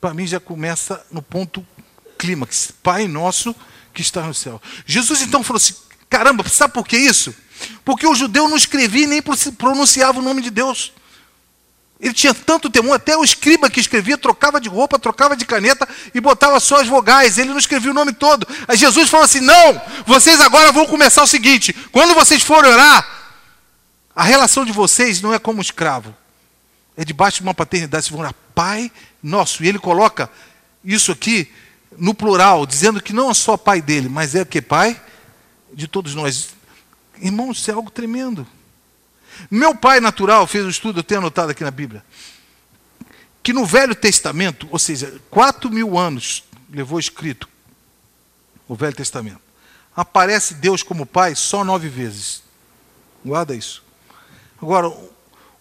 Para 0.00 0.14
mim 0.14 0.26
já 0.26 0.40
começa 0.40 1.04
no 1.10 1.20
ponto 1.20 1.66
clímax. 2.16 2.72
Pai 2.82 3.06
nosso 3.06 3.54
que 3.92 4.00
está 4.00 4.22
no 4.22 4.34
céu. 4.34 4.60
Jesus 4.86 5.20
então 5.22 5.42
falou 5.42 5.58
assim: 5.58 5.74
caramba, 6.08 6.46
sabe 6.48 6.72
por 6.72 6.86
que 6.86 6.96
isso? 6.96 7.34
Porque 7.84 8.06
o 8.06 8.14
judeu 8.14 8.48
não 8.48 8.56
escrevia 8.56 9.06
nem 9.06 9.22
pronunciava 9.56 10.18
o 10.18 10.22
nome 10.22 10.42
de 10.42 10.50
Deus. 10.50 10.92
Ele 12.00 12.12
tinha 12.12 12.34
tanto 12.34 12.68
temor, 12.68 12.96
até 12.96 13.16
o 13.16 13.24
escriba 13.24 13.70
que 13.70 13.80
escrevia 13.80 14.18
trocava 14.18 14.60
de 14.60 14.68
roupa, 14.68 14.98
trocava 14.98 15.36
de 15.36 15.44
caneta 15.44 15.88
e 16.14 16.20
botava 16.20 16.58
só 16.60 16.80
as 16.80 16.88
vogais, 16.88 17.38
ele 17.38 17.50
não 17.50 17.58
escrevia 17.58 17.90
o 17.90 17.94
nome 17.94 18.12
todo. 18.12 18.46
Aí 18.68 18.76
Jesus 18.76 19.08
falou 19.08 19.24
assim: 19.24 19.40
Não, 19.40 19.80
vocês 20.06 20.40
agora 20.40 20.72
vão 20.72 20.86
começar 20.86 21.22
o 21.22 21.26
seguinte: 21.26 21.72
quando 21.92 22.14
vocês 22.14 22.42
forem 22.42 22.70
orar, 22.70 23.08
a 24.14 24.22
relação 24.22 24.64
de 24.64 24.72
vocês 24.72 25.22
não 25.22 25.32
é 25.32 25.38
como 25.38 25.62
escravo, 25.62 26.14
é 26.96 27.04
debaixo 27.04 27.38
de 27.38 27.44
uma 27.44 27.54
paternidade. 27.54 28.04
Vocês 28.04 28.12
vão 28.12 28.20
orar, 28.20 28.34
Pai 28.54 28.90
nosso. 29.24 29.64
E 29.64 29.68
ele 29.68 29.78
coloca 29.78 30.30
isso 30.84 31.10
aqui 31.10 31.50
no 31.96 32.14
plural, 32.14 32.66
dizendo 32.66 33.02
que 33.02 33.12
não 33.12 33.30
é 33.30 33.34
só 33.34 33.56
pai 33.56 33.80
dele, 33.80 34.08
mas 34.08 34.34
é 34.34 34.44
que? 34.44 34.60
Pai 34.60 35.00
de 35.72 35.88
todos 35.88 36.14
nós. 36.14 36.50
Irmãos, 37.20 37.58
isso 37.58 37.70
é 37.70 37.74
algo 37.74 37.90
tremendo. 37.90 38.46
Meu 39.50 39.74
pai 39.74 40.00
natural 40.00 40.46
fez 40.46 40.64
um 40.64 40.70
estudo, 40.70 41.00
eu 41.00 41.04
tenho 41.04 41.20
anotado 41.20 41.50
aqui 41.50 41.62
na 41.64 41.70
Bíblia, 41.70 42.04
que 43.42 43.52
no 43.52 43.66
Velho 43.66 43.94
Testamento, 43.94 44.66
ou 44.70 44.78
seja, 44.78 45.20
quatro 45.30 45.70
mil 45.70 45.98
anos 45.98 46.44
levou 46.70 46.98
escrito 46.98 47.48
o 48.66 48.74
Velho 48.74 48.96
Testamento, 48.96 49.40
aparece 49.94 50.54
Deus 50.54 50.82
como 50.82 51.06
pai 51.06 51.34
só 51.34 51.62
nove 51.62 51.88
vezes. 51.88 52.42
Guarda 53.24 53.54
isso. 53.54 53.82
Agora, 54.60 54.88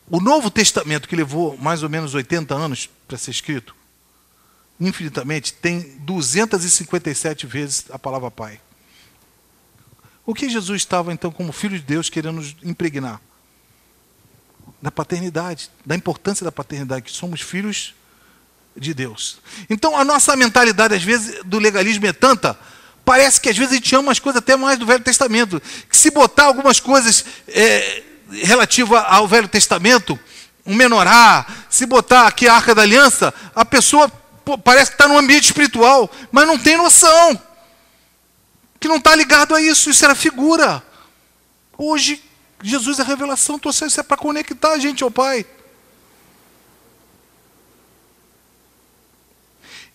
o 0.10 0.20
Novo 0.20 0.50
Testamento, 0.50 1.08
que 1.08 1.16
levou 1.16 1.58
mais 1.58 1.84
ou 1.84 1.90
menos 1.90 2.14
80 2.14 2.54
anos 2.54 2.90
para 3.08 3.18
ser 3.18 3.32
escrito, 3.32 3.76
infinitamente, 4.80 5.54
tem 5.54 5.98
257 6.00 7.46
vezes 7.48 7.86
a 7.90 8.00
palavra 8.00 8.32
pai. 8.32 8.60
O 10.26 10.34
que 10.34 10.50
Jesus 10.50 10.82
estava, 10.82 11.12
então, 11.12 11.32
como 11.32 11.52
filho 11.52 11.78
de 11.78 11.86
Deus, 11.86 12.10
querendo 12.10 12.36
nos 12.36 12.56
impregnar? 12.64 13.20
Da 14.84 14.92
paternidade, 14.92 15.72
da 15.86 15.96
importância 15.96 16.44
da 16.44 16.52
paternidade, 16.52 17.04
que 17.04 17.12
somos 17.12 17.40
filhos 17.40 17.96
de 18.76 18.94
Deus. 18.94 19.38
Então 19.70 19.96
a 19.96 20.04
nossa 20.04 20.36
mentalidade, 20.36 20.94
às 20.94 21.02
vezes, 21.02 21.42
do 21.46 21.58
legalismo 21.58 22.06
é 22.06 22.12
tanta, 22.12 22.60
parece 23.06 23.40
que 23.40 23.48
às 23.48 23.56
vezes 23.56 23.72
a 23.72 23.76
gente 23.76 23.96
ama 23.96 24.12
as 24.12 24.20
coisas 24.20 24.42
até 24.42 24.58
mais 24.58 24.78
do 24.78 24.86
Velho 24.86 25.02
Testamento. 25.02 25.62
Que 25.90 25.96
se 25.96 26.12
botar 26.12 26.44
algumas 26.44 26.82
coisas 26.82 27.24
é, 27.48 28.04
relativas 28.30 29.02
ao 29.08 29.26
Velho 29.26 29.48
Testamento, 29.48 30.20
um 30.66 30.76
menorá, 30.76 31.46
se 31.70 31.86
botar 31.86 32.28
aqui 32.28 32.46
a 32.46 32.56
arca 32.56 32.76
da 32.76 32.82
aliança, 32.82 33.34
a 33.56 33.64
pessoa 33.64 34.10
pô, 34.44 34.58
parece 34.58 34.92
que 34.92 34.96
está 34.96 35.08
no 35.08 35.18
ambiente 35.18 35.46
espiritual, 35.46 36.12
mas 36.30 36.46
não 36.46 36.58
tem 36.58 36.76
noção. 36.76 37.42
Que 38.82 38.90
não 38.90 38.98
está 38.98 39.16
ligado 39.16 39.56
a 39.56 39.62
isso, 39.62 39.90
isso 39.90 40.04
era 40.04 40.14
figura. 40.14 40.84
Hoje 41.78 42.22
Jesus 42.64 42.98
é 42.98 43.04
revelação, 43.04 43.60
trouxe 43.60 43.86
isso 43.86 44.00
é 44.00 44.04
para 44.04 44.16
conectar 44.16 44.72
a 44.72 44.80
gente 44.80 45.04
ao 45.04 45.12
Pai. 45.12 45.46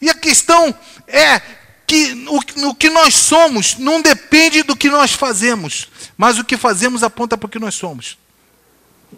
E 0.00 0.08
a 0.08 0.14
questão 0.14 0.72
é 1.06 1.40
que 1.86 2.12
o, 2.28 2.68
o 2.68 2.74
que 2.74 2.90
nós 2.90 3.14
somos 3.14 3.78
não 3.78 4.02
depende 4.02 4.62
do 4.62 4.76
que 4.76 4.90
nós 4.90 5.12
fazemos, 5.12 5.88
mas 6.16 6.38
o 6.38 6.44
que 6.44 6.56
fazemos 6.56 7.02
aponta 7.02 7.36
para 7.36 7.46
o 7.46 7.50
que 7.50 7.58
nós 7.58 7.74
somos. 7.74 8.18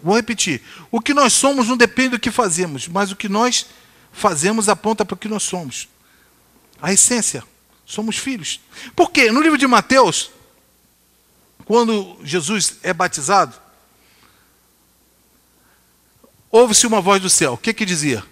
Vou 0.03 0.15
repetir. 0.15 0.63
O 0.91 1.01
que 1.01 1.13
nós 1.13 1.33
somos 1.33 1.67
não 1.67 1.77
depende 1.77 2.11
do 2.11 2.21
que 2.21 2.31
fazemos, 2.31 2.87
mas 2.87 3.11
o 3.11 3.17
que 3.17 3.29
nós 3.29 3.67
fazemos 4.13 4.69
aponta 4.69 5.05
para 5.05 5.15
o 5.15 5.19
que 5.19 5.29
nós 5.29 5.43
somos. 5.43 5.89
A 6.81 6.93
essência. 6.93 7.43
Somos 7.85 8.17
filhos. 8.17 8.61
Por 8.95 9.11
quê? 9.11 9.33
No 9.33 9.41
livro 9.41 9.59
de 9.59 9.67
Mateus, 9.67 10.31
quando 11.71 12.19
Jesus 12.25 12.79
é 12.83 12.93
batizado, 12.93 13.55
ouve-se 16.51 16.85
uma 16.85 17.01
voz 17.01 17.23
do 17.23 17.31
céu. 17.31 17.53
O 17.53 17.57
que 17.57 17.73
que 17.73 17.87
dizia? 17.87 18.25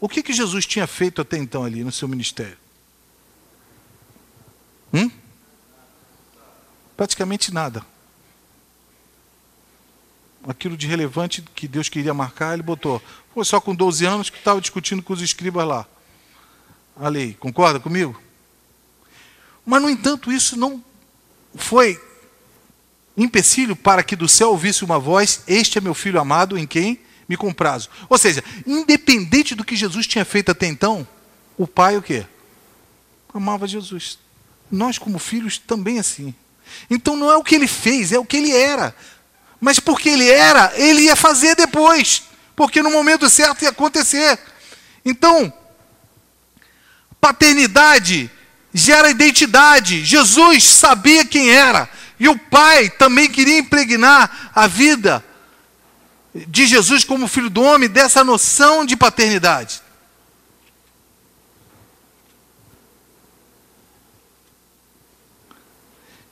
O 0.00 0.08
que 0.08 0.20
que 0.20 0.32
Jesus 0.32 0.66
tinha 0.66 0.84
feito 0.84 1.22
até 1.22 1.38
então 1.38 1.62
ali 1.62 1.84
no 1.84 1.92
seu 1.92 2.08
ministério? 2.08 2.58
Hum? 4.92 5.08
Praticamente 6.96 7.54
nada. 7.54 7.86
Aquilo 10.48 10.76
de 10.76 10.88
relevante 10.88 11.40
que 11.54 11.68
Deus 11.68 11.88
queria 11.88 12.12
marcar, 12.12 12.54
ele 12.54 12.64
botou. 12.64 13.00
Foi 13.32 13.44
só 13.44 13.60
com 13.60 13.76
12 13.76 14.04
anos 14.04 14.28
que 14.28 14.38
estava 14.38 14.60
discutindo 14.60 15.04
com 15.04 15.12
os 15.12 15.22
escribas 15.22 15.68
lá. 15.68 15.86
A 16.96 17.08
lei. 17.08 17.34
Concorda 17.34 17.78
comigo? 17.78 18.20
Mas, 19.64 19.82
no 19.82 19.90
entanto, 19.90 20.32
isso 20.32 20.56
não 20.56 20.82
foi 21.54 22.00
empecilho 23.16 23.76
para 23.76 24.02
que 24.02 24.16
do 24.16 24.28
céu 24.28 24.50
ouvisse 24.50 24.84
uma 24.84 24.98
voz: 24.98 25.42
Este 25.46 25.78
é 25.78 25.80
meu 25.80 25.94
filho 25.94 26.20
amado, 26.20 26.58
em 26.58 26.66
quem 26.66 27.00
me 27.28 27.36
comprazo. 27.36 27.88
Ou 28.08 28.18
seja, 28.18 28.42
independente 28.66 29.54
do 29.54 29.64
que 29.64 29.76
Jesus 29.76 30.06
tinha 30.06 30.24
feito 30.24 30.50
até 30.50 30.66
então, 30.66 31.06
o 31.56 31.66
pai 31.66 31.96
o 31.96 32.02
quê? 32.02 32.26
Amava 33.32 33.66
Jesus. 33.66 34.18
Nós, 34.70 34.98
como 34.98 35.18
filhos, 35.18 35.58
também 35.58 35.98
assim. 35.98 36.34
Então 36.90 37.16
não 37.16 37.30
é 37.30 37.36
o 37.36 37.44
que 37.44 37.54
ele 37.54 37.66
fez, 37.66 38.12
é 38.12 38.18
o 38.18 38.24
que 38.24 38.36
ele 38.36 38.52
era. 38.52 38.94
Mas 39.60 39.78
porque 39.78 40.08
ele 40.08 40.28
era, 40.28 40.72
ele 40.76 41.02
ia 41.02 41.16
fazer 41.16 41.54
depois. 41.54 42.22
Porque 42.56 42.82
no 42.82 42.90
momento 42.90 43.28
certo 43.30 43.62
ia 43.62 43.70
acontecer. 43.70 44.38
Então, 45.04 45.52
paternidade 47.20 48.30
gera 48.72 49.10
identidade. 49.10 50.04
Jesus 50.04 50.64
sabia 50.64 51.24
quem 51.24 51.50
era. 51.50 51.88
E 52.18 52.28
o 52.28 52.38
pai 52.38 52.88
também 52.88 53.30
queria 53.30 53.58
impregnar 53.58 54.50
a 54.54 54.66
vida 54.66 55.24
de 56.34 56.66
Jesus 56.66 57.04
como 57.04 57.28
filho 57.28 57.50
do 57.50 57.62
homem 57.62 57.88
dessa 57.88 58.24
noção 58.24 58.84
de 58.86 58.96
paternidade. 58.96 59.82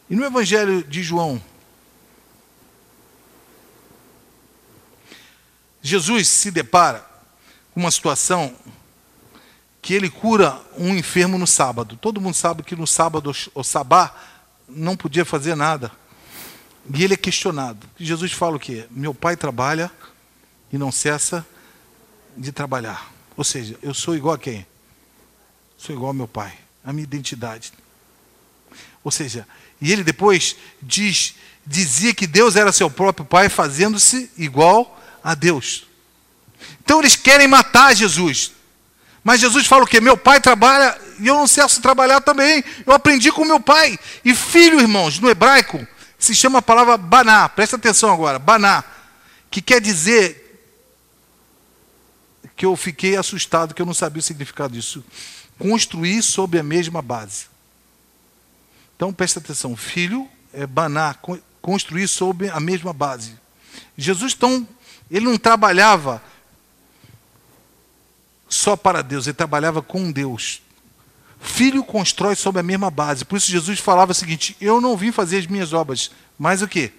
E 0.09 0.17
no 0.17 0.25
Evangelho 0.25 0.83
de 0.83 1.03
João, 1.03 1.41
Jesus 5.83 6.29
se 6.29 6.51
depara 6.51 7.09
com 7.73 7.81
uma 7.81 7.91
situação 7.91 8.55
que 9.83 9.95
ele 9.95 10.11
cura 10.11 10.61
um 10.77 10.95
enfermo 10.95 11.39
no 11.39 11.47
sábado. 11.47 11.97
Todo 11.97 12.21
mundo 12.21 12.35
sabe 12.35 12.63
que 12.63 12.77
no 12.77 12.87
sábado, 12.87 13.33
o 13.55 13.65
sabá, 13.65 14.15
não 14.69 14.97
podia 14.97 15.25
fazer 15.25 15.55
nada. 15.55 15.91
E 16.93 17.03
ele 17.03 17.15
é 17.15 17.17
questionado. 17.17 17.87
Jesus 17.99 18.33
fala 18.33 18.57
o 18.57 18.61
quê? 18.61 18.87
Meu 18.91 19.15
pai 19.15 19.37
trabalha 19.37 19.91
e 20.73 20.79
não 20.79 20.93
cessa 20.93 21.47
de 22.37 22.53
trabalhar. 22.53 23.13
Ou 23.37 23.45
seja, 23.45 23.79
eu 23.83 23.95
sou 23.95 24.15
igual 24.15 24.35
a 24.35 24.39
quem? 24.39 24.67
Sou 25.77 25.95
igual 25.95 26.09
ao 26.09 26.15
meu 26.15 26.29
pai. 26.29 26.53
A 26.85 26.93
minha 26.93 27.05
identidade. 27.05 27.73
Ou 29.03 29.11
seja, 29.11 29.47
e 29.81 29.93
ele 29.93 30.05
depois 30.05 30.57
diz, 30.83 31.35
dizia 31.67 32.15
que 32.15 32.27
Deus 32.27 32.55
era 32.55 32.73
seu 32.73 32.91
próprio 32.91 33.25
pai, 33.25 33.49
fazendo-se 33.49 34.31
igual 34.37 35.01
a 35.25 35.35
Deus. 35.35 35.87
Então 36.83 37.01
eles 37.01 37.17
querem 37.17 37.49
matar 37.49 37.95
Jesus. 37.95 38.53
Mas 39.23 39.41
Jesus 39.41 39.67
fala 39.67 39.85
o 39.85 39.87
quê? 39.87 40.01
Meu 40.01 40.17
pai 40.17 40.41
trabalha 40.41 40.99
e 41.19 41.27
eu 41.27 41.35
não 41.35 41.47
cesso 41.47 41.77
de 41.77 41.83
trabalhar 41.83 42.21
também. 42.21 42.65
Eu 42.87 42.93
aprendi 42.93 43.31
com 43.31 43.45
meu 43.45 43.61
pai. 43.61 43.99
E 44.25 44.35
filho, 44.35 44.81
irmãos, 44.81 45.19
no 45.19 45.29
hebraico, 45.29 45.87
se 46.19 46.35
chama 46.35 46.61
a 46.61 46.63
palavra 46.63 46.97
baná. 46.97 47.49
Presta 47.49 47.77
atenção 47.77 48.13
agora. 48.13 48.39
Baná. 48.39 48.83
Que 49.51 49.61
quer 49.61 49.81
dizer 49.81 50.47
que 52.57 52.65
eu 52.65 52.77
fiquei 52.77 53.17
assustado, 53.17 53.75
que 53.75 53.83
eu 53.83 53.87
não 53.87 53.95
sabia 53.95 54.21
o 54.21 54.23
significado 54.23 54.73
disso. 54.73 55.05
Construir 55.59 56.23
sobre 56.23 56.59
a 56.59 56.63
mesma 56.63 57.03
base. 57.03 57.47
Então 58.97 59.13
presta 59.13 59.39
atenção. 59.39 59.77
Filho 59.77 60.27
é 60.53 60.67
baná. 60.67 61.15
Construir 61.61 62.09
sobre 62.09 62.49
a 62.49 62.59
mesma 62.59 62.95
base. 62.95 63.35
Jesus, 63.97 64.33
então, 64.33 64.67
ele 65.11 65.27
não 65.27 65.37
trabalhava 65.37 66.23
só 68.51 68.77
para 68.77 69.01
Deus, 69.01 69.29
ele 69.29 69.35
trabalhava 69.35 69.81
com 69.81 70.11
Deus. 70.11 70.61
Filho 71.41 71.85
constrói 71.85 72.35
sobre 72.35 72.61
a 72.61 72.65
mesma 72.65 72.91
base. 72.91 73.25
Por 73.25 73.37
isso 73.37 73.51
Jesus 73.51 73.79
falava 73.79 74.11
o 74.11 74.15
seguinte: 74.15 74.57
Eu 74.61 74.81
não 74.81 74.97
vim 74.97 75.13
fazer 75.13 75.39
as 75.39 75.47
minhas 75.47 75.73
obras, 75.73 76.11
mas 76.37 76.61
o 76.61 76.69
que? 76.69 76.93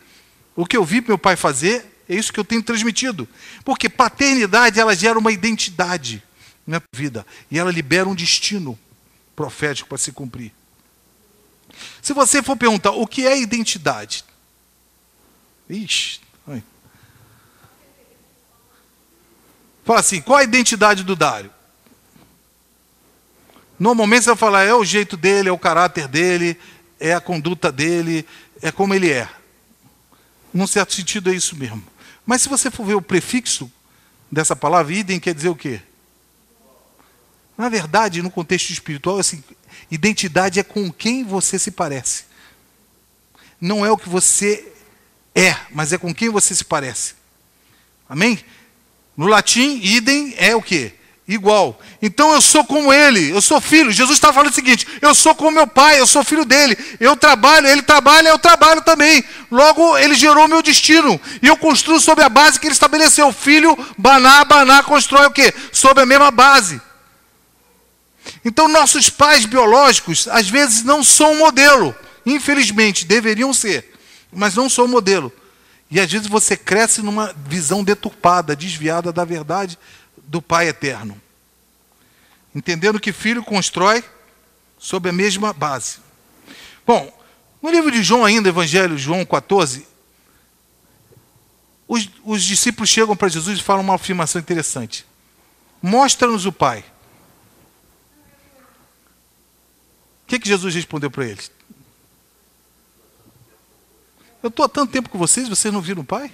O 0.55 0.65
que 0.65 0.77
eu 0.77 0.85
vi 0.85 1.01
meu 1.01 1.17
pai 1.17 1.35
fazer, 1.35 1.85
é 2.07 2.15
isso 2.15 2.31
que 2.31 2.39
eu 2.39 2.45
tenho 2.45 2.63
transmitido. 2.63 3.27
Porque 3.65 3.89
paternidade, 3.89 4.79
ela 4.79 4.95
gera 4.95 5.19
uma 5.19 5.31
identidade 5.31 6.23
na 6.65 6.81
vida. 6.95 7.25
E 7.51 7.59
ela 7.59 7.69
libera 7.69 8.07
um 8.07 8.15
destino 8.15 8.79
profético 9.35 9.89
para 9.89 9.97
se 9.97 10.13
cumprir. 10.13 10.53
Se 12.01 12.13
você 12.13 12.41
for 12.41 12.55
perguntar 12.55 12.91
o 12.91 13.05
que 13.05 13.27
é 13.27 13.37
identidade, 13.37 14.23
ixi, 15.69 16.20
Fala 19.83 19.99
assim, 19.99 20.21
qual 20.21 20.39
a 20.39 20.43
identidade 20.43 21.03
do 21.03 21.15
Dário? 21.15 21.51
Normalmente 23.79 24.23
você 24.23 24.29
vai 24.29 24.37
falar, 24.37 24.63
é 24.63 24.73
o 24.73 24.85
jeito 24.85 25.17
dele, 25.17 25.49
é 25.49 25.51
o 25.51 25.57
caráter 25.57 26.07
dele, 26.07 26.59
é 26.99 27.13
a 27.13 27.21
conduta 27.21 27.71
dele, 27.71 28.27
é 28.61 28.71
como 28.71 28.93
ele 28.93 29.09
é. 29.09 29.27
Num 30.53 30.67
certo 30.67 30.93
sentido 30.93 31.31
é 31.31 31.33
isso 31.33 31.55
mesmo. 31.55 31.83
Mas 32.25 32.43
se 32.43 32.49
você 32.49 32.69
for 32.69 32.85
ver 32.85 32.93
o 32.93 33.01
prefixo 33.01 33.71
dessa 34.31 34.55
palavra, 34.55 34.93
idem 34.93 35.19
quer 35.19 35.33
dizer 35.33 35.49
o 35.49 35.55
quê? 35.55 35.81
Na 37.57 37.69
verdade, 37.69 38.21
no 38.21 38.29
contexto 38.29 38.69
espiritual, 38.69 39.17
assim, 39.17 39.43
identidade 39.89 40.59
é 40.59 40.63
com 40.63 40.91
quem 40.91 41.23
você 41.23 41.57
se 41.57 41.71
parece. 41.71 42.25
Não 43.59 43.85
é 43.85 43.91
o 43.91 43.97
que 43.97 44.09
você 44.09 44.71
é, 45.33 45.55
mas 45.71 45.91
é 45.91 45.97
com 45.97 46.13
quem 46.13 46.29
você 46.29 46.53
se 46.53 46.65
parece. 46.65 47.15
Amém? 48.07 48.43
No 49.15 49.27
latim, 49.27 49.79
idem 49.83 50.33
é 50.37 50.55
o 50.55 50.61
quê? 50.61 50.93
Igual. 51.27 51.79
Então 52.01 52.33
eu 52.33 52.41
sou 52.41 52.65
como 52.65 52.91
ele, 52.91 53.29
eu 53.29 53.41
sou 53.41 53.61
filho. 53.61 53.91
Jesus 53.91 54.17
está 54.17 54.33
falando 54.33 54.51
o 54.51 54.53
seguinte: 54.53 54.85
eu 55.01 55.15
sou 55.15 55.33
como 55.33 55.51
meu 55.51 55.67
pai, 55.67 55.99
eu 55.99 56.07
sou 56.07 56.23
filho 56.23 56.43
dele. 56.43 56.77
Eu 56.99 57.15
trabalho, 57.15 57.67
ele 57.67 57.81
trabalha, 57.81 58.29
eu 58.29 58.39
trabalho 58.39 58.81
também. 58.81 59.23
Logo, 59.49 59.97
ele 59.97 60.13
gerou 60.13 60.47
meu 60.47 60.61
destino. 60.61 61.19
E 61.41 61.47
eu 61.47 61.55
construo 61.55 61.99
sobre 61.99 62.23
a 62.23 62.29
base 62.29 62.59
que 62.59 62.67
ele 62.67 62.73
estabeleceu. 62.73 63.31
Filho, 63.31 63.77
baná, 63.97 64.43
baná, 64.43 64.83
constrói 64.83 65.27
o 65.27 65.31
quê? 65.31 65.53
Sobre 65.71 66.03
a 66.03 66.05
mesma 66.05 66.31
base. 66.31 66.81
Então, 68.43 68.67
nossos 68.67 69.09
pais 69.09 69.45
biológicos, 69.45 70.27
às 70.27 70.49
vezes, 70.49 70.83
não 70.83 71.03
são 71.03 71.35
modelo. 71.35 71.95
Infelizmente, 72.25 73.05
deveriam 73.05 73.53
ser, 73.53 73.93
mas 74.31 74.55
não 74.55 74.69
são 74.69 74.87
modelo. 74.87 75.31
E 75.91 75.99
às 75.99 76.09
vezes 76.09 76.27
você 76.27 76.55
cresce 76.55 77.01
numa 77.01 77.33
visão 77.33 77.83
deturpada, 77.83 78.55
desviada 78.55 79.11
da 79.11 79.25
verdade 79.25 79.77
do 80.23 80.41
Pai 80.41 80.69
eterno. 80.69 81.21
Entendendo 82.55 82.99
que 82.99 83.11
filho 83.11 83.43
constrói 83.43 84.01
sob 84.79 85.09
a 85.09 85.13
mesma 85.13 85.51
base. 85.51 85.99
Bom, 86.87 87.11
no 87.61 87.69
livro 87.69 87.91
de 87.91 88.01
João, 88.01 88.23
ainda, 88.23 88.47
Evangelho, 88.47 88.97
João 88.97 89.25
14, 89.25 89.85
os, 91.85 92.09
os 92.23 92.41
discípulos 92.41 92.89
chegam 92.89 93.15
para 93.15 93.27
Jesus 93.27 93.59
e 93.59 93.63
falam 93.63 93.83
uma 93.83 93.95
afirmação 93.95 94.39
interessante: 94.39 95.05
Mostra-nos 95.81 96.45
o 96.45 96.53
Pai. 96.53 96.85
O 100.23 100.27
que, 100.27 100.39
que 100.39 100.47
Jesus 100.47 100.73
respondeu 100.73 101.11
para 101.11 101.25
eles? 101.25 101.51
Eu 104.43 104.49
estou 104.49 104.65
há 104.65 104.69
tanto 104.69 104.91
tempo 104.91 105.09
com 105.09 105.17
vocês, 105.17 105.47
vocês 105.47 105.73
não 105.73 105.81
viram 105.81 106.01
o 106.01 106.05
pai? 106.05 106.31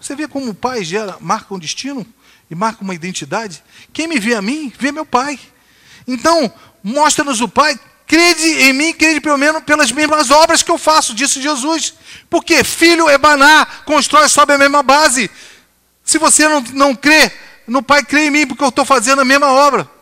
Você 0.00 0.14
vê 0.14 0.26
como 0.26 0.50
o 0.50 0.54
pai 0.54 0.84
gera, 0.84 1.16
marca 1.20 1.54
um 1.54 1.58
destino 1.58 2.06
e 2.50 2.54
marca 2.54 2.82
uma 2.82 2.94
identidade? 2.94 3.62
Quem 3.92 4.06
me 4.06 4.18
vê 4.18 4.34
a 4.34 4.42
mim, 4.42 4.72
vê 4.76 4.90
meu 4.90 5.06
pai. 5.06 5.38
Então, 6.06 6.52
mostra-nos 6.82 7.40
o 7.40 7.48
pai, 7.48 7.78
crede 8.06 8.44
em 8.62 8.72
mim, 8.72 8.92
crede 8.92 9.20
pelo 9.20 9.38
menos 9.38 9.62
pelas 9.62 9.90
mesmas 9.92 10.30
obras 10.30 10.62
que 10.62 10.70
eu 10.70 10.78
faço, 10.78 11.14
disse 11.14 11.40
Jesus. 11.40 11.94
Porque 12.28 12.62
filho 12.64 13.08
é 13.08 13.16
baná, 13.16 13.66
constrói 13.84 14.28
sob 14.28 14.52
a 14.52 14.58
mesma 14.58 14.82
base. 14.82 15.30
Se 16.04 16.18
você 16.18 16.48
não, 16.48 16.60
não 16.72 16.94
crê 16.94 17.32
no 17.66 17.82
pai, 17.82 18.04
crê 18.04 18.26
em 18.26 18.30
mim, 18.30 18.46
porque 18.46 18.62
eu 18.62 18.68
estou 18.68 18.84
fazendo 18.84 19.22
a 19.22 19.24
mesma 19.24 19.52
obra. 19.52 19.95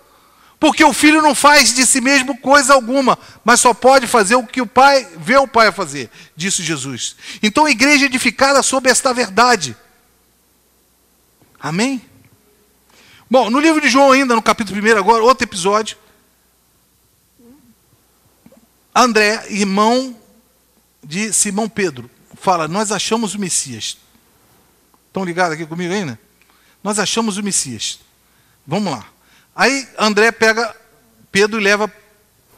Porque 0.65 0.83
o 0.83 0.95
filho 0.95 1.21
não 1.21 1.35
faz 1.35 1.75
de 1.75 1.85
si 1.85 2.01
mesmo 2.01 2.39
coisa 2.39 2.73
alguma, 2.73 3.19
mas 3.45 3.61
só 3.61 3.75
pode 3.75 4.07
fazer 4.07 4.35
o 4.35 4.47
que 4.47 4.63
o 4.63 4.67
pai 4.67 5.07
vê 5.19 5.37
o 5.37 5.47
pai 5.47 5.71
fazer, 5.71 6.09
disse 6.35 6.63
Jesus. 6.63 7.17
Então 7.43 7.67
a 7.67 7.71
igreja 7.71 8.07
é 8.07 8.07
edificada 8.07 8.63
sobre 8.63 8.91
esta 8.91 9.13
verdade. 9.13 9.77
Amém? 11.61 12.01
Bom, 13.31 13.51
no 13.51 13.61
livro 13.61 13.79
de 13.79 13.91
João, 13.91 14.11
ainda, 14.11 14.35
no 14.35 14.41
capítulo 14.41 14.81
1, 14.81 14.97
agora, 14.97 15.23
outro 15.23 15.45
episódio. 15.45 15.99
André, 18.95 19.45
irmão 19.51 20.19
de 21.03 21.31
Simão 21.35 21.69
Pedro, 21.69 22.11
fala: 22.41 22.67
Nós 22.67 22.91
achamos 22.91 23.35
o 23.35 23.39
Messias. 23.39 23.99
Estão 25.09 25.27
ligados 25.27 25.53
aqui 25.53 25.67
comigo 25.67 25.93
ainda? 25.93 26.19
Nós 26.83 26.99
achamos 26.99 27.37
o 27.37 27.43
Messias. 27.43 28.01
Vamos 28.67 28.91
lá. 28.91 29.14
Aí 29.55 29.89
André 29.99 30.33
pega 30.33 30.75
Pedro 31.31 31.61
e 31.61 31.65
leva 31.65 31.93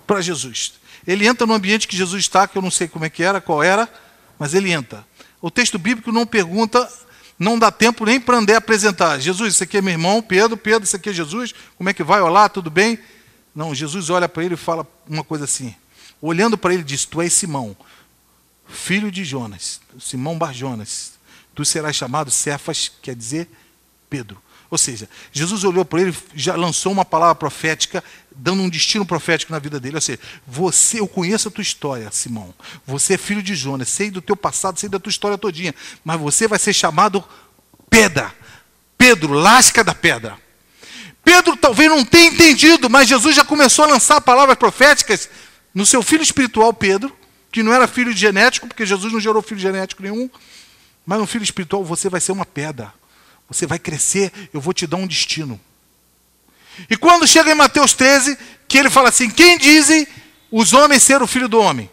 para 0.06 0.20
Jesus. 0.20 0.74
Ele 1.06 1.26
entra 1.26 1.46
no 1.46 1.54
ambiente 1.54 1.86
que 1.86 1.96
Jesus 1.96 2.22
está, 2.22 2.48
que 2.48 2.56
eu 2.56 2.62
não 2.62 2.70
sei 2.70 2.88
como 2.88 3.04
é 3.04 3.10
que 3.10 3.22
era, 3.22 3.40
qual 3.40 3.62
era, 3.62 3.88
mas 4.38 4.54
ele 4.54 4.72
entra. 4.72 5.04
O 5.40 5.50
texto 5.50 5.78
bíblico 5.78 6.10
não 6.10 6.26
pergunta, 6.26 6.90
não 7.38 7.58
dá 7.58 7.70
tempo 7.70 8.04
nem 8.04 8.20
para 8.20 8.38
André 8.38 8.56
apresentar. 8.56 9.18
Jesus, 9.20 9.54
isso 9.54 9.62
aqui 9.62 9.76
é 9.78 9.82
meu 9.82 9.92
irmão, 9.92 10.22
Pedro, 10.22 10.56
Pedro, 10.56 10.84
isso 10.84 10.96
aqui 10.96 11.10
é 11.10 11.12
Jesus, 11.12 11.54
como 11.76 11.88
é 11.88 11.94
que 11.94 12.02
vai? 12.02 12.20
Olá, 12.20 12.48
tudo 12.48 12.70
bem? 12.70 12.98
Não, 13.54 13.74
Jesus 13.74 14.10
olha 14.10 14.28
para 14.28 14.44
ele 14.44 14.54
e 14.54 14.58
fala 14.58 14.86
uma 15.08 15.22
coisa 15.24 15.44
assim: 15.44 15.74
olhando 16.20 16.58
para 16.58 16.74
ele, 16.74 16.82
disse: 16.82 17.06
Tu 17.06 17.22
és 17.22 17.32
Simão, 17.32 17.76
filho 18.68 19.10
de 19.10 19.24
Jonas, 19.24 19.80
Simão 20.00 20.36
Barjonas. 20.36 21.14
Tu 21.54 21.64
serás 21.64 21.96
chamado 21.96 22.30
Cefas, 22.30 22.92
quer 23.00 23.14
dizer 23.14 23.48
Pedro. 24.10 24.42
Ou 24.70 24.76
seja, 24.76 25.08
Jesus 25.32 25.64
olhou 25.64 25.84
para 25.84 26.00
ele, 26.00 26.16
já 26.34 26.56
lançou 26.56 26.90
uma 26.92 27.04
palavra 27.04 27.34
profética, 27.34 28.02
dando 28.34 28.62
um 28.62 28.68
destino 28.68 29.06
profético 29.06 29.52
na 29.52 29.58
vida 29.58 29.78
dele. 29.78 29.96
Ou 29.96 30.00
seja, 30.00 30.18
você, 30.46 31.00
eu 31.00 31.06
conheço 31.06 31.48
a 31.48 31.50
tua 31.50 31.62
história, 31.62 32.10
Simão. 32.10 32.52
Você 32.86 33.14
é 33.14 33.18
filho 33.18 33.42
de 33.42 33.54
Jonas, 33.54 33.88
sei 33.88 34.10
do 34.10 34.20
teu 34.20 34.36
passado, 34.36 34.78
sei 34.78 34.88
da 34.88 34.98
tua 34.98 35.10
história 35.10 35.38
todinha. 35.38 35.74
Mas 36.04 36.20
você 36.20 36.48
vai 36.48 36.58
ser 36.58 36.72
chamado 36.72 37.24
Pedra. 37.88 38.34
Pedro, 38.98 39.32
lasca 39.34 39.84
da 39.84 39.94
pedra. 39.94 40.38
Pedro 41.22 41.56
talvez 41.56 41.90
não 41.90 42.04
tenha 42.04 42.28
entendido, 42.28 42.88
mas 42.88 43.08
Jesus 43.08 43.34
já 43.34 43.44
começou 43.44 43.84
a 43.84 43.88
lançar 43.88 44.20
palavras 44.20 44.56
proféticas 44.56 45.28
no 45.74 45.84
seu 45.84 46.02
filho 46.02 46.22
espiritual, 46.22 46.72
Pedro, 46.72 47.14
que 47.50 47.62
não 47.62 47.72
era 47.72 47.86
filho 47.86 48.12
genético, 48.12 48.66
porque 48.66 48.86
Jesus 48.86 49.12
não 49.12 49.20
gerou 49.20 49.42
filho 49.42 49.60
genético 49.60 50.02
nenhum, 50.02 50.30
mas 51.04 51.18
no 51.18 51.26
filho 51.26 51.42
espiritual 51.42 51.84
você 51.84 52.08
vai 52.08 52.20
ser 52.20 52.32
uma 52.32 52.46
pedra. 52.46 52.92
Você 53.48 53.66
vai 53.66 53.78
crescer, 53.78 54.32
eu 54.52 54.60
vou 54.60 54.72
te 54.72 54.86
dar 54.86 54.96
um 54.96 55.06
destino. 55.06 55.60
E 56.90 56.96
quando 56.96 57.26
chega 57.26 57.50
em 57.50 57.54
Mateus 57.54 57.92
13, 57.92 58.36
que 58.68 58.78
ele 58.78 58.90
fala 58.90 59.08
assim: 59.08 59.30
Quem 59.30 59.56
dizem 59.56 60.06
os 60.50 60.72
homens 60.72 61.02
ser 61.02 61.22
o 61.22 61.26
filho 61.26 61.48
do 61.48 61.58
homem? 61.58 61.90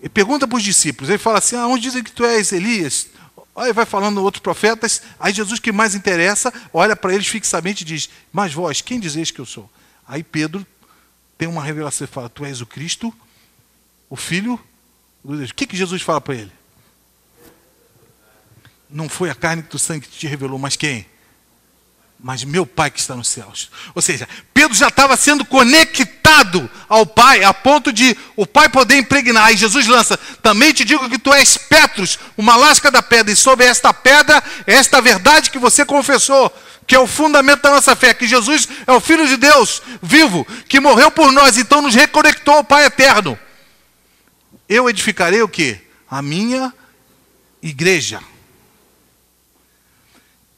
Ele 0.00 0.08
pergunta 0.08 0.46
para 0.46 0.56
os 0.56 0.62
discípulos, 0.62 1.08
ele 1.08 1.18
fala 1.18 1.38
assim: 1.38 1.56
ah, 1.56 1.66
Onde 1.66 1.82
dizem 1.82 2.02
que 2.02 2.12
tu 2.12 2.24
és 2.24 2.52
Elias? 2.52 3.08
Aí 3.56 3.72
vai 3.72 3.86
falando 3.86 4.22
outros 4.22 4.42
profetas, 4.42 5.00
aí 5.18 5.32
Jesus, 5.32 5.60
que 5.60 5.70
mais 5.70 5.94
interessa, 5.94 6.52
olha 6.72 6.96
para 6.96 7.14
eles 7.14 7.26
fixamente 7.26 7.82
e 7.82 7.84
diz: 7.84 8.10
Mas 8.32 8.52
vós, 8.52 8.80
quem 8.80 8.98
dizeis 8.98 9.30
que 9.30 9.40
eu 9.40 9.46
sou? 9.46 9.70
Aí 10.06 10.22
Pedro 10.22 10.66
tem 11.38 11.46
uma 11.46 11.62
revelação 11.62 12.04
e 12.04 12.08
fala: 12.08 12.28
Tu 12.28 12.44
és 12.44 12.60
o 12.60 12.66
Cristo, 12.66 13.14
o 14.10 14.16
Filho 14.16 14.58
do 15.22 15.36
Deus. 15.36 15.50
O 15.50 15.54
que, 15.54 15.66
que 15.66 15.76
Jesus 15.76 16.02
fala 16.02 16.20
para 16.20 16.34
ele? 16.34 16.52
Não 18.94 19.08
foi 19.08 19.28
a 19.28 19.34
carne 19.34 19.62
que 19.62 19.76
o 19.76 19.78
sangue 19.78 20.08
te 20.08 20.26
revelou, 20.26 20.58
mas 20.58 20.76
quem? 20.76 21.06
mas 22.24 22.42
meu 22.42 22.64
Pai 22.64 22.90
que 22.90 22.98
está 22.98 23.14
nos 23.14 23.28
céus. 23.28 23.70
Ou 23.94 24.00
seja, 24.00 24.26
Pedro 24.54 24.74
já 24.74 24.88
estava 24.88 25.14
sendo 25.14 25.44
conectado 25.44 26.70
ao 26.88 27.04
Pai, 27.04 27.44
a 27.44 27.52
ponto 27.52 27.92
de 27.92 28.16
o 28.34 28.46
Pai 28.46 28.66
poder 28.70 28.96
impregnar. 28.96 29.52
E 29.52 29.58
Jesus 29.58 29.86
lança: 29.86 30.16
Também 30.42 30.72
te 30.72 30.86
digo 30.86 31.10
que 31.10 31.18
tu 31.18 31.34
és 31.34 31.58
Petros, 31.58 32.18
uma 32.34 32.56
lasca 32.56 32.90
da 32.90 33.02
pedra, 33.02 33.30
e 33.30 33.36
sobre 33.36 33.66
esta 33.66 33.92
pedra, 33.92 34.42
esta 34.66 35.02
verdade 35.02 35.50
que 35.50 35.58
você 35.58 35.84
confessou, 35.84 36.50
que 36.86 36.94
é 36.94 36.98
o 36.98 37.06
fundamento 37.06 37.60
da 37.60 37.72
nossa 37.72 37.94
fé, 37.94 38.14
que 38.14 38.26
Jesus 38.26 38.66
é 38.86 38.92
o 38.92 39.00
Filho 39.00 39.28
de 39.28 39.36
Deus 39.36 39.82
vivo, 40.02 40.46
que 40.66 40.80
morreu 40.80 41.10
por 41.10 41.30
nós, 41.30 41.58
então 41.58 41.82
nos 41.82 41.94
reconectou 41.94 42.54
ao 42.54 42.64
Pai 42.64 42.86
eterno. 42.86 43.38
Eu 44.66 44.88
edificarei 44.88 45.42
o 45.42 45.48
que? 45.48 45.78
A 46.10 46.22
minha 46.22 46.72
igreja. 47.62 48.18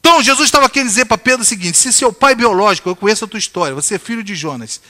Então, 0.09 0.23
Jesus 0.23 0.47
estava 0.47 0.71
querendo 0.71 0.89
dizer 0.89 1.05
para 1.05 1.19
Pedro 1.19 1.43
o 1.43 1.45
seguinte: 1.45 1.77
se 1.77 1.93
seu 1.93 2.13
pai 2.13 2.37
biológico, 2.37 2.89
eu 2.89 2.95
conheço 2.95 3.25
a 3.25 3.29
tua 3.29 3.41
história, 3.41 3.75
você 3.75 3.97
é 3.97 3.99
filho 3.99 4.23
de 4.23 4.37
Jonas, 4.37 4.81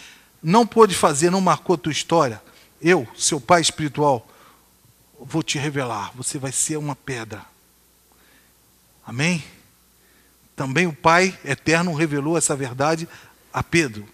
não 0.43 0.67
pôde 0.67 0.95
fazer, 0.95 1.31
não 1.31 1.41
marcou 1.41 1.73
a 1.73 1.79
tua 1.79 1.91
história, 1.91 2.43
eu, 2.83 3.09
seu 3.17 3.41
pai 3.41 3.63
espiritual, 3.63 4.29
vou 5.19 5.43
te 5.43 5.57
revelar, 5.57 6.13
você 6.15 6.39
vai 6.39 6.53
ser 6.53 6.77
uma 6.77 6.95
pedra. 6.95 7.43
Amém? 9.07 9.43
Também 10.55 10.87
o 10.87 10.93
Pai 10.93 11.37
eterno 11.47 11.95
revelou 11.95 12.37
essa 12.37 12.55
verdade 12.55 13.09
a 13.51 13.63
Pedro. 13.63 14.07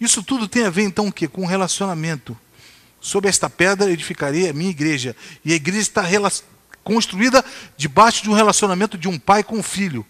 Isso 0.00 0.22
tudo 0.22 0.46
tem 0.46 0.62
a 0.66 0.70
ver 0.70 0.82
então 0.82 1.08
o 1.08 1.12
quê? 1.12 1.26
Com 1.26 1.42
um 1.42 1.46
relacionamento. 1.46 2.38
Sobre 3.00 3.28
esta 3.28 3.50
pedra 3.50 3.90
edificarei 3.90 4.48
a 4.48 4.52
minha 4.52 4.70
igreja. 4.70 5.16
E 5.44 5.52
a 5.52 5.56
igreja 5.56 5.80
está 5.80 6.04
construída 6.84 7.44
debaixo 7.76 8.22
de 8.22 8.30
um 8.30 8.34
relacionamento 8.34 8.96
de 8.96 9.08
um 9.08 9.18
pai 9.18 9.42
com 9.42 9.58
um 9.58 9.62
filho. 9.62 10.06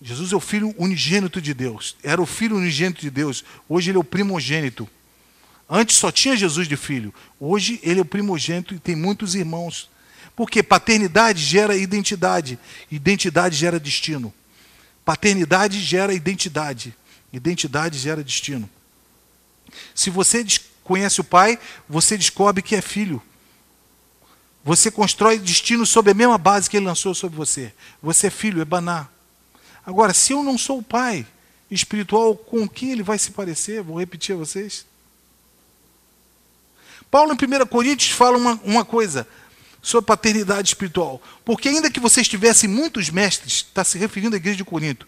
Jesus 0.00 0.32
é 0.32 0.36
o 0.36 0.40
filho 0.40 0.74
unigênito 0.78 1.40
de 1.40 1.54
Deus. 1.54 1.96
Era 2.02 2.20
o 2.20 2.26
filho 2.26 2.56
unigênito 2.56 3.00
de 3.00 3.10
Deus. 3.10 3.44
Hoje 3.68 3.90
ele 3.90 3.98
é 3.98 4.00
o 4.00 4.04
primogênito. 4.04 4.88
Antes 5.68 5.96
só 5.96 6.12
tinha 6.12 6.36
Jesus 6.36 6.68
de 6.68 6.76
filho. 6.76 7.12
Hoje 7.40 7.80
ele 7.82 8.00
é 8.00 8.02
o 8.02 8.06
primogênito 8.06 8.74
e 8.74 8.78
tem 8.78 8.94
muitos 8.94 9.34
irmãos. 9.34 9.90
Porque 10.36 10.62
paternidade 10.62 11.42
gera 11.42 11.76
identidade. 11.76 12.58
Identidade 12.90 13.56
gera 13.56 13.80
destino. 13.80 14.32
Paternidade 15.04 15.80
gera 15.80 16.12
identidade. 16.12 16.94
Identidade 17.32 17.98
gera 17.98 18.22
destino. 18.22 18.68
Se 19.94 20.10
você 20.10 20.44
conhece 20.84 21.20
o 21.20 21.24
pai, 21.24 21.58
você 21.88 22.16
descobre 22.16 22.62
que 22.62 22.76
é 22.76 22.82
filho. 22.82 23.20
Você 24.62 24.90
constrói 24.90 25.38
destino 25.38 25.86
sobre 25.86 26.10
a 26.12 26.14
mesma 26.14 26.36
base 26.36 26.68
que 26.68 26.76
ele 26.76 26.86
lançou 26.86 27.14
sobre 27.14 27.36
você. 27.36 27.72
Você 28.02 28.26
é 28.26 28.30
filho, 28.30 28.60
é 28.60 28.64
baná. 28.64 29.08
Agora, 29.86 30.12
se 30.12 30.32
eu 30.32 30.42
não 30.42 30.58
sou 30.58 30.78
o 30.78 30.82
pai 30.82 31.24
espiritual, 31.70 32.36
com 32.36 32.68
que 32.68 32.90
ele 32.90 33.04
vai 33.04 33.18
se 33.18 33.30
parecer? 33.30 33.82
Vou 33.82 34.00
repetir 34.00 34.34
a 34.34 34.38
vocês. 34.38 34.84
Paulo, 37.08 37.32
em 37.32 37.62
1 37.62 37.66
Coríntios, 37.66 38.10
fala 38.10 38.36
uma, 38.36 38.60
uma 38.64 38.84
coisa 38.84 39.26
sobre 39.80 40.06
paternidade 40.06 40.68
espiritual. 40.68 41.22
Porque, 41.44 41.68
ainda 41.68 41.88
que 41.88 42.00
vocês 42.00 42.26
tivessem 42.26 42.68
muitos 42.68 43.08
mestres, 43.10 43.54
está 43.54 43.84
se 43.84 43.96
referindo 43.96 44.34
à 44.34 44.38
igreja 44.38 44.56
de 44.56 44.64
Corinto, 44.64 45.06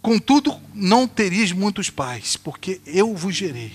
contudo, 0.00 0.58
não 0.72 1.06
terias 1.06 1.52
muitos 1.52 1.90
pais, 1.90 2.36
porque 2.36 2.80
eu 2.86 3.14
vos 3.14 3.34
gerei. 3.34 3.74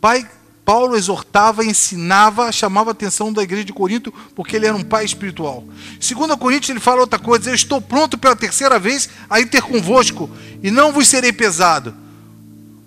Pai 0.00 0.26
Paulo 0.64 0.96
exortava, 0.96 1.64
ensinava, 1.64 2.50
chamava 2.50 2.90
a 2.90 2.92
atenção 2.92 3.32
da 3.32 3.42
igreja 3.42 3.64
de 3.64 3.72
Corinto, 3.72 4.12
porque 4.34 4.56
ele 4.56 4.66
era 4.66 4.76
um 4.76 4.82
pai 4.82 5.04
espiritual. 5.04 5.62
Segundo 6.00 6.36
Coríntios, 6.38 6.70
ele 6.70 6.80
fala 6.80 7.02
outra 7.02 7.18
coisa: 7.18 7.50
Eu 7.50 7.54
estou 7.54 7.80
pronto 7.80 8.16
pela 8.16 8.34
terceira 8.34 8.78
vez 8.78 9.08
a 9.28 9.40
ir 9.40 9.46
ter 9.46 9.60
convosco, 9.60 10.30
e 10.62 10.70
não 10.70 10.92
vos 10.92 11.06
serei 11.06 11.32
pesado, 11.32 11.94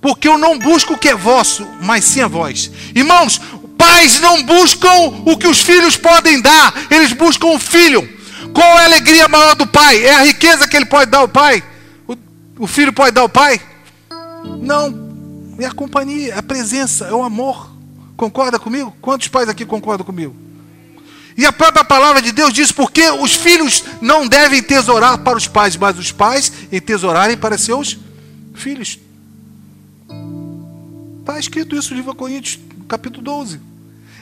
porque 0.01 0.27
eu 0.27 0.37
não 0.37 0.57
busco 0.57 0.93
o 0.93 0.97
que 0.97 1.09
é 1.09 1.15
vosso, 1.15 1.67
mas 1.81 2.03
sim 2.03 2.21
a 2.21 2.27
vós. 2.27 2.71
Irmãos, 2.95 3.39
pais 3.77 4.19
não 4.19 4.41
buscam 4.43 5.23
o 5.25 5.37
que 5.37 5.47
os 5.47 5.61
filhos 5.61 5.95
podem 5.95 6.41
dar, 6.41 6.73
eles 6.89 7.13
buscam 7.13 7.47
o 7.47 7.59
filho. 7.59 8.17
Qual 8.53 8.79
é 8.79 8.81
a 8.81 8.85
alegria 8.85 9.27
maior 9.27 9.55
do 9.55 9.67
pai? 9.67 10.03
É 10.03 10.15
a 10.15 10.23
riqueza 10.23 10.67
que 10.67 10.75
ele 10.75 10.85
pode 10.85 11.11
dar 11.11 11.19
ao 11.19 11.27
pai? 11.27 11.63
O, 12.07 12.17
o 12.59 12.67
filho 12.67 12.91
pode 12.91 13.11
dar 13.11 13.21
ao 13.21 13.29
pai? 13.29 13.61
Não, 14.59 15.06
é 15.57 15.65
a 15.65 15.71
companhia, 15.71 16.37
a 16.37 16.43
presença, 16.43 17.05
é 17.05 17.13
o 17.13 17.23
amor. 17.23 17.71
Concorda 18.15 18.59
comigo? 18.59 18.95
Quantos 19.01 19.27
pais 19.27 19.49
aqui 19.49 19.65
concordam 19.65 20.05
comigo? 20.05 20.35
E 21.37 21.45
a 21.45 21.53
própria 21.53 21.83
palavra 21.85 22.19
de 22.19 22.31
Deus 22.31 22.51
diz 22.51 22.71
porque 22.71 23.09
os 23.11 23.35
filhos 23.35 23.83
não 24.01 24.27
devem 24.27 24.61
tesourar 24.61 25.19
para 25.19 25.37
os 25.37 25.47
pais, 25.47 25.77
mas 25.77 25.97
os 25.97 26.11
pais 26.11 26.51
tesourarem 26.83 27.37
para 27.37 27.57
seus 27.57 27.97
filhos. 28.55 28.99
Está 31.19 31.37
escrito 31.37 31.75
isso 31.75 31.91
no 31.91 31.97
livro 31.97 32.11
de 32.13 32.17
Coríntios, 32.17 32.59
capítulo 32.87 33.23
12. 33.23 33.59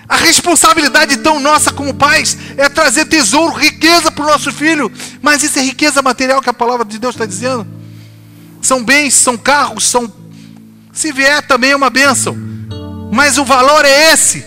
A 0.07 0.17
responsabilidade 0.17 1.15
então 1.15 1.39
nossa 1.39 1.71
como 1.71 1.93
pais 1.93 2.37
é 2.57 2.67
trazer 2.67 3.05
tesouro, 3.05 3.53
riqueza 3.55 4.11
para 4.11 4.23
o 4.23 4.27
nosso 4.27 4.51
filho. 4.51 4.91
Mas 5.21 5.41
isso 5.41 5.57
é 5.57 5.61
riqueza 5.61 6.01
material 6.01 6.41
que 6.41 6.49
a 6.49 6.53
palavra 6.53 6.85
de 6.85 6.99
Deus 6.99 7.15
está 7.15 7.25
dizendo. 7.25 7.65
São 8.61 8.83
bens, 8.83 9.13
são 9.13 9.37
carros, 9.37 9.85
são 9.85 10.11
se 10.95 11.11
vier 11.11 11.45
também 11.45 11.71
é 11.71 11.75
uma 11.75 11.89
bênção. 11.89 12.35
Mas 13.11 13.37
o 13.37 13.43
valor 13.43 13.83
é 13.83 14.13
esse. 14.13 14.45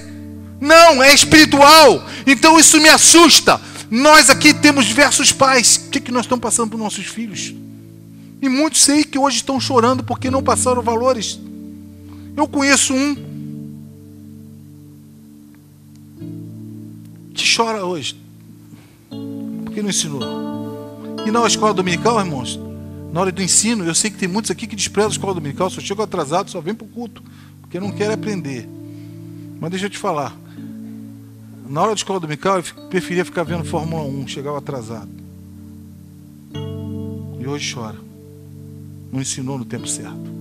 Não, 0.59 1.03
é 1.03 1.15
espiritual. 1.15 2.05
Então 2.27 2.59
isso 2.59 2.81
me 2.81 2.89
assusta. 2.89 3.61
Nós 3.91 4.31
aqui 4.31 4.55
temos 4.55 4.87
diversos 4.87 5.31
pais. 5.31 5.77
O 5.77 5.91
que, 5.91 6.01
que 6.01 6.11
nós 6.11 6.25
estamos 6.25 6.43
passando 6.43 6.71
para 6.71 6.77
os 6.77 6.83
nossos 6.83 7.05
filhos? 7.05 7.55
E 8.41 8.49
muitos 8.49 8.81
sei 8.81 9.05
que 9.05 9.19
hoje 9.19 9.37
estão 9.37 9.61
chorando 9.61 10.03
porque 10.03 10.31
não 10.31 10.43
passaram 10.43 10.83
valores. 10.83 11.39
Eu 12.35 12.49
conheço 12.49 12.95
um 12.95 13.15
que 17.35 17.57
chora 17.57 17.85
hoje 17.85 18.17
porque 19.65 19.83
não 19.83 19.91
ensinou. 19.91 20.23
E 21.27 21.31
na 21.31 21.47
escola 21.47 21.75
dominical, 21.75 22.19
irmãos, 22.19 22.59
na 23.13 23.21
hora 23.21 23.33
do 23.33 23.43
ensino, 23.43 23.85
eu 23.85 23.95
sei 23.95 24.11
que 24.11 24.19
tem 24.19 24.29
muitos 24.29 24.51
aqui 24.51 24.67
que 24.67 24.77
desprezam 24.77 25.11
a 25.11 25.13
escola 25.13 25.35
dominical, 25.35 25.71
só 25.71 25.81
chegam 25.81 26.05
atrasado, 26.05 26.51
só 26.51 26.61
vem 26.61 26.75
para 26.75 26.85
o 26.85 26.89
culto, 26.89 27.23
porque 27.61 27.81
não 27.81 27.91
querem 27.91 28.15
aprender. 28.15 28.69
Mas 29.61 29.71
deixa 29.71 29.87
eu 29.87 29.91
te 29.91 29.99
falar. 29.99 30.37
Na 31.69 31.83
hora 31.83 31.91
da 31.91 31.97
escola 31.97 32.21
dominical, 32.21 32.59
eu 32.59 32.65
preferia 32.89 33.25
ficar 33.25 33.43
vendo 33.43 33.65
Fórmula 33.65 34.03
1, 34.03 34.29
chegava 34.29 34.59
atrasado. 34.59 35.11
E 37.41 37.47
hoje 37.47 37.75
chora. 37.75 37.97
Não 39.13 39.21
ensinou 39.21 39.59
no 39.59 39.65
tempo 39.65 39.89
certo. 39.89 40.39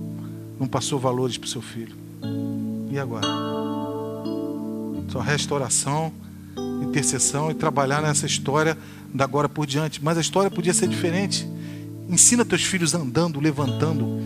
Não 0.60 0.66
passou 0.66 0.98
valores 0.98 1.36
para 1.38 1.46
o 1.46 1.50
seu 1.50 1.62
filho. 1.62 1.96
E 2.90 2.98
agora? 2.98 3.26
Só 5.08 5.20
restauração, 5.20 6.12
intercessão 6.82 7.50
e 7.50 7.54
trabalhar 7.54 8.02
nessa 8.02 8.26
história 8.26 8.76
da 9.12 9.24
agora 9.24 9.48
por 9.48 9.66
diante. 9.66 10.02
Mas 10.02 10.18
a 10.18 10.20
história 10.20 10.50
podia 10.50 10.74
ser 10.74 10.88
diferente. 10.88 11.46
Ensina 12.08 12.44
teus 12.44 12.62
filhos 12.62 12.94
andando, 12.94 13.40
levantando. 13.40 14.22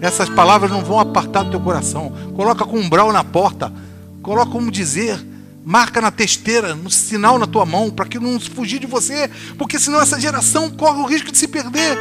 Essas 0.00 0.28
palavras 0.28 0.70
não 0.70 0.84
vão 0.84 0.98
apartar 0.98 1.44
do 1.44 1.50
teu 1.50 1.60
coração. 1.60 2.12
Coloca 2.34 2.64
com 2.64 2.78
umbral 2.78 3.12
na 3.12 3.22
porta. 3.22 3.72
Coloca 4.22 4.50
como 4.50 4.70
dizer. 4.70 5.18
Marca 5.64 5.98
na 5.98 6.10
testeira, 6.10 6.74
no 6.74 6.90
sinal 6.90 7.38
na 7.38 7.46
tua 7.46 7.64
mão, 7.64 7.88
para 7.88 8.04
que 8.04 8.18
não 8.18 8.38
fugir 8.38 8.78
de 8.78 8.86
você, 8.86 9.30
porque 9.56 9.78
senão 9.78 9.98
essa 9.98 10.20
geração 10.20 10.68
corre 10.68 11.00
o 11.00 11.06
risco 11.06 11.32
de 11.32 11.38
se 11.38 11.48
perder. 11.48 11.96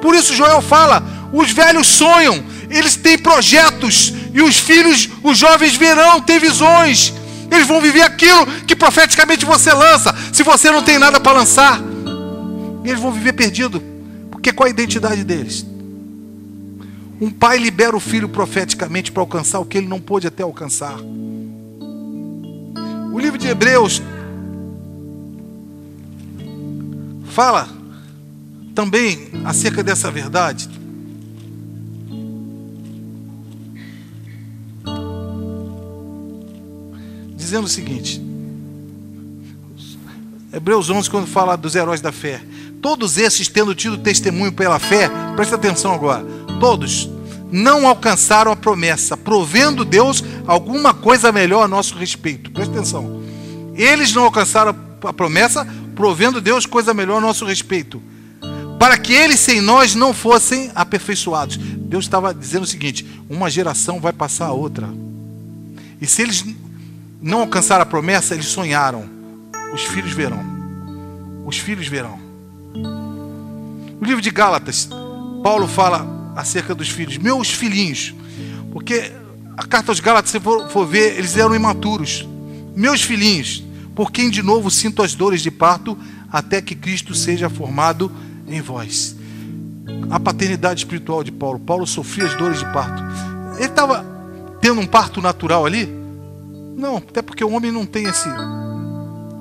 Por 0.00 0.14
isso 0.14 0.36
Joel 0.36 0.62
fala: 0.62 1.02
os 1.32 1.50
velhos 1.50 1.88
sonham, 1.88 2.44
eles 2.70 2.94
têm 2.94 3.18
projetos, 3.18 4.14
e 4.32 4.40
os 4.40 4.58
filhos, 4.58 5.08
os 5.24 5.36
jovens 5.36 5.74
verão, 5.74 6.20
ter 6.20 6.38
visões. 6.38 7.12
Eles 7.50 7.66
vão 7.66 7.80
viver 7.80 8.02
aquilo 8.02 8.46
que 8.66 8.76
profeticamente 8.76 9.44
você 9.44 9.72
lança, 9.72 10.14
se 10.32 10.44
você 10.44 10.70
não 10.70 10.82
tem 10.82 10.96
nada 10.96 11.18
para 11.18 11.38
lançar. 11.38 11.80
Eles 12.84 13.00
vão 13.00 13.10
viver 13.10 13.32
perdido, 13.32 13.82
porque 14.46 14.56
qual 14.56 14.68
a 14.68 14.70
identidade 14.70 15.24
deles? 15.24 15.66
Um 17.20 17.28
pai 17.28 17.58
libera 17.58 17.96
o 17.96 18.00
filho 18.00 18.28
profeticamente 18.28 19.10
para 19.10 19.20
alcançar 19.20 19.58
o 19.58 19.64
que 19.64 19.76
ele 19.76 19.88
não 19.88 20.00
pôde 20.00 20.28
até 20.28 20.44
alcançar. 20.44 21.00
O 23.12 23.18
livro 23.18 23.36
de 23.38 23.48
Hebreus 23.48 24.00
fala 27.24 27.68
também 28.72 29.30
acerca 29.44 29.82
dessa 29.82 30.12
verdade. 30.12 30.68
Dizendo 37.34 37.64
o 37.64 37.68
seguinte: 37.68 38.22
Hebreus 40.52 40.88
11, 40.88 41.10
quando 41.10 41.26
fala 41.26 41.56
dos 41.56 41.74
heróis 41.74 42.00
da 42.00 42.12
fé, 42.12 42.40
todos 42.80 43.18
esses 43.18 43.48
tendo 43.48 43.74
tido 43.74 43.98
testemunho 43.98 44.52
pela 44.52 44.78
fé, 44.78 45.10
presta 45.34 45.56
atenção 45.56 45.92
agora, 45.92 46.24
todos 46.60 47.08
não 47.50 47.86
alcançaram 47.86 48.50
a 48.50 48.56
promessa, 48.56 49.16
provendo 49.16 49.84
Deus 49.84 50.22
alguma 50.46 50.92
coisa 50.92 51.30
melhor 51.30 51.62
a 51.62 51.68
nosso 51.68 51.96
respeito. 51.96 52.50
Presta 52.50 52.74
atenção. 52.74 53.22
Eles 53.74 54.12
não 54.12 54.24
alcançaram 54.24 54.74
a 55.04 55.12
promessa, 55.12 55.66
provendo 55.94 56.40
Deus 56.40 56.66
coisa 56.66 56.92
melhor 56.92 57.18
a 57.18 57.20
nosso 57.20 57.44
respeito. 57.44 58.02
Para 58.78 58.98
que 58.98 59.12
eles 59.12 59.40
sem 59.40 59.60
nós 59.60 59.94
não 59.94 60.12
fossem 60.12 60.70
aperfeiçoados. 60.74 61.56
Deus 61.56 62.04
estava 62.04 62.34
dizendo 62.34 62.64
o 62.64 62.66
seguinte: 62.66 63.06
uma 63.28 63.48
geração 63.48 64.00
vai 64.00 64.12
passar 64.12 64.46
a 64.46 64.52
outra. 64.52 64.88
E 66.00 66.06
se 66.06 66.22
eles 66.22 66.44
não 67.22 67.40
alcançaram 67.40 67.82
a 67.82 67.86
promessa, 67.86 68.34
eles 68.34 68.46
sonharam. 68.46 69.08
Os 69.72 69.82
filhos 69.82 70.12
verão. 70.12 70.44
Os 71.46 71.56
filhos 71.58 71.86
verão. 71.86 72.25
No 74.00 74.06
livro 74.06 74.20
de 74.20 74.30
Gálatas, 74.30 74.88
Paulo 75.42 75.66
fala 75.66 76.32
acerca 76.36 76.74
dos 76.74 76.88
filhos, 76.88 77.16
meus 77.18 77.50
filhinhos, 77.50 78.14
porque 78.72 79.12
a 79.56 79.66
carta 79.66 79.90
aos 79.90 80.00
Gálatas, 80.00 80.30
se 80.30 80.38
for, 80.38 80.68
for 80.68 80.86
ver, 80.86 81.18
eles 81.18 81.36
eram 81.36 81.54
imaturos. 81.54 82.28
Meus 82.74 83.02
filhinhos, 83.02 83.64
por 83.94 84.12
quem 84.12 84.28
de 84.28 84.42
novo 84.42 84.70
sinto 84.70 85.02
as 85.02 85.14
dores 85.14 85.40
de 85.40 85.50
parto, 85.50 85.96
até 86.30 86.60
que 86.60 86.74
Cristo 86.74 87.14
seja 87.14 87.48
formado 87.48 88.12
em 88.46 88.60
vós. 88.60 89.16
A 90.10 90.20
paternidade 90.20 90.80
espiritual 90.80 91.24
de 91.24 91.32
Paulo. 91.32 91.58
Paulo 91.58 91.86
sofria 91.86 92.26
as 92.26 92.34
dores 92.36 92.58
de 92.58 92.66
parto. 92.72 93.02
Ele 93.56 93.64
estava 93.64 94.04
tendo 94.60 94.80
um 94.80 94.86
parto 94.86 95.22
natural 95.22 95.64
ali? 95.64 95.88
Não, 96.76 96.98
até 96.98 97.22
porque 97.22 97.42
o 97.42 97.50
homem 97.52 97.72
não 97.72 97.86
tem 97.86 98.04
esse. 98.04 98.28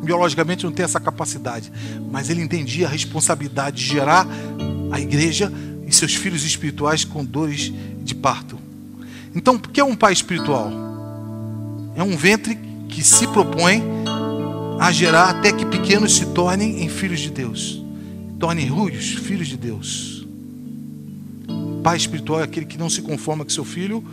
Biologicamente 0.06 0.64
não 0.64 0.72
tem 0.72 0.86
essa 0.86 1.00
capacidade. 1.00 1.72
Mas 2.12 2.30
ele 2.30 2.42
entendia 2.42 2.88
a 2.88 2.90
responsabilidade 2.90 3.78
de 3.78 3.86
gerar 3.86 4.28
a 4.92 5.00
igreja 5.02 5.52
e 5.86 5.92
seus 5.92 6.16
filhos 6.16 6.46
espirituais 6.46 7.04
com 7.04 7.26
dores 7.26 7.74
de 8.04 8.16
parto. 8.16 8.58
Então, 9.34 9.56
o 9.56 9.60
que 9.60 9.82
é 9.82 9.84
um 9.84 9.96
pai 9.96 10.14
espiritual? 10.14 10.72
É 11.96 12.04
um 12.04 12.16
ventre 12.16 12.58
que 12.88 13.04
se 13.04 13.28
propõe 13.28 13.84
a 14.80 14.92
gerar 14.92 15.30
até 15.30 15.52
que 15.52 15.66
pequenos 15.66 16.16
se 16.16 16.26
tornem 16.28 16.84
em 16.84 16.90
filhos 16.90 17.20
de 17.20 17.32
Deus, 17.32 17.84
tornem 18.40 18.68
ruios, 18.68 19.14
filhos 19.14 19.48
de 19.48 19.58
Deus. 19.58 20.26
Pai 21.84 21.98
espiritual 21.98 22.40
é 22.40 22.44
aquele 22.44 22.66
que 22.66 22.78
não 22.78 22.90
se 22.90 23.02
conforma 23.02 23.46
que 23.46 23.54
seu 23.54 23.66
filho 23.66 24.04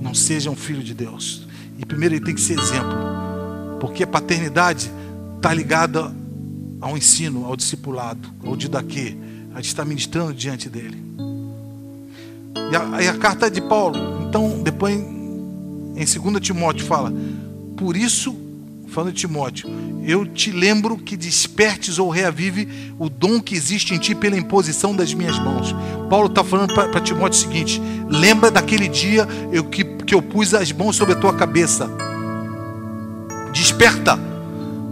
não 0.00 0.14
seja 0.14 0.50
um 0.50 0.56
filho 0.56 0.82
de 0.82 0.94
Deus. 0.94 1.46
E 1.78 1.84
primeiro 1.84 2.14
ele 2.14 2.24
tem 2.24 2.34
que 2.34 2.40
ser 2.40 2.58
exemplo, 2.58 2.98
porque 3.80 4.02
a 4.02 4.06
paternidade 4.06 4.90
está 5.40 5.54
ligada 5.54 6.14
ao 6.82 6.98
ensino, 6.98 7.46
ao 7.46 7.56
discipulado, 7.56 8.28
ao 8.44 8.54
didaquê, 8.54 9.16
a 9.52 9.56
gente 9.56 9.68
está 9.68 9.86
ministrando 9.86 10.34
diante 10.34 10.68
dele. 10.68 11.02
E 12.70 12.76
a, 12.76 13.02
e 13.02 13.08
a 13.08 13.16
carta 13.16 13.50
de 13.50 13.62
Paulo, 13.62 13.96
então, 14.28 14.62
depois 14.62 14.94
em 14.94 15.94
2 15.94 16.40
Timóteo 16.40 16.84
fala: 16.84 17.10
Por 17.74 17.96
isso, 17.96 18.36
falando 18.88 19.14
de 19.14 19.20
Timóteo, 19.20 19.68
eu 20.04 20.26
te 20.26 20.50
lembro 20.50 20.98
que 20.98 21.16
despertes 21.16 21.98
ou 21.98 22.10
reavive 22.10 22.94
o 22.98 23.08
dom 23.08 23.40
que 23.40 23.54
existe 23.54 23.94
em 23.94 23.98
ti 23.98 24.14
pela 24.14 24.36
imposição 24.36 24.94
das 24.94 25.14
minhas 25.14 25.38
mãos. 25.38 25.74
Paulo 26.10 26.26
está 26.26 26.44
falando 26.44 26.74
para 26.74 27.00
Timóteo 27.00 27.38
o 27.38 27.42
seguinte: 27.42 27.80
lembra 28.10 28.50
daquele 28.50 28.88
dia 28.88 29.26
eu, 29.50 29.64
que, 29.64 29.84
que 29.84 30.14
eu 30.14 30.20
pus 30.20 30.52
as 30.52 30.70
mãos 30.70 30.96
sobre 30.96 31.14
a 31.14 31.18
tua 31.18 31.32
cabeça. 31.32 31.90
Desperta 33.54 34.29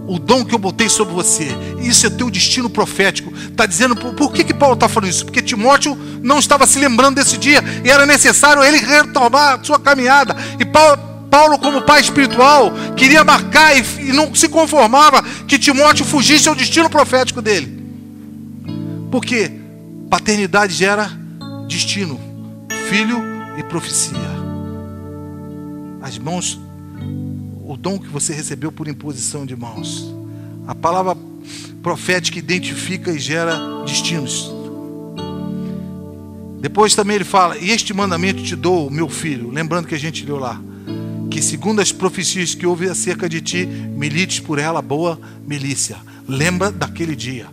o 0.09 0.19
dom 0.19 0.43
que 0.43 0.55
eu 0.55 0.59
botei 0.59 0.89
sobre 0.89 1.13
você. 1.13 1.47
Isso 1.81 2.07
é 2.07 2.11
teu 2.11 2.31
destino 2.31 2.71
profético. 2.71 3.33
Está 3.37 3.67
dizendo, 3.67 3.95
por, 3.95 4.33
que, 4.33 4.43
que 4.43 4.55
Paulo 4.55 4.75
está 4.75 4.89
falando 4.89 5.11
isso? 5.11 5.27
Porque 5.27 5.43
Timóteo 5.43 5.97
não 6.23 6.39
estava 6.39 6.67
se 6.67 6.79
lembrando 6.79 7.17
desse 7.17 7.37
dia 7.37 7.63
e 7.85 7.91
era 7.91 8.07
necessário 8.07 8.65
ele 8.65 8.79
retomar 8.79 9.61
a 9.61 9.63
sua 9.65 9.79
caminhada. 9.79 10.35
E 10.59 10.65
Paulo, 10.65 10.99
Paulo 11.31 11.59
como 11.59 11.83
pai 11.83 12.01
espiritual, 12.01 12.73
queria 12.97 13.23
marcar 13.23 13.77
e, 13.77 14.09
e 14.09 14.13
não 14.13 14.35
se 14.35 14.49
conformava 14.49 15.23
que 15.47 15.59
Timóteo 15.59 16.07
fugisse 16.07 16.49
ao 16.49 16.55
destino 16.55 16.89
profético 16.89 17.43
dele. 17.43 17.79
Porque 19.11 19.53
paternidade 20.09 20.73
gera 20.73 21.11
destino, 21.69 22.19
filho 22.89 23.23
e 23.59 23.63
profecia. 23.63 24.39
As 26.01 26.17
mãos 26.17 26.59
o 27.69 27.77
dom 27.77 27.99
que 27.99 28.09
você 28.09 28.33
recebeu 28.33 28.73
por 28.73 28.89
imposição 28.89 29.45
de 29.45 29.55
mãos. 29.55 30.11
A 30.66 30.75
palavra 30.75 31.14
profética 31.83 32.39
identifica 32.39 33.12
e 33.12 33.19
gera 33.19 33.85
destinos. 33.85 34.51
Depois 36.61 36.95
também 36.95 37.16
ele 37.16 37.25
fala: 37.25 37.59
E 37.59 37.71
este 37.71 37.93
mandamento 37.93 38.43
te 38.43 38.57
dou, 38.57 38.91
meu 38.91 39.07
filho. 39.09 39.51
Lembrando 39.51 39.87
que 39.87 39.95
a 39.95 39.99
gente 39.99 40.25
leu 40.25 40.39
lá. 40.39 40.59
Que 41.31 41.43
segundo 41.43 41.81
as 41.81 41.93
profecias 41.93 42.55
que 42.55 42.66
houve 42.66 42.89
acerca 42.89 43.29
de 43.29 43.43
ti, 43.43 43.66
milites 43.66 44.41
por 44.41 44.59
ela 44.59 44.81
boa 44.81 45.21
milícia. 45.47 45.99
Lembra 46.27 46.73
daquele 46.73 47.14
dia. 47.14 47.49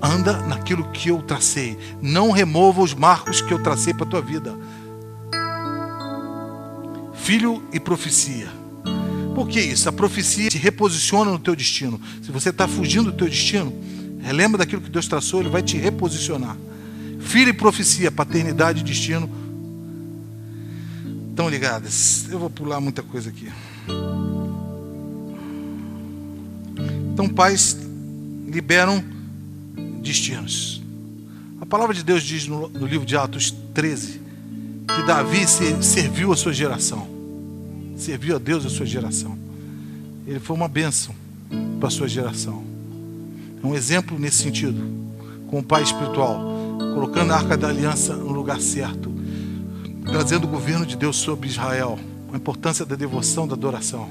Anda 0.00 0.46
naquilo 0.46 0.88
que 0.92 1.08
eu 1.08 1.20
tracei. 1.22 1.76
Não 2.00 2.30
remova 2.30 2.80
os 2.80 2.94
marcos 2.94 3.40
que 3.40 3.52
eu 3.52 3.60
tracei 3.60 3.92
para 3.92 4.06
a 4.06 4.10
tua 4.10 4.22
vida. 4.22 4.56
Filho 7.14 7.62
e 7.72 7.80
profecia. 7.80 8.59
Por 9.34 9.48
que 9.48 9.60
isso? 9.60 9.88
A 9.88 9.92
profecia 9.92 10.48
te 10.48 10.58
reposiciona 10.58 11.30
no 11.30 11.38
teu 11.38 11.54
destino. 11.54 12.00
Se 12.22 12.30
você 12.30 12.50
está 12.50 12.66
fugindo 12.66 13.10
do 13.10 13.16
teu 13.16 13.28
destino, 13.28 13.72
relembra 14.20 14.58
daquilo 14.58 14.82
que 14.82 14.90
Deus 14.90 15.06
traçou, 15.06 15.40
Ele 15.40 15.48
vai 15.48 15.62
te 15.62 15.76
reposicionar. 15.76 16.56
Filho 17.20 17.50
e 17.50 17.52
profecia, 17.52 18.10
paternidade 18.10 18.80
e 18.80 18.82
destino 18.84 19.30
estão 21.30 21.48
ligadas. 21.48 22.26
Eu 22.30 22.38
vou 22.38 22.50
pular 22.50 22.80
muita 22.80 23.02
coisa 23.02 23.30
aqui. 23.30 23.48
Então, 27.12 27.28
pais 27.28 27.76
liberam 28.46 29.02
destinos. 30.02 30.82
A 31.60 31.66
palavra 31.66 31.94
de 31.94 32.02
Deus 32.02 32.22
diz 32.22 32.46
no, 32.46 32.68
no 32.68 32.86
livro 32.86 33.06
de 33.06 33.16
Atos 33.16 33.54
13 33.74 34.20
que 34.86 35.06
Davi 35.06 35.46
se, 35.46 35.82
serviu 35.82 36.32
a 36.32 36.36
sua 36.36 36.52
geração 36.52 37.09
serviu 38.02 38.36
a 38.36 38.38
Deus 38.38 38.64
a 38.64 38.70
sua 38.70 38.86
geração. 38.86 39.36
Ele 40.26 40.40
foi 40.40 40.56
uma 40.56 40.68
bênção 40.68 41.14
para 41.78 41.88
a 41.88 41.90
sua 41.90 42.08
geração. 42.08 42.62
É 43.62 43.66
um 43.66 43.74
exemplo 43.74 44.18
nesse 44.18 44.38
sentido, 44.38 44.82
com 45.48 45.58
o 45.58 45.62
pai 45.62 45.82
espiritual, 45.82 46.40
colocando 46.94 47.32
a 47.32 47.36
arca 47.36 47.56
da 47.56 47.68
aliança 47.68 48.14
no 48.14 48.32
lugar 48.32 48.60
certo, 48.60 49.12
trazendo 50.04 50.44
o 50.44 50.50
governo 50.50 50.86
de 50.86 50.96
Deus 50.96 51.16
sobre 51.16 51.48
Israel, 51.48 51.98
a 52.32 52.36
importância 52.36 52.86
da 52.86 52.96
devoção, 52.96 53.46
da 53.46 53.54
adoração. 53.54 54.08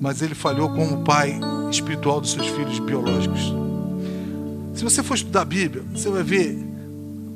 Mas 0.00 0.22
ele 0.22 0.34
falhou 0.34 0.68
como 0.70 1.04
pai 1.04 1.38
espiritual 1.70 2.20
dos 2.20 2.32
seus 2.32 2.46
filhos 2.46 2.78
biológicos. 2.78 3.52
Se 4.74 4.84
você 4.84 5.02
for 5.02 5.14
estudar 5.14 5.42
a 5.42 5.44
Bíblia, 5.44 5.82
você 5.92 6.08
vai 6.08 6.22
ver 6.22 6.58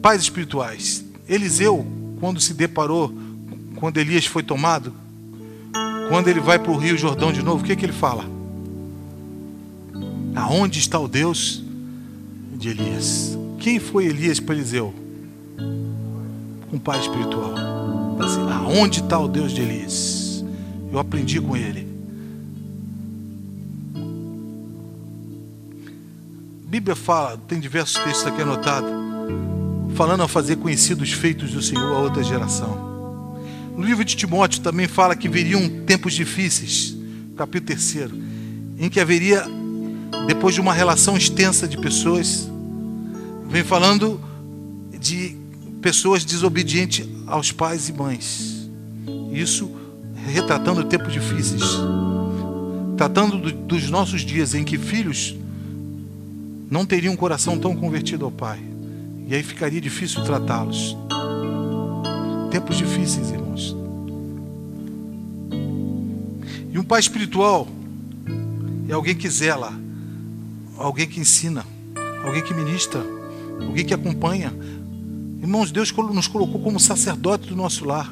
pais 0.02 0.22
espirituais. 0.22 1.04
Eliseu, 1.28 1.86
quando 2.20 2.40
se 2.40 2.54
deparou, 2.54 3.12
quando 3.76 3.98
Elias 3.98 4.26
foi 4.26 4.42
tomado, 4.42 4.92
quando 6.10 6.26
ele 6.26 6.40
vai 6.40 6.58
para 6.58 6.72
o 6.72 6.76
Rio 6.76 6.98
Jordão 6.98 7.32
de 7.32 7.40
novo, 7.40 7.62
o 7.62 7.64
que, 7.64 7.76
que 7.76 7.86
ele 7.86 7.92
fala? 7.92 8.24
Aonde 10.34 10.80
está 10.80 10.98
o 10.98 11.06
Deus 11.06 11.62
de 12.56 12.70
Elias? 12.70 13.38
Quem 13.60 13.78
foi 13.78 14.06
Elias 14.06 14.40
para 14.40 14.56
Eliseu? 14.56 14.92
Um 16.72 16.80
pai 16.80 16.98
espiritual. 16.98 17.54
Assim, 18.18 18.40
aonde 18.50 18.98
está 18.98 19.20
o 19.20 19.28
Deus 19.28 19.52
de 19.52 19.60
Elias? 19.60 20.44
Eu 20.92 20.98
aprendi 20.98 21.40
com 21.40 21.56
ele. 21.56 21.86
A 26.66 26.70
Bíblia 26.70 26.96
fala, 26.96 27.38
tem 27.46 27.60
diversos 27.60 28.02
textos 28.02 28.26
aqui 28.26 28.42
anotados, 28.42 28.90
falando 29.94 30.24
a 30.24 30.28
fazer 30.28 30.56
conhecidos 30.56 31.08
os 31.08 31.14
feitos 31.14 31.52
do 31.52 31.62
Senhor 31.62 31.94
a 31.94 31.98
outra 32.00 32.24
geração. 32.24 32.89
No 33.80 33.86
livro 33.86 34.04
de 34.04 34.14
Timóteo 34.14 34.60
também 34.60 34.86
fala 34.86 35.16
que 35.16 35.26
viriam 35.26 35.66
tempos 35.86 36.12
difíceis, 36.12 36.94
capítulo 37.34 37.78
3, 37.78 38.10
em 38.78 38.90
que 38.90 39.00
haveria, 39.00 39.42
depois 40.26 40.54
de 40.54 40.60
uma 40.60 40.74
relação 40.74 41.16
extensa 41.16 41.66
de 41.66 41.78
pessoas, 41.78 42.46
vem 43.48 43.64
falando 43.64 44.20
de 45.00 45.34
pessoas 45.80 46.26
desobedientes 46.26 47.08
aos 47.26 47.52
pais 47.52 47.88
e 47.88 47.94
mães. 47.94 48.68
Isso 49.32 49.70
retratando 50.26 50.84
tempos 50.84 51.14
difíceis. 51.14 51.62
Tratando 52.98 53.38
do, 53.38 53.50
dos 53.50 53.88
nossos 53.88 54.20
dias 54.20 54.54
em 54.54 54.62
que 54.62 54.76
filhos 54.76 55.34
não 56.70 56.84
teriam 56.84 57.14
um 57.14 57.16
coração 57.16 57.58
tão 57.58 57.74
convertido 57.74 58.26
ao 58.26 58.30
Pai. 58.30 58.60
E 59.26 59.34
aí 59.34 59.42
ficaria 59.42 59.80
difícil 59.80 60.22
tratá-los. 60.22 60.94
Tempos 62.50 62.76
difíceis, 62.76 63.39
E 66.70 66.78
um 66.78 66.84
pai 66.84 67.00
espiritual 67.00 67.68
é 68.88 68.92
alguém 68.92 69.14
que 69.14 69.28
zela, 69.28 69.72
alguém 70.76 71.06
que 71.06 71.20
ensina, 71.20 71.64
alguém 72.24 72.42
que 72.42 72.54
ministra 72.54 73.20
alguém 73.66 73.84
que 73.84 73.94
acompanha. 73.94 74.52
Irmãos, 75.40 75.70
Deus 75.70 75.92
nos 75.92 76.26
colocou 76.26 76.60
como 76.60 76.78
sacerdote 76.78 77.48
do 77.48 77.56
nosso 77.56 77.84
lar. 77.84 78.10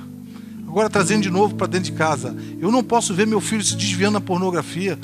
Agora 0.66 0.90
trazendo 0.90 1.22
de 1.22 1.30
novo 1.30 1.54
para 1.54 1.66
dentro 1.66 1.90
de 1.90 1.96
casa. 1.96 2.36
Eu 2.60 2.70
não 2.70 2.82
posso 2.82 3.14
ver 3.14 3.26
meu 3.26 3.40
filho 3.40 3.62
se 3.62 3.74
desviando 3.74 4.14
na 4.14 4.20
pornografia, 4.20 4.98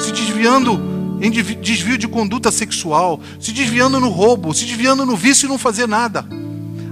se 0.00 0.12
desviando 0.12 0.80
em 1.20 1.30
desvio 1.30 1.96
de 1.96 2.08
conduta 2.08 2.50
sexual, 2.50 3.20
se 3.40 3.52
desviando 3.52 3.98
no 4.00 4.08
roubo, 4.08 4.52
se 4.52 4.64
desviando 4.64 5.06
no 5.06 5.16
vício 5.16 5.46
e 5.46 5.48
não 5.48 5.58
fazer 5.58 5.86
nada. 5.86 6.24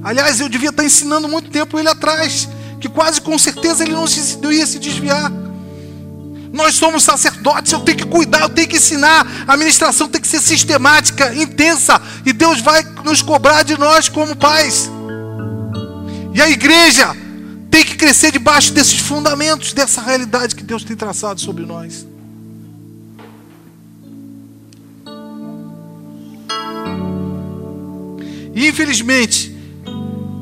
Aliás, 0.03 0.41
eu 0.41 0.49
devia 0.49 0.71
estar 0.71 0.85
ensinando 0.85 1.29
muito 1.29 1.51
tempo 1.51 1.79
ele 1.79 1.89
atrás, 1.89 2.49
que 2.81 2.89
quase 2.89 3.21
com 3.21 3.39
certeza 3.39 3.85
ele 3.85 3.93
não, 3.93 4.07
se, 4.07 4.39
não 4.39 4.53
ia 4.53 4.67
se 4.67 4.79
desviar. 4.79 5.31
Nós 6.53 6.75
somos 6.75 7.03
sacerdotes, 7.03 7.73
eu 7.73 7.81
tenho 7.81 7.97
que 7.97 8.05
cuidar, 8.05 8.43
eu 8.43 8.49
tenho 8.51 8.69
que 8.69 8.77
ensinar. 8.77 9.27
A 9.47 9.55
administração 9.55 10.07
tem 10.07 10.21
que 10.21 10.29
ser 10.29 10.41
sistemática, 10.41 11.35
intensa, 11.35 12.01
e 12.27 12.33
Deus 12.33 12.61
vai 12.61 12.83
nos 13.05 13.23
cobrar 13.23 13.63
de 13.63 13.79
nós 13.79 14.09
como 14.09 14.37
pais. 14.37 14.91
E 16.35 16.43
a 16.43 16.51
igreja 16.51 17.17
tem 17.71 17.83
que 17.83 17.97
crescer 17.97 18.31
debaixo 18.31 18.73
desses 18.73 18.99
fundamentos, 18.99 19.73
dessa 19.73 20.03
realidade 20.03 20.55
que 20.55 20.63
Deus 20.63 20.85
tem 20.85 20.95
traçado 20.95 21.41
sobre 21.41 21.65
nós. 21.65 22.07
E 28.55 28.69
infelizmente, 28.69 29.57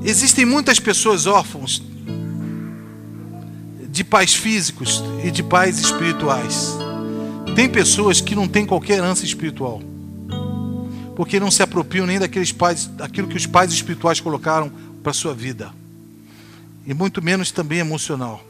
existem 0.03 0.45
muitas 0.45 0.81
pessoas 0.81 1.27
órfãos 1.27 1.81
de 4.01 4.05
pais 4.05 4.35
físicos 4.35 5.05
e 5.23 5.31
de 5.31 5.43
pais 5.43 5.79
espirituais. 5.79 6.75
Tem 7.55 7.69
pessoas 7.69 8.19
que 8.19 8.35
não 8.35 8.49
têm 8.49 8.65
qualquer 8.65 8.97
herança 8.97 9.27
espiritual, 9.27 9.83
porque 11.15 11.39
não 11.39 11.51
se 11.51 11.63
apropriam 11.63 12.07
nem 12.07 12.19
daqueles 12.19 12.51
pais, 12.51 12.87
daquilo 12.87 13.29
que 13.29 13.37
os 13.37 13.45
pais 13.45 13.71
espirituais 13.71 14.19
colocaram 14.19 14.73
para 15.03 15.13
sua 15.13 15.35
vida, 15.35 15.71
e 16.87 16.95
muito 16.95 17.21
menos 17.21 17.51
também 17.51 17.79
emocional. 17.79 18.43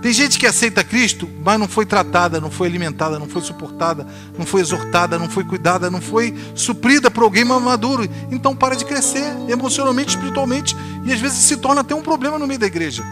Tem 0.00 0.10
gente 0.10 0.38
que 0.38 0.46
aceita 0.46 0.82
Cristo, 0.82 1.28
mas 1.44 1.60
não 1.60 1.68
foi 1.68 1.84
tratada, 1.84 2.40
não 2.40 2.50
foi 2.50 2.66
alimentada, 2.66 3.18
não 3.18 3.28
foi 3.28 3.42
suportada, 3.42 4.06
não 4.38 4.46
foi 4.46 4.62
exortada, 4.62 5.18
não 5.18 5.28
foi 5.28 5.44
cuidada, 5.44 5.90
não 5.90 6.00
foi 6.00 6.34
suprida 6.54 7.10
por 7.10 7.24
alguém 7.24 7.44
mais 7.44 7.62
maduro. 7.62 8.08
Então 8.30 8.56
para 8.56 8.74
de 8.74 8.86
crescer 8.86 9.36
emocionalmente, 9.50 10.16
espiritualmente, 10.16 10.74
e 11.04 11.12
às 11.12 11.20
vezes 11.20 11.36
se 11.40 11.58
torna 11.58 11.82
até 11.82 11.94
um 11.94 12.00
problema 12.00 12.38
no 12.38 12.46
meio 12.46 12.58
da 12.58 12.66
igreja. 12.66 13.04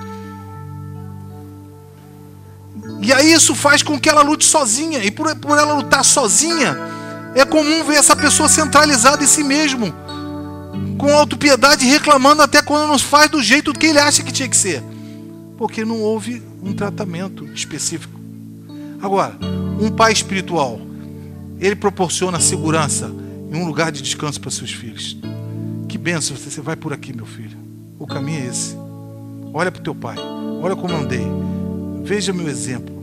E 3.00 3.12
aí 3.12 3.32
isso 3.32 3.54
faz 3.54 3.82
com 3.82 3.98
que 3.98 4.08
ela 4.08 4.22
lute 4.22 4.44
sozinha. 4.44 4.98
E 5.04 5.10
por, 5.10 5.34
por 5.36 5.58
ela 5.58 5.74
lutar 5.74 6.04
sozinha, 6.04 6.76
é 7.34 7.44
comum 7.44 7.84
ver 7.84 7.94
essa 7.94 8.16
pessoa 8.16 8.48
centralizada 8.48 9.22
em 9.22 9.26
si 9.26 9.44
mesmo, 9.44 9.92
com 10.98 11.14
autopiedade, 11.14 11.86
reclamando 11.86 12.42
até 12.42 12.60
quando 12.60 12.88
não 12.88 12.98
faz 12.98 13.30
do 13.30 13.42
jeito 13.42 13.72
que 13.72 13.86
ele 13.86 13.98
acha 13.98 14.22
que 14.22 14.32
tinha 14.32 14.48
que 14.48 14.56
ser. 14.56 14.82
Porque 15.56 15.84
não 15.84 16.00
houve 16.00 16.42
um 16.62 16.72
tratamento 16.72 17.44
específico. 17.46 18.18
Agora, 19.00 19.38
um 19.80 19.90
pai 19.90 20.12
espiritual, 20.12 20.80
ele 21.60 21.76
proporciona 21.76 22.40
segurança 22.40 23.10
e 23.50 23.56
um 23.56 23.64
lugar 23.64 23.92
de 23.92 24.02
descanso 24.02 24.40
para 24.40 24.50
seus 24.50 24.72
filhos. 24.72 25.16
Que 25.88 25.96
benção, 25.96 26.36
você 26.36 26.60
vai 26.60 26.76
por 26.76 26.92
aqui, 26.92 27.14
meu 27.14 27.26
filho. 27.26 27.56
O 27.98 28.06
caminho 28.06 28.44
é 28.44 28.46
esse. 28.46 28.76
Olha 29.52 29.70
para 29.72 29.80
o 29.80 29.84
teu 29.84 29.94
pai. 29.94 30.16
Olha 30.60 30.76
como 30.76 30.94
andei. 30.94 31.26
Veja 32.08 32.32
meu 32.32 32.48
exemplo. 32.48 32.96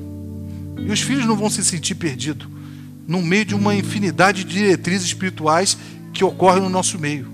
E 0.79 0.91
os 0.91 0.99
filhos 0.99 1.27
não 1.27 1.37
vão 1.37 1.47
se 1.47 1.63
sentir 1.63 1.93
perdidos 1.93 2.47
no 3.07 3.21
meio 3.21 3.45
de 3.45 3.53
uma 3.53 3.75
infinidade 3.75 4.43
de 4.43 4.51
diretrizes 4.51 5.05
espirituais 5.05 5.77
que 6.11 6.23
ocorrem 6.23 6.63
no 6.63 6.69
nosso 6.69 6.97
meio. 6.97 7.27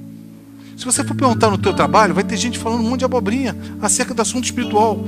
Se 0.76 0.84
você 0.84 1.01
for 1.01 1.15
perguntar 1.15 1.49
no 1.49 1.57
teu 1.57 1.74
trabalho, 1.74 2.13
vai 2.13 2.26
ter 2.26 2.36
gente 2.36 2.59
falando 2.59 2.82
um 2.82 2.89
monte 2.89 2.99
de 2.99 3.05
abobrinha 3.05 3.55
acerca 3.82 4.13
do 4.13 4.22
assunto 4.22 4.43
espiritual, 4.43 5.07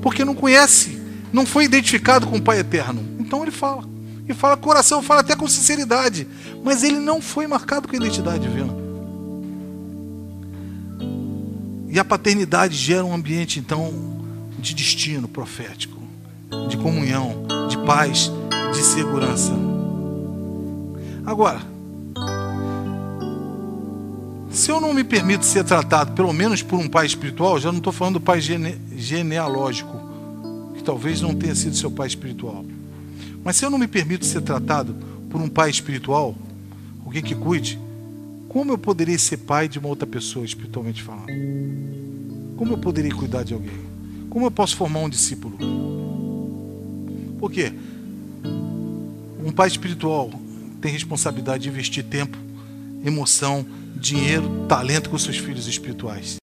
porque 0.00 0.24
não 0.24 0.32
conhece, 0.32 0.96
não 1.32 1.44
foi 1.44 1.64
identificado 1.64 2.28
com 2.28 2.36
o 2.36 2.42
Pai 2.42 2.60
Eterno. 2.60 3.02
Então 3.18 3.42
ele 3.42 3.50
fala. 3.50 3.82
E 4.28 4.32
fala 4.32 4.56
coração, 4.56 5.02
fala 5.02 5.22
até 5.22 5.34
com 5.34 5.48
sinceridade, 5.48 6.24
mas 6.62 6.84
ele 6.84 7.00
não 7.00 7.20
foi 7.20 7.48
marcado 7.48 7.88
com 7.88 7.94
a 7.94 7.98
identidade 7.98 8.46
divina. 8.46 8.72
E 11.88 11.98
a 11.98 12.04
paternidade 12.04 12.76
gera 12.76 13.04
um 13.04 13.12
ambiente 13.12 13.58
então 13.58 14.22
de 14.58 14.74
destino 14.74 15.28
profético, 15.28 15.95
de 16.68 16.76
comunhão, 16.76 17.46
de 17.68 17.78
paz, 17.78 18.30
de 18.72 18.82
segurança. 18.82 19.52
Agora, 21.24 21.60
se 24.50 24.70
eu 24.70 24.80
não 24.80 24.94
me 24.94 25.04
permito 25.04 25.44
ser 25.44 25.64
tratado, 25.64 26.12
pelo 26.12 26.32
menos 26.32 26.62
por 26.62 26.78
um 26.78 26.88
pai 26.88 27.04
espiritual, 27.04 27.58
já 27.58 27.70
não 27.70 27.78
estou 27.78 27.92
falando 27.92 28.14
do 28.14 28.20
pai 28.20 28.40
gene 28.40 28.80
genealógico, 28.96 30.00
que 30.74 30.82
talvez 30.82 31.20
não 31.20 31.34
tenha 31.34 31.54
sido 31.54 31.76
seu 31.76 31.90
pai 31.90 32.06
espiritual. 32.06 32.64
Mas 33.44 33.56
se 33.56 33.64
eu 33.64 33.70
não 33.70 33.78
me 33.78 33.86
permito 33.86 34.24
ser 34.24 34.40
tratado 34.40 34.94
por 35.28 35.40
um 35.40 35.48
pai 35.48 35.70
espiritual, 35.70 36.34
alguém 37.04 37.22
que 37.22 37.34
cuide, 37.34 37.78
como 38.48 38.72
eu 38.72 38.78
poderia 38.78 39.18
ser 39.18 39.36
pai 39.36 39.68
de 39.68 39.78
uma 39.78 39.88
outra 39.88 40.06
pessoa, 40.06 40.44
espiritualmente 40.44 41.02
falando? 41.02 41.26
Como 42.56 42.72
eu 42.72 42.78
poderia 42.78 43.14
cuidar 43.14 43.42
de 43.42 43.52
alguém? 43.52 43.78
Como 44.30 44.46
eu 44.46 44.50
posso 44.50 44.74
formar 44.76 45.00
um 45.00 45.08
discípulo? 45.08 45.58
Por 47.38 47.50
quê? 47.50 47.72
Um 49.44 49.52
pai 49.52 49.68
espiritual 49.68 50.30
tem 50.80 50.90
responsabilidade 50.90 51.64
de 51.64 51.68
investir 51.68 52.04
tempo, 52.04 52.36
emoção, 53.04 53.64
dinheiro, 53.96 54.66
talento 54.68 55.10
com 55.10 55.18
seus 55.18 55.38
filhos 55.38 55.66
espirituais. 55.66 56.36